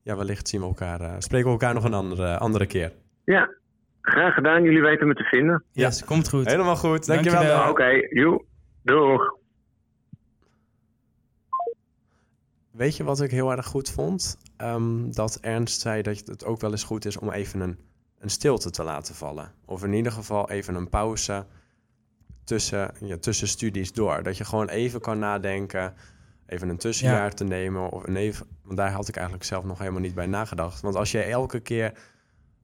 ja, 0.02 0.16
wellicht 0.16 0.48
zien 0.48 0.60
we 0.60 0.66
elkaar, 0.66 1.00
eh, 1.00 1.14
spreken 1.18 1.46
we 1.46 1.52
elkaar 1.52 1.74
nog 1.74 1.84
een 1.84 1.94
andere, 1.94 2.38
andere 2.38 2.66
keer. 2.66 2.92
Ja, 3.24 3.54
Graag 4.00 4.34
gedaan, 4.34 4.62
jullie 4.62 4.82
weten 4.82 5.06
me 5.06 5.14
te 5.14 5.22
vinden. 5.22 5.64
Yes, 5.72 6.04
komt 6.04 6.28
goed. 6.28 6.46
Helemaal 6.46 6.76
goed. 6.76 7.06
Dankjewel. 7.06 7.42
Dankjewel. 7.42 7.70
Oké, 7.70 8.06
joe. 8.10 8.44
Doeg. 8.82 9.38
Weet 12.76 12.96
je 12.96 13.04
wat 13.04 13.20
ik 13.20 13.30
heel 13.30 13.50
erg 13.50 13.66
goed 13.66 13.90
vond? 13.90 14.38
Ehm, 14.56 15.10
dat 15.10 15.38
Ernst 15.40 15.80
zei 15.80 16.02
dat 16.02 16.18
het 16.26 16.44
ook 16.44 16.60
wel 16.60 16.70
eens 16.70 16.82
goed 16.84 17.04
is 17.04 17.16
om 17.18 17.30
even 17.30 17.60
een, 17.60 17.78
een 18.18 18.30
stilte 18.30 18.70
te 18.70 18.82
laten 18.82 19.14
vallen. 19.14 19.52
Of 19.64 19.84
in 19.84 19.92
ieder 19.92 20.12
geval 20.12 20.50
even 20.50 20.74
een 20.74 20.88
pauze 20.88 21.46
tussen, 22.44 22.90
ja, 23.00 23.16
tussen 23.16 23.48
studies 23.48 23.92
door. 23.92 24.22
Dat 24.22 24.36
je 24.36 24.44
gewoon 24.44 24.68
even 24.68 25.00
kan 25.00 25.18
nadenken, 25.18 25.94
even 26.46 26.68
een 26.68 26.76
tussenjaar 26.76 27.22
Ja. 27.24 27.28
te 27.28 27.44
nemen. 27.44 27.90
Of 27.90 28.06
een 28.06 28.16
even, 28.16 28.46
want 28.62 28.76
daar 28.76 28.90
had 28.92 29.08
ik 29.08 29.14
eigenlijk 29.16 29.46
zelf 29.46 29.64
nog 29.64 29.78
helemaal 29.78 30.00
niet 30.00 30.14
bij 30.14 30.26
nagedacht. 30.26 30.80
Want 30.80 30.94
als 30.94 31.10
je 31.10 31.22
elke 31.22 31.60
keer 31.60 31.92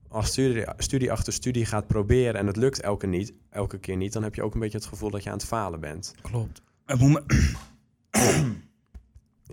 als 0.07 0.27
studie, 0.27 0.65
studie 0.77 1.11
achter 1.11 1.33
studie 1.33 1.65
gaat 1.65 1.87
proberen 1.87 2.35
en 2.35 2.47
het 2.47 2.55
lukt 2.57 2.81
elke, 2.81 3.07
niet, 3.07 3.33
elke 3.49 3.77
keer 3.79 3.95
niet, 3.97 4.13
dan 4.13 4.23
heb 4.23 4.35
je 4.35 4.43
ook 4.43 4.53
een 4.53 4.59
beetje 4.59 4.77
het 4.77 4.87
gevoel 4.87 5.09
dat 5.09 5.23
je 5.23 5.29
aan 5.29 5.37
het 5.37 5.45
falen 5.45 5.79
bent. 5.79 6.15
Klopt. 6.21 6.61
Het 6.85 6.99
moet 6.99 7.11
me- 7.11 7.51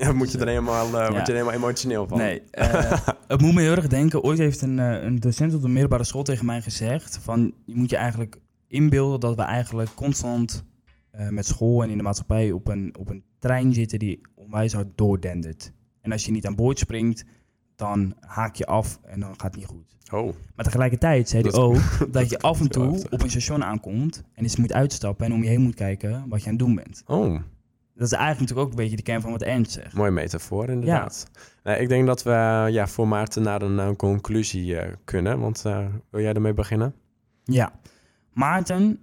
Ja, 0.04 0.12
moet 0.12 0.32
je 0.32 0.38
er 0.38 0.46
helemaal, 0.48 0.86
Ja. 0.86 1.10
word 1.10 1.26
je 1.26 1.32
er 1.32 1.38
helemaal 1.38 1.52
emotioneel 1.54 2.08
van. 2.08 2.18
Nee, 2.18 2.42
eh, 2.50 2.92
het 3.26 3.40
moet 3.40 3.54
me 3.54 3.60
heel 3.60 3.74
erg 3.76 3.86
denken. 3.86 4.22
Ooit 4.22 4.38
heeft 4.38 4.60
een, 4.62 4.78
eh, 4.78 5.02
een 5.02 5.16
docent 5.20 5.54
op 5.54 5.62
de 5.62 5.68
middelbare 5.68 6.04
school 6.04 6.22
tegen 6.22 6.46
mij 6.46 6.62
gezegd: 6.62 7.18
van 7.22 7.52
je 7.64 7.74
moet 7.74 7.90
je 7.90 7.96
eigenlijk 7.96 8.36
inbeelden 8.66 9.20
dat 9.20 9.36
we 9.36 9.42
eigenlijk 9.42 9.94
constant 9.94 10.64
met 11.30 11.46
school 11.46 11.82
en 11.82 11.90
in 11.90 11.96
de 11.96 12.02
maatschappij 12.02 12.52
op 12.52 12.68
een, 12.68 12.94
op 12.98 13.10
een 13.10 13.22
trein 13.38 13.72
zitten 13.74 13.98
die 13.98 14.20
onwijs 14.34 14.72
hard 14.72 14.86
doordendert. 14.94 15.72
En 16.00 16.12
als 16.12 16.24
je 16.24 16.30
niet 16.32 16.46
aan 16.46 16.54
boord 16.54 16.78
springt, 16.78 17.24
dan 17.76 18.14
haak 18.20 18.54
je 18.54 18.66
af 18.66 18.98
en 19.04 19.20
dan 19.20 19.28
gaat 19.28 19.42
het 19.42 19.56
niet 19.56 19.66
goed. 19.66 19.96
Oh, 20.12 20.34
Maar 20.54 20.64
tegelijkertijd 20.64 21.28
zei 21.28 21.42
hij 21.42 21.52
ook 21.52 21.80
dat 22.12 22.30
je 22.30 22.38
af 22.38 22.60
en 22.60 22.68
toe 22.68 22.90
heftig. 22.92 23.10
op 23.12 23.22
een 23.22 23.30
station 23.30 23.64
aankomt 23.64 24.22
en 24.34 24.42
eens 24.42 24.56
moet 24.56 24.72
uitstappen 24.72 25.26
en 25.26 25.32
om 25.32 25.42
je 25.42 25.48
heen 25.48 25.60
moet 25.60 25.74
kijken 25.74 26.24
wat 26.28 26.40
je 26.42 26.46
aan 26.46 26.56
het 26.56 26.64
doen 26.66 26.74
bent. 26.74 27.02
oh. 27.06 27.40
Dat 28.00 28.12
is 28.12 28.18
eigenlijk 28.18 28.40
natuurlijk 28.40 28.66
ook 28.66 28.78
een 28.78 28.84
beetje 28.84 28.96
de 28.96 29.02
kern 29.02 29.20
van 29.20 29.30
wat 29.30 29.42
Ernst 29.42 29.72
zegt. 29.72 29.92
Mooie 29.92 30.10
metafoor, 30.10 30.68
inderdaad. 30.68 31.30
Ik 31.62 31.88
denk 31.88 32.06
dat 32.06 32.22
we 32.22 32.66
ja, 32.70 32.86
voor 32.86 33.08
Maarten 33.08 33.42
naar 33.42 33.62
een, 33.62 33.96
conclusie 33.96 34.76
eh, 34.78 34.92
kunnen. 35.04 35.40
Want 35.40 35.64
eh, 35.64 35.86
wil 36.10 36.20
jij 36.20 36.32
ermee 36.32 36.54
beginnen? 36.54 36.94
Ja. 37.44 37.72
Maarten, 38.32 38.98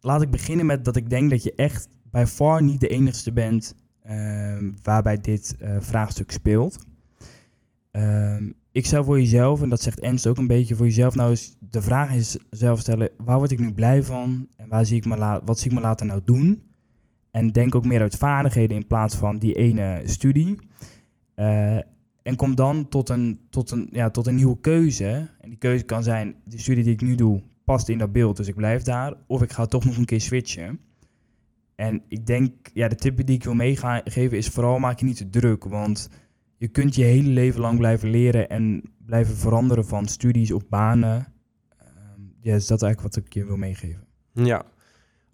laat 0.00 0.22
ik 0.22 0.30
beginnen 0.30 0.66
met 0.66 0.84
dat 0.84 0.96
ik 0.96 1.10
denk 1.10 1.30
dat 1.30 1.42
je 1.42 1.52
echt 1.54 1.88
bij 2.10 2.26
far 2.26 2.62
niet 2.62 2.80
de 2.80 2.88
enigste 2.88 3.32
bent 3.32 3.74
ehm, 4.02 4.70
waarbij 4.82 5.20
dit 5.20 5.56
eh, 5.58 5.76
vraagstuk 5.80 6.30
speelt. 6.30 6.78
Ehm, 7.90 8.50
ik 8.72 8.86
zou 8.86 9.04
voor 9.04 9.18
jezelf, 9.18 9.62
en 9.62 9.68
dat 9.68 9.82
zegt 9.82 10.00
Ernst 10.00 10.26
ook 10.26 10.38
een 10.38 10.46
beetje, 10.46 10.76
voor 10.76 10.86
jezelf 10.86 11.14
nou 11.14 11.30
eens 11.30 11.56
de 11.58 11.82
vraag 11.82 12.14
is 12.14 12.38
zelf 12.50 12.80
stellen, 12.80 13.10
waar 13.24 13.38
word 13.38 13.50
ik 13.50 13.58
nu 13.58 13.72
blij 13.72 14.02
van 14.02 14.48
en 14.56 14.68
waar 14.68 14.86
zie 14.86 14.96
ik 14.96 15.06
me 15.06 15.40
wat 15.44 15.58
zie 15.58 15.70
ik 15.70 15.76
me 15.76 15.82
later 15.82 16.06
nou 16.06 16.20
doen? 16.24 16.65
En 17.36 17.52
denk 17.52 17.74
ook 17.74 17.84
meer 17.84 18.00
uit 18.00 18.16
vaardigheden 18.16 18.76
in 18.76 18.86
plaats 18.86 19.14
van 19.14 19.38
die 19.38 19.54
ene 19.54 20.00
studie. 20.04 20.58
Eh, 21.34 21.76
en 22.22 22.36
kom 22.36 22.54
dan 22.54 22.88
tot 22.88 23.08
een, 23.08 23.40
tot, 23.50 23.70
een, 23.70 23.88
ja, 23.90 24.10
tot 24.10 24.26
een 24.26 24.34
nieuwe 24.34 24.60
keuze. 24.60 25.28
En 25.40 25.48
die 25.48 25.58
keuze 25.58 25.84
kan 25.84 26.02
zijn, 26.02 26.34
de 26.44 26.58
studie 26.58 26.84
die 26.84 26.92
ik 26.92 27.00
nu 27.00 27.14
doe 27.14 27.42
past 27.64 27.88
in 27.88 27.98
dat 27.98 28.12
beeld, 28.12 28.36
dus 28.36 28.48
ik 28.48 28.54
blijf 28.54 28.82
daar. 28.82 29.14
Of 29.26 29.42
ik 29.42 29.52
ga 29.52 29.66
toch 29.66 29.84
nog 29.84 29.96
een 29.96 30.04
keer 30.04 30.20
switchen. 30.20 30.80
En 31.74 32.02
ik 32.08 32.26
denk, 32.26 32.52
ja, 32.72 32.88
de 32.88 32.94
tip 32.94 33.26
die 33.26 33.36
ik 33.36 33.44
wil 33.44 33.54
meegeven 33.54 34.36
is 34.36 34.48
vooral 34.48 34.78
maak 34.78 34.98
je 34.98 35.06
niet 35.06 35.16
te 35.16 35.30
druk. 35.30 35.64
Want 35.64 36.10
je 36.56 36.68
kunt 36.68 36.94
je 36.94 37.04
hele 37.04 37.28
leven 37.28 37.60
lang 37.60 37.78
blijven 37.78 38.10
leren 38.10 38.48
en 38.48 38.82
blijven 39.06 39.36
veranderen 39.36 39.86
van 39.86 40.06
studies 40.06 40.52
of 40.52 40.68
banen. 40.68 41.26
Ehm, 41.78 42.20
ja, 42.40 42.52
dus 42.52 42.66
dat 42.66 42.82
is 42.82 42.84
eigenlijk 42.84 43.14
wat 43.14 43.24
ik 43.24 43.34
je 43.34 43.44
wil 43.44 43.56
meegeven. 43.56 44.06
Ja. 44.32 44.74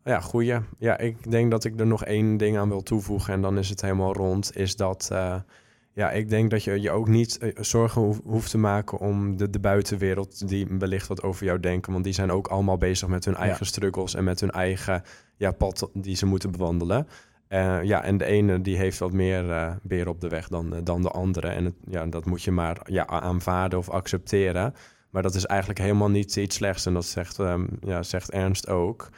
Ja, 0.04 0.20
goeie. 0.20 0.58
Ja, 0.78 0.98
ik 0.98 1.30
denk 1.30 1.50
dat 1.50 1.64
ik 1.64 1.80
er 1.80 1.86
nog 1.86 2.04
één 2.04 2.36
ding 2.36 2.58
aan 2.58 2.68
wil 2.68 2.82
toevoegen 2.82 3.34
en 3.34 3.40
dan 3.42 3.58
is 3.58 3.68
het 3.68 3.80
helemaal 3.80 4.12
rond. 4.14 4.56
Is 4.56 4.76
dat, 4.76 5.08
eh, 5.12 5.34
ja, 5.92 6.10
ik 6.10 6.28
denk 6.28 6.50
dat 6.50 6.64
je 6.64 6.80
je 6.80 6.90
ook 6.90 7.08
niet 7.08 7.38
eh, 7.38 7.50
zorgen 7.60 8.02
hoef- 8.02 8.20
hoeft 8.24 8.50
te 8.50 8.58
maken 8.58 8.98
om 8.98 9.36
de, 9.36 9.50
de 9.50 9.58
buitenwereld 9.60 10.48
die 10.48 10.66
wellicht 10.78 11.06
wat 11.08 11.22
over 11.22 11.44
jou 11.46 11.60
denken. 11.60 11.92
Want 11.92 12.04
die 12.04 12.12
zijn 12.12 12.30
ook 12.32 12.46
allemaal 12.46 12.78
bezig 12.78 13.08
met 13.08 13.24
hun 13.24 13.34
Ja. 13.34 13.40
eigen 13.40 13.66
struggles 13.66 14.14
en 14.14 14.24
met 14.24 14.40
hun 14.40 14.50
eigen 14.50 15.02
ja, 15.36 15.50
pad 15.52 15.90
die 15.94 16.16
ze 16.16 16.26
moeten 16.26 16.50
bewandelen. 16.50 17.06
Eh, 17.48 17.82
ja, 17.82 18.02
en 18.02 18.16
de 18.18 18.24
ene 18.24 18.60
die 18.60 18.76
heeft 18.76 18.98
wat 18.98 19.12
meer 19.12 19.50
eh 19.50 19.72
beer 19.82 20.08
op 20.08 20.20
de 20.20 20.28
weg 20.28 20.48
dan, 20.48 20.74
dan 20.84 21.02
de 21.02 21.10
andere. 21.10 21.48
En 21.48 21.64
het, 21.64 21.74
ja, 21.88 22.06
dat 22.06 22.24
moet 22.24 22.42
je 22.42 22.50
maar 22.50 22.80
ja, 22.84 23.06
aanvaarden 23.06 23.78
of 23.78 23.88
accepteren. 23.90 24.74
Maar 25.10 25.22
dat 25.22 25.34
is 25.34 25.46
eigenlijk 25.46 25.80
helemaal 25.80 26.10
niet 26.10 26.36
iets 26.36 26.56
slechts. 26.56 26.86
En 26.86 26.94
dat 26.94 27.04
zegt, 27.04 27.38
ehm, 27.38 27.66
ja, 27.80 28.02
zegt 28.02 28.30
Ernst 28.30 28.68
ook. 28.68 29.08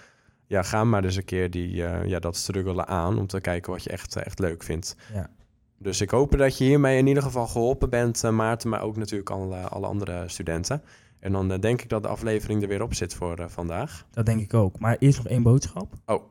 Ja, 0.46 0.62
ga 0.62 0.84
maar 0.84 1.04
eens 1.04 1.16
een 1.16 1.24
keer 1.24 1.50
die, 1.50 1.84
eh, 1.84 2.08
ja, 2.08 2.18
dat 2.18 2.36
struggelen 2.36 2.86
aan 2.86 3.18
om 3.18 3.26
te 3.26 3.40
kijken 3.40 3.72
wat 3.72 3.82
je 3.82 3.90
echt, 3.90 4.16
echt 4.16 4.38
leuk 4.38 4.62
vindt. 4.62 4.96
Ja. 5.12 5.30
Dus 5.78 6.00
ik 6.00 6.10
hoop 6.10 6.38
dat 6.38 6.58
je 6.58 6.64
hiermee 6.64 6.98
in 6.98 7.06
ieder 7.06 7.22
geval 7.22 7.46
geholpen 7.46 7.90
bent, 7.90 8.24
eh, 8.24 8.30
Maarten, 8.30 8.68
maar 8.68 8.82
ook 8.82 8.96
natuurlijk 8.96 9.30
alle, 9.30 9.56
alle 9.56 9.86
andere 9.86 10.28
studenten. 10.28 10.82
En 11.18 11.32
dan 11.32 11.52
eh, 11.52 11.60
denk 11.60 11.82
ik 11.82 11.88
dat 11.88 12.02
de 12.02 12.08
aflevering 12.08 12.62
er 12.62 12.68
weer 12.68 12.82
op 12.82 12.94
zit 12.94 13.14
voor 13.14 13.38
eh, 13.38 13.48
vandaag. 13.48 14.06
Dat 14.10 14.26
denk 14.26 14.40
ik 14.40 14.54
ook. 14.54 14.78
Maar 14.78 14.96
eerst 14.98 15.18
nog 15.18 15.26
één 15.26 15.42
boodschap. 15.42 15.94
Oh. 16.06 16.22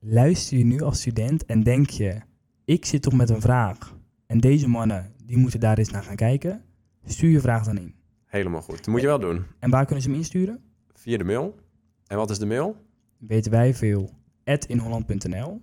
Luister 0.00 0.58
je 0.58 0.64
nu 0.64 0.80
als 0.80 1.00
student 1.00 1.46
en 1.46 1.62
denk 1.62 1.90
je, 1.90 2.20
ik 2.64 2.84
zit 2.84 3.02
toch 3.02 3.12
met 3.12 3.30
een 3.30 3.40
vraag. 3.40 3.96
En 4.26 4.38
deze 4.38 4.68
mannen, 4.68 5.12
die 5.24 5.36
moeten 5.36 5.60
daar 5.60 5.78
eens 5.78 5.90
naar 5.90 6.02
gaan 6.02 6.16
kijken. 6.16 6.64
Stuur 7.04 7.30
je 7.30 7.40
vraag 7.40 7.64
dan 7.64 7.78
in. 7.78 7.94
Helemaal 8.26 8.62
goed. 8.62 8.76
Dat 8.76 8.86
moet 8.86 9.00
je 9.00 9.06
wel 9.06 9.18
doen. 9.18 9.44
En 9.58 9.70
waar 9.70 9.84
kunnen 9.84 10.02
ze 10.02 10.10
hem 10.10 10.18
insturen? 10.18 10.60
Via 10.92 11.16
de 11.16 11.24
mail. 11.24 11.58
En 12.06 12.16
wat 12.16 12.30
is 12.30 12.38
de 12.38 12.46
mail? 12.46 12.76
Weten 13.18 13.50
wij 13.50 13.74
veel. 13.74 14.10
inholland.nl 14.44 15.60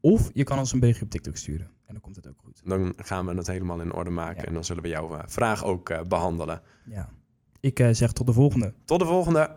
Of 0.00 0.30
je 0.32 0.44
kan 0.44 0.58
ons 0.58 0.72
een 0.72 0.80
berichtje 0.80 1.04
op 1.04 1.10
TikTok 1.10 1.36
sturen. 1.36 1.66
En 1.66 1.92
dan 1.92 2.00
komt 2.00 2.16
het 2.16 2.28
ook 2.28 2.40
goed. 2.44 2.60
Dan 2.64 2.92
gaan 2.96 3.26
we 3.26 3.34
het 3.34 3.46
helemaal 3.46 3.80
in 3.80 3.92
orde 3.92 4.10
maken. 4.10 4.40
Ja. 4.42 4.48
En 4.48 4.54
dan 4.54 4.64
zullen 4.64 4.82
we 4.82 4.88
jouw 4.88 5.16
eh, 5.16 5.22
vraag 5.26 5.64
ook 5.64 5.88
eh, 5.88 6.02
behandelen. 6.02 6.62
Ja. 6.84 7.08
Ik 7.60 7.78
eh, 7.78 7.88
zeg 7.92 8.12
tot 8.12 8.26
de 8.26 8.32
volgende. 8.32 8.74
Tot 8.84 8.98
de 8.98 9.06
volgende. 9.06 9.56